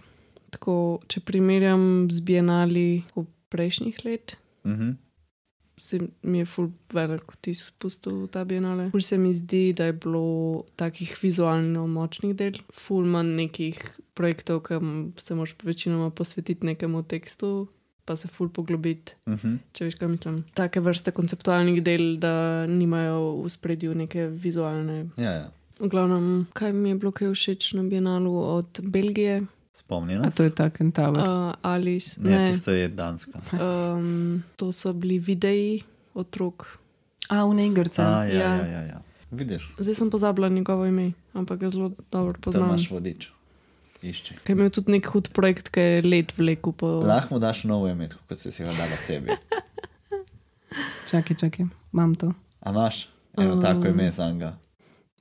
[0.54, 0.74] Tako,
[1.06, 4.94] če primerjam z bienali v prejšnjih let, Uh -huh.
[5.76, 8.90] se mi je ful velik vtis spustil v ta bienale.
[8.90, 10.24] Ful se mi zdi, da je bilo
[10.76, 13.76] takih vizualno močnih del, ful manj nekih
[14.14, 17.68] projektov, ki m- se moraš večinoma posvetiti nekemu tekstu.
[18.06, 19.12] pa se ful poglobiti.
[19.26, 19.58] Uh -huh.
[19.72, 20.44] Če veš, kaj mislim.
[20.54, 22.32] Take vrste konceptualnih del, da
[22.66, 25.08] nimajo v spredju neke vizualne.
[25.16, 25.50] Ja, ja.
[25.80, 30.34] V glavnem, kaj mi je bilo kaj všeč na Bienalu od Belgije, Spomni A nas.
[30.34, 31.12] to je ta kentaur.
[31.12, 31.24] uh,
[31.62, 32.20] Alice.
[32.20, 33.40] Ne, ne, tisto je Danska.
[33.52, 35.82] Um, to so bili videi
[36.14, 36.78] otrok.
[37.28, 37.98] A, v negrce.
[37.98, 38.54] A, ja, Ja.
[38.54, 38.98] ja, ja, ja.
[39.30, 42.68] Vidiš, Zdaj sem pozabila njegovo ime, ampak ga zelo dobro poznam.
[42.68, 43.30] imaš vodič.
[44.00, 44.34] Išči.
[44.36, 46.86] Kaj je imel tudi nek hud projekt, ki je let vlekel po.
[47.00, 49.32] Lahko mu daš novo ime, kot si ga dala sebi.
[51.06, 52.32] Čakaj, čakaj, imam to.
[52.60, 54.56] A imaš eno tako ime za njega?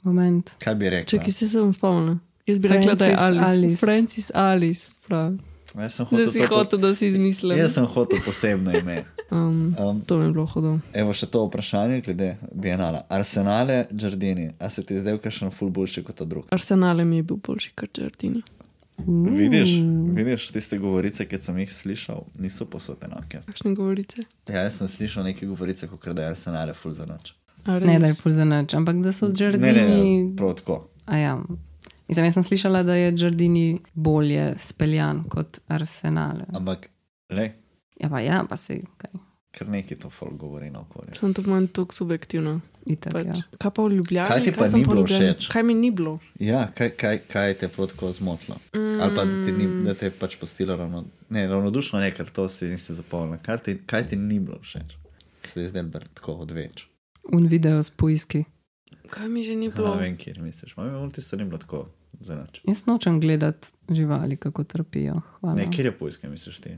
[0.04, 0.50] Moment.
[0.60, 1.10] Kaj bi rekel?
[1.10, 2.18] Čakaj, se sem spomnila.
[2.48, 3.60] Jaz bi rekla, da je Francis Alice.
[3.60, 3.78] Alice.
[3.78, 4.92] Francis Alice.
[5.08, 5.34] Prav.
[5.76, 7.58] Jaz sem Da hotel, si to hotel, da si izmislim.
[7.58, 9.04] jaz sem hotel posebno ime.
[9.32, 10.80] Um, Um, to mi je bilo hudo.
[10.94, 13.02] evo še to vprašanje glede Bienala.
[13.10, 16.46] Arsenale, Giardini, a se ti zdaj kakšen ful boljši kot ta drug?
[16.52, 18.42] Arsenale mi je bil boljši kot Džardini.
[19.08, 19.70] Vidiš,
[20.14, 23.42] vidiš, tiste govorice, ki sem jih slišal, niso posod enake.
[23.48, 24.22] Kakšne govorice?
[24.48, 27.34] Ja, jaz sem slišal neke govorice, kot da je Arsenale ful za noč.
[27.66, 30.28] Ne, da je pol za nič, ampak da so Ne, ne, Džardini.
[30.28, 30.90] ne, prav tako.
[31.06, 31.40] A Ja.
[32.08, 36.38] Mislim, jaz sem slišala, da je Džardini bolje speljan kot Arsenal.
[36.54, 36.90] Ampak,
[37.30, 37.52] le,
[38.00, 39.12] Ja, pa ja, pa se kaj.
[39.52, 41.14] kar neki to ful govori na okolje.
[41.16, 42.60] Sem to manj tako subjektivno.
[42.86, 43.26] Itak, Pač.
[43.26, 43.34] ja.
[43.58, 44.28] Kaj pa v Ljubljani?
[44.28, 45.48] Kaj ti pa sem ni bilo všeč?
[45.48, 46.20] Kaj mi ni bilo?
[46.40, 48.58] Ja, kaj, kaj, kaj te je prav tako zmotilo?
[48.76, 49.00] Mm.
[49.02, 52.28] Ali pa da, ti ni, da te je pač postilo ravno, ne, ravnodušno, ne, ker
[52.30, 53.40] to si nisi zapomnil.
[53.42, 54.98] Kaj ti, kaj ti ni bilo všeč?
[55.44, 55.84] Se je zdaj
[56.14, 56.88] tako odveč.
[57.32, 58.44] Un video s pujski.
[59.10, 59.96] Kaj mi že ni Ne bilo?
[59.96, 60.78] vem, kje misliš.
[60.78, 61.88] Mami, tisto ni bilo tako
[62.20, 62.62] za noč.
[62.64, 65.22] Jaz nočem gledati živali, kako trpijo.
[65.40, 65.56] Hvala.
[65.56, 66.78] Ne, kje je pojske, misliš ti?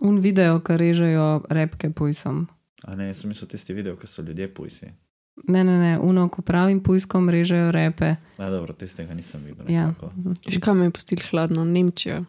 [0.00, 2.46] Un video, ki režejo repke pujsom.
[2.84, 4.86] A ne, jaz sem mislil tisti video, ko so ljudje pujsi.
[5.48, 8.16] Ne, ne, ne, uno, ko pravim pujskom režejo repe.
[8.38, 9.66] A dobro, tistega nisem videl.
[9.68, 9.86] Ja.
[9.88, 10.12] nekako.
[10.46, 11.64] Še kaj me je pustil hladno?
[11.64, 12.24] Nemčija.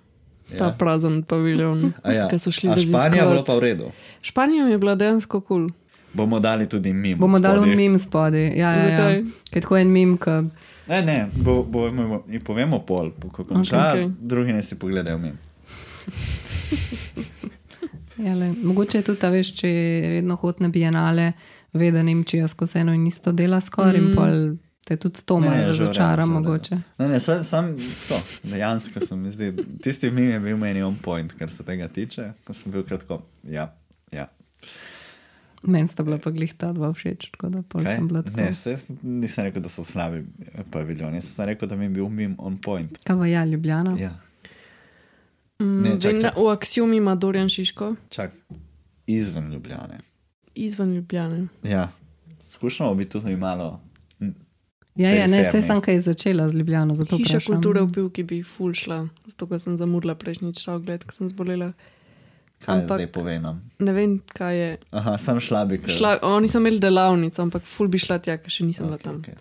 [0.57, 0.75] Ta Ja.
[0.77, 2.27] prazen paviljon, ja.
[2.29, 3.91] ki so šli A Španija je pa v redu.
[4.21, 5.67] Španija mi je bila dejansko kul.
[5.69, 5.84] Cool.
[6.15, 7.19] Bomo dali tudi mimo.
[7.19, 7.71] Bomo dali spodaj.
[7.71, 8.45] un mim spodaj.
[8.45, 8.89] Ja, ja, ja.
[8.89, 9.23] Zakaj?
[9.51, 10.39] Kaj tako en mim, ki
[10.87, 14.11] Ne, ne, bo, bo, bo, in povemo pol, ko konča, Ok, okay, ok.
[14.11, 14.11] okay.
[14.19, 15.37] drugi ne si pogledajo mimo.
[18.17, 19.69] Ja, le, mogoče je tudi ta veš, če
[20.09, 21.31] redno hod na bienale,
[21.73, 24.05] ve, da Nemčija skozi eno in isto dela skoraj mm.
[24.05, 24.45] in pol
[24.85, 26.25] te tudi to malo razočara.
[26.25, 27.71] Ne, ne, sam, sam
[28.07, 29.51] tako, dejansko sem mi zdi,
[29.83, 33.19] tisti mim je bil meni on point, kar se tega tiče, ko sem bil kratko.
[33.49, 33.71] Ja,
[34.13, 34.29] ja.
[35.65, 37.95] Meni sta bila pa glih ta dva všeč, tako da pol Kaj?
[37.95, 38.37] sem bila tako.
[38.37, 40.23] Ne, se, jaz nisem rekel, da so slabi
[40.69, 42.97] paviljoni, jaz sem rekel, da mi je bil mim on point.
[43.03, 43.97] Kaj pa ja, Ljubljana?
[43.97, 44.13] Ja,
[45.59, 46.37] Mm, Ne, vem, čak, da čak.
[46.37, 48.31] v Axiom ima Dorjan Šiško, čak,
[49.07, 49.99] izven Ljubljane.
[50.55, 51.47] izven Ljubljane.
[51.63, 51.91] Ja,
[52.41, 53.79] skušamo biti tudi malo.
[54.95, 57.53] Ja, ja, ne, vse sem kaj začela z Ljubljano, zato Hiša vprašam.
[57.53, 61.29] kulture v Pivki bi ful šla, zato ker sem zamudila prejšnjič ta ogled, ker sem
[61.29, 61.71] zbolela.
[62.59, 63.41] Kaj Ampak- zdaj povem?
[63.41, 63.61] nam?
[63.79, 64.77] Ne vem, kaj je.
[64.91, 65.79] Aha, sam šla bi.
[65.87, 69.03] Šla, oni so imeli delavnico, ampak ful bi šla tja, ker še nisem bila Okej,
[69.03, 69.15] tam.
[69.17, 69.35] okej.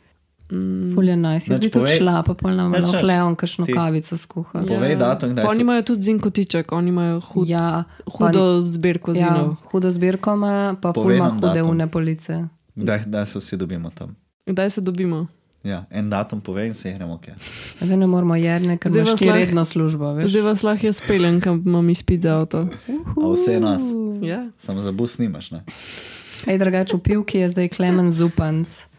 [0.47, 1.47] Mm, Ful je nice.
[1.47, 4.61] Jaz Nič bi tudi povej- šla, pa pol nam lahko leon kakšno kavico skuha.
[4.61, 4.69] Ja.
[4.69, 9.11] Povej datum, kdaj Pa oni imajo tudi zinkotiček, oni imajo hud, Ja, ja, hudo zbirko
[9.11, 9.57] Ja, zinov.
[9.65, 11.71] hudo zbirko ima, pa pol ima hude datum.
[11.71, 12.45] une police.
[12.77, 14.13] Kdaj, kdaj se vsi dobimo tam?
[14.47, 15.27] Kdaj se dobimo?
[15.65, 17.27] Ja, en datum povej in se gremo, ok.
[17.81, 20.31] Zdaj ne moramo jerne, ker imaš ti redno službo, veš.
[20.31, 22.67] Zdaj vas lahko jaz peljem, kam imam izpit za avto.
[23.17, 23.83] A vse nas.
[24.23, 24.45] Ja.
[24.59, 25.63] Samo za bus nimaš, ne?
[26.47, 28.94] Ej, drugače v pivki je zdaj Klemen Zupanc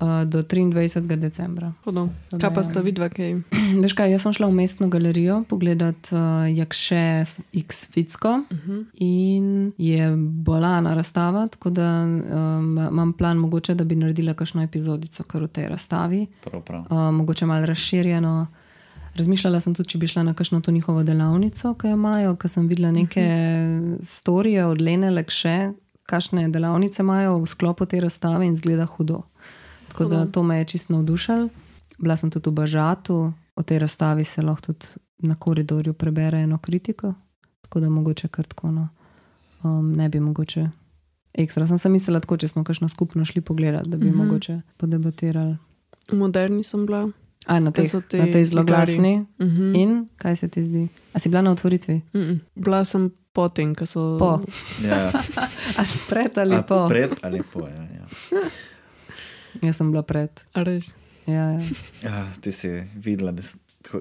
[0.00, 1.00] uh, do 23.
[1.16, 1.72] decembra.
[1.84, 2.08] Hodo.
[2.40, 2.64] Kaj pa ja.
[2.64, 3.34] sta vidva, kaj?
[3.82, 6.18] Veš kaj, jaz sem šla v mestno galerijo pogledat uh,
[6.50, 7.22] Jakše
[7.52, 8.72] X Ficko uh Mhm.
[8.72, 8.84] -huh.
[8.94, 15.22] in je bolana razstava, tako da um, imam plan mogoče, da bi naredila kakšno epizodico
[15.24, 16.26] kar v tej razstavi.
[16.44, 16.80] Prav, prav.
[16.80, 18.46] uh, mogoče malo razširjeno.
[19.16, 22.50] Razmišljala sem tudi, če bi šla na kakšno to njihovo delavnico, ki jo imajo, ker
[22.50, 23.22] sem videla neke
[24.02, 25.72] storije od Lene Lekše,
[26.06, 29.22] kakšne delavnice imajo v sklopu te razstave in zgleda hudo.
[29.94, 31.48] Tako da to me je čisto navdušalo.
[31.98, 34.86] Bila sem tudi v Bažatu, o tej razstavi se lahko tudi
[35.18, 37.14] na koridorju prebere eno kritiko,
[37.62, 38.70] tako da mogoče kar tako.
[38.70, 38.88] No.
[39.62, 40.68] Um, ne bi mogoče.
[41.34, 44.24] Ekstra sem se mislila, tako, če smo kakšno skupno šli pogledat, da bi mm -hmm.
[44.24, 45.56] mogoče podebatirali.
[46.12, 47.10] Moderni sem bila.
[47.46, 49.26] A, na, teh, so ti na tej zelo glasni.
[49.38, 49.80] Uh -huh.
[49.82, 50.88] In kaj se ti zdi?
[51.12, 51.94] A si bila na otvoritvi?
[51.94, 52.38] Mm -mm.
[52.54, 54.18] Bila sem potem, ko so.
[54.18, 54.40] Po.
[54.82, 55.12] Ja, ja.
[55.80, 56.88] A pred ali A po?
[56.88, 57.82] Pred ali po, ja.
[57.82, 58.06] ja.
[59.62, 60.30] Jaz sem bila pred.
[60.54, 60.90] Res.
[61.26, 61.60] Ja, ja.
[62.02, 63.32] ja ti si videla,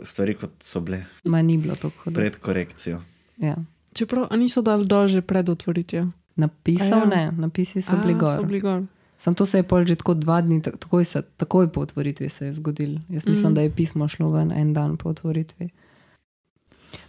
[0.03, 2.15] stvari kot so bile Ma ni bilo tako hudo.
[2.15, 3.01] pred korekcijo.
[3.37, 3.55] Ja.
[3.93, 6.07] Čeprav niso dali dol že pred otvoritvijo.
[6.35, 7.05] Napisal A ja.
[7.05, 8.29] ne, napisi so bili A, gor.
[8.29, 8.83] So bili gor.
[9.17, 12.29] Sam to se je pol že tako dva dni, tak- takoj, se, takoj po otvoritvi
[12.29, 12.97] se je zgodil.
[13.09, 13.49] Jaz mislim, Mm.
[13.49, 13.53] mm.
[13.53, 15.69] da je pismo šlo ven en dan po otvoritvi.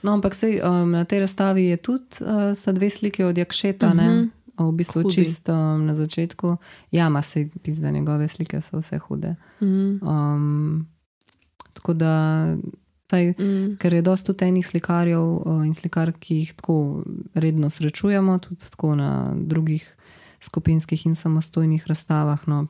[0.03, 3.87] No, ampak sej, um, na tej razstavi je tudi uh, sta dve slike od Jakšeta,
[3.87, 4.29] uh -huh.
[4.59, 5.15] V bistvu Hudi.
[5.15, 6.57] čisto na začetku.
[6.91, 9.35] Ja, ima se pizda, njegove slike so vse hude.
[9.61, 9.99] Mm.
[10.03, 10.87] Um,
[11.73, 12.15] tako da,
[13.11, 13.77] saj, Mm.
[13.79, 17.03] ker je dosta tudi enih slikarjev uh, in slikar, ki jih tako
[17.35, 19.97] redno srečujemo, tudi tako na drugih
[20.41, 22.47] skupinskih in samostojnih razstavah.
[22.47, 22.67] No.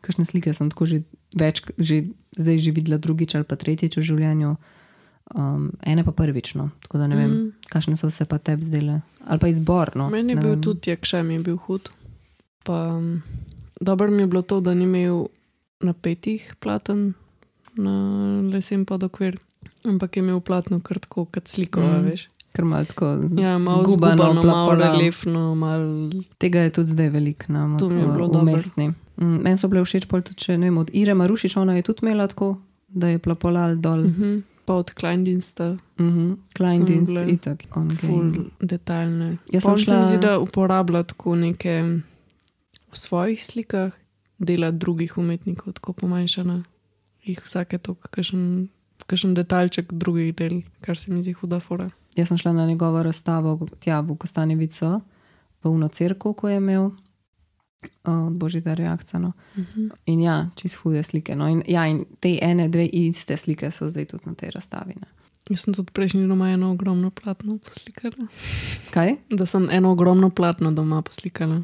[0.00, 1.02] Kakšne slike sem tako že
[1.36, 2.04] več, že,
[2.36, 4.56] zdaj že videla drugič ali pa tretjič v življenju,
[5.34, 6.54] um, ene pa prvič.
[6.54, 6.70] No.
[6.80, 7.52] Tako da ne vem, Mm.
[7.68, 9.00] kakšne so se pa tebi zdele.
[9.24, 9.90] Ali pa izbor.
[9.94, 10.10] No.
[10.10, 10.62] Meni je bil vem.
[10.62, 11.90] tudi Jakša, mi je bil hud.
[12.62, 13.22] Pa, um,
[13.80, 15.26] dobro mi je bilo to, da ni imel
[15.80, 17.14] napetih platen
[17.74, 17.92] na
[18.44, 19.36] lesen podokvir,
[19.84, 21.84] ampak je imel platno kar tako, kot sliko, Mm.
[21.92, 22.04] mm.
[22.04, 22.28] veš.
[22.52, 24.92] Ker malo tako Ja, malo zgubano, zgubano, malo plapolal.
[24.92, 28.26] reliefno, malo Tega je tudi zdaj veliko na dobro.
[28.32, 28.88] umestni.
[29.16, 31.82] Mm, Meni so bile všeč pol tudi, če ne vem, od Ire Marušič, ona je
[31.82, 32.56] tudi imela tako,
[32.88, 34.00] da je plapolal dol.
[34.00, 34.42] uh -huh.
[34.66, 36.36] Pa od Kleindinsta, Mm -hmm.
[36.56, 37.62] Klein So Dienst, bile itak,
[38.00, 39.36] ful detaljne.
[39.52, 41.82] Jaz sem Pol se šla- mi zdi, da uporablja tako neke
[42.92, 43.92] v svojih slikah,
[44.38, 46.62] dela drugih umetnikov, tako pomanjšana.
[47.24, 48.68] Jih vsake to, kakšen,
[49.06, 51.90] kakšen detaljček drugih del, kar se mi zdi huda fora.
[52.16, 55.00] Jaz sem šla na njegovo razstavo tja v Kostanjevico,
[55.64, 56.90] v Uno Cerku, ko je imel
[58.04, 59.20] od Božida reakcija.
[59.20, 59.32] No.
[59.56, 59.90] Uh -huh.
[60.06, 61.36] In ja, čist hude slike.
[61.36, 61.48] No.
[61.48, 64.94] In, ja, in te ene, dve iste slike so zdaj tudi na tej razstavi.
[65.00, 65.06] Ne.
[65.50, 68.26] Jaz sem tudi prejšnji doma eno ogromno platno poslikala.
[68.90, 69.16] Kaj?
[69.30, 71.62] Da sem eno ogromno platno doma poslikala.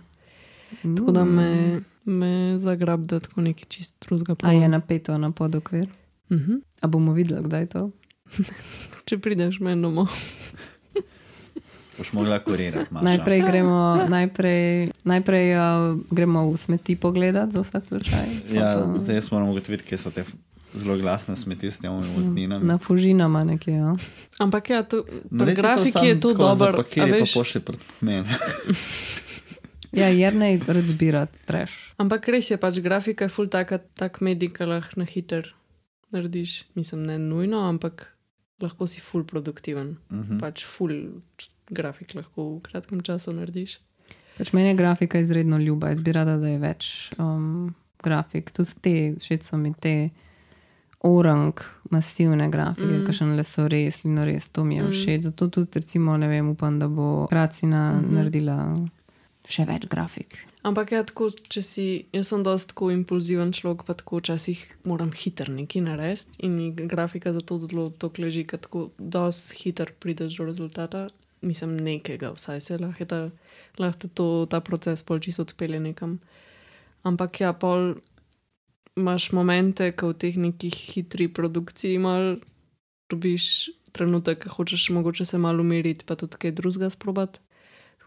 [0.83, 1.35] Tako da Mm.
[1.35, 5.89] me, me zagrab, da tako neki čist drugega A je napeto na podokvir?
[6.31, 6.61] Uh -huh.
[6.81, 7.91] A bomo videli, kdaj je to?
[9.07, 10.09] Če prideš meni domov.
[12.03, 12.91] Boš mogla kurirati.
[12.91, 13.05] Maša.
[13.05, 13.79] Najprej gremo,
[14.09, 14.63] najprej,
[15.05, 15.63] najprej uh,
[16.11, 18.27] gremo v smeti pogledat za vsak slučaj.
[18.51, 20.25] Ja, Pa- zdaj smo morali ugotoviti, kje so te
[20.75, 22.65] zelo glasne smeti s temi vodninami.
[22.65, 23.75] Na Fužinama nekje.
[23.75, 23.95] Ja.
[24.39, 26.51] Ampak ja, to, Naredi pri grafiki je to dobro.
[26.51, 27.35] a Zapakiri pa veš.
[27.35, 28.27] pošli pred mene.
[29.93, 31.93] Ja, Jrnej rad zbira treš.
[32.01, 35.53] Ampak res je pač grafika, je full taka, tak medij, ki lahko na hiter
[36.09, 36.65] narediš.
[36.73, 38.12] Mislim, ne nujno, ampak
[38.63, 39.97] lahko si full produktiven.
[40.13, 40.39] Mhm.
[40.41, 41.21] Pač full
[41.71, 43.79] grafik lahko v kratkem času narediš.
[44.39, 48.51] Pač meni je grafika izredno ljuba, jaz bi rada, da je več um, grafik.
[48.53, 50.11] Tudi te, všeč so mi te
[51.05, 51.53] orang,
[51.91, 53.01] masivne grafike, mm.
[53.03, 53.07] Mm.
[53.07, 54.91] ki še ne so res, lino res, to mi je Mm.
[54.91, 55.23] všeč.
[55.23, 58.05] Zato tudi, recimo, ne vem, upam, da bo Kracina mm Mhm.
[58.05, 58.15] -hmm.
[58.15, 58.75] naredila
[59.49, 60.37] še več grafik.
[60.67, 65.11] Ampak ja, tako, če si, jaz sem dosti tako impulziven človek, pa tako včasih moram
[65.11, 70.39] hiter nekaj narediti in mi grafika zato zelo to leži, ker tako dosti hiter prideš
[70.39, 71.09] do rezultata.
[71.43, 73.19] Mislim, nekega, vsaj se lahko, ta,
[73.83, 76.21] lahko to, ta proces pol čisto odpelje nekam.
[77.03, 77.97] Ampak ja, pol
[78.95, 82.37] imaš momente, ko v teh nekih hitri produkciji mal
[83.11, 87.43] dobiš trenutek, ko hočeš mogoče se malo umiriti, pa tudi kaj drugega sprobati.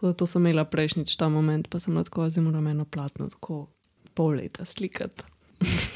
[0.06, 3.26] Tako da to sem imela prejšnjič ta moment, pa sem lahko zdaj moram eno platno
[3.26, 3.66] tako
[4.14, 5.24] pol leta slikati.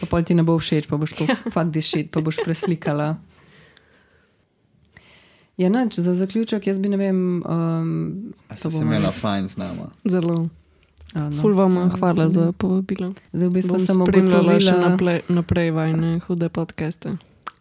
[0.00, 3.20] Pa pol ti ne bo všeč, pa boš to fakt dišit, pa boš preslikala.
[5.56, 7.18] Ja, nič, za zaključek, jaz bi ne vem.
[7.40, 9.90] Um, si bomo- imela fajn z nama.
[10.02, 10.48] Zelo.
[11.12, 11.36] a, no.
[11.36, 13.12] Ful vam Ja, hvala sem- za povabilo.
[13.30, 17.14] Zdaj v bistvu Bom sem spremljala še ugotovila, naprej, naprej vajne hude podcaste.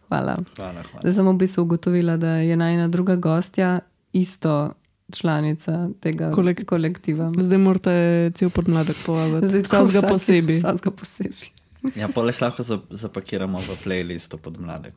[0.08, 0.34] hvala.
[0.50, 1.00] Hvala, hvala.
[1.00, 3.80] Zdaj sem v bistvu ugotovila, da je najna druga gostja
[4.12, 4.72] isto
[5.12, 7.30] članica tega Kolek- kolektiva.
[7.32, 7.94] Zdaj morate
[8.34, 9.48] cel podmladek povabiti.
[9.48, 10.58] Zdaj Vsakega vsakič posebej.
[10.58, 11.48] Vsakega posebej.
[11.94, 14.94] Ja, poleg lahko za- zapakiramo v playlistu pod mladek.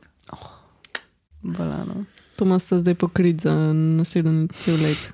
[1.42, 2.04] Bolano.
[2.36, 5.10] To imate zdaj pokrit za naslednji cel let.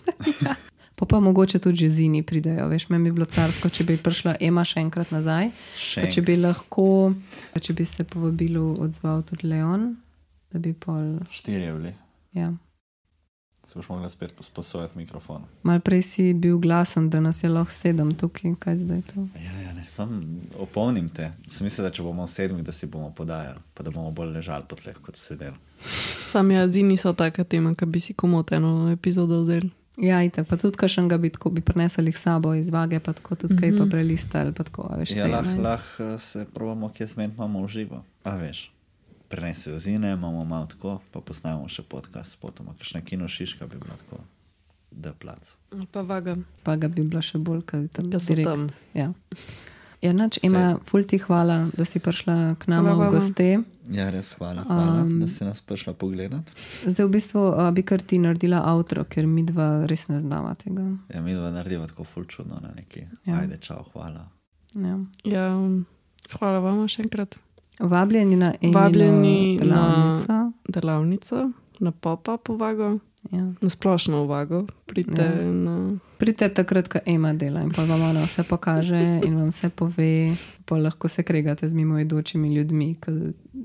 [0.94, 2.68] Pa pa mogoče tudi zini pridejo.
[2.68, 5.46] Veš, meni bi bilo carsko, če bi prišla Ema še enkrat nazaj.
[5.74, 7.14] Še če bi lahko,
[7.56, 9.96] če bi se povabilu odzval tudi Leon,
[10.52, 11.16] da bi pol.
[11.30, 11.94] Štirje bili.
[12.32, 12.50] Ja.
[13.64, 15.42] Se boš mogla spet posposojati mikrofon.
[15.62, 19.26] Mal prej si bil glasen, da nas je lahko sedem tukaj, kaj zdaj to.
[19.36, 21.32] Ja, ja, ne, sam opomnim te.
[21.48, 24.64] Sem mislil, da če bomo sedmi, da si bomo podajali, pa da bomo bolj ležali
[24.68, 25.56] po tleh kot sedeli.
[26.24, 29.70] Sami jazini so taka tema, ki bi si komot eno epizodo vzeli.
[30.00, 33.36] Ja, itak, pa tudi kakšnega bi, tako, bi prinesli k sabo iz vage, pa tako
[33.36, 35.84] tudi kaj pa prelistali, pa tako, a veš, Ja, lahko lah
[36.18, 38.00] se probamo, kje zmed imamo v živo.
[38.24, 38.70] A veš,
[39.30, 43.96] prenesijo zine, imamo malo tako, pa posnamemo še podcast, potom kakšna kino šiška bi bila
[43.96, 44.18] tako,
[44.90, 45.54] da plac.
[45.92, 46.36] Pa vaga.
[46.66, 48.50] pa ga bi bila še bolj, kaj tam so direkt.
[48.50, 48.66] tam.
[48.94, 49.12] Ja.
[50.00, 53.48] Ja, nač, ima ful ti hvala, da si prišla k nam v goste.
[53.92, 56.50] Ja, res hvala, hvala Um, da si nas prišla pogledat.
[56.86, 60.54] Zdaj v bistvu uh, bi kar ti naredila avtro, ker mi dva res ne znava
[60.56, 60.86] tega.
[61.12, 63.04] Ja, mi dva narediva tako ful čudno na neki.
[63.28, 63.34] Ja.
[63.34, 63.40] Ja.
[63.44, 64.24] Ajde, čau, hvala.
[64.74, 64.96] Ja.
[65.28, 65.46] Ja,
[66.38, 67.36] hvala vam še enkrat.
[67.80, 70.52] Vabljeni na Emino Vabljeni na- delavnico.
[70.68, 71.50] Delavnico
[71.80, 72.98] na pop-up uvago,
[73.30, 73.52] Ja.
[73.60, 74.66] na splošno uvago.
[74.86, 75.44] Pridite Ja.
[75.44, 75.96] na.
[76.18, 80.34] Pridite takrat, ko ima dela in pa vam ona vse pokaže in vam vse pove,
[80.64, 83.10] pa lahko se kregate z mimoidočimi ljudmi, ki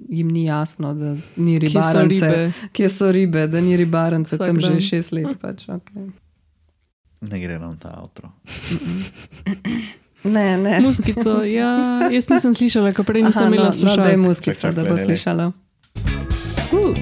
[0.09, 2.03] jim ni jasno, da ni Kje ribarence.
[2.27, 2.51] ribe?
[2.71, 4.81] Kje so ribe, da ni ribarence Vsak tam že dan.
[4.81, 5.39] šest let.
[5.39, 6.11] Pač, okay.
[7.21, 8.21] Ne gre nam ta avto.
[10.25, 10.79] Ne, ne.
[10.79, 11.69] Muskico, ja,
[12.09, 14.17] jaz nisem slišala, ko prej nisem Aha, imela no, no, da je slušalk.
[14.19, 15.45] muskica, da bo slišala.
[16.71, 16.97] Uh.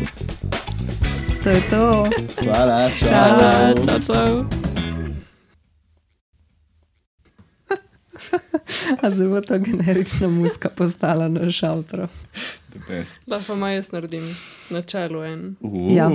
[1.40, 1.84] To je to.
[2.38, 3.08] Hvala, čau.
[3.08, 4.32] Hvala, čau, čau.
[8.98, 12.08] A zdaj bo ta generična muska postala naš avtor.
[12.70, 13.20] The best.
[13.28, 14.36] Lahko ma jaz naredim
[14.70, 15.56] na čelu en.
[15.62, 16.10] Uh, Ja.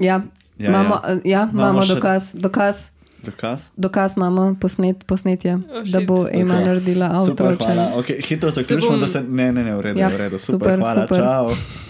[0.00, 0.20] Ja,
[0.58, 1.20] Ja, imamo, ja.
[1.24, 3.70] ja, Imamo imamo še- dokaz, dokaz, Dokaz?
[3.76, 6.34] dokaz imamo posnet, posnetje, Oh, da bo shit.
[6.34, 6.66] Ema Super.
[6.66, 7.66] naredila Super, avtor.
[7.66, 7.92] hvala.
[7.96, 9.22] Okay, hitro zaključimo, bom- da se.
[9.22, 10.38] Ne, ne, ne, v redu, Ja, v redu.
[10.38, 11.18] Super, super, hvala, super.
[11.18, 11.87] čau.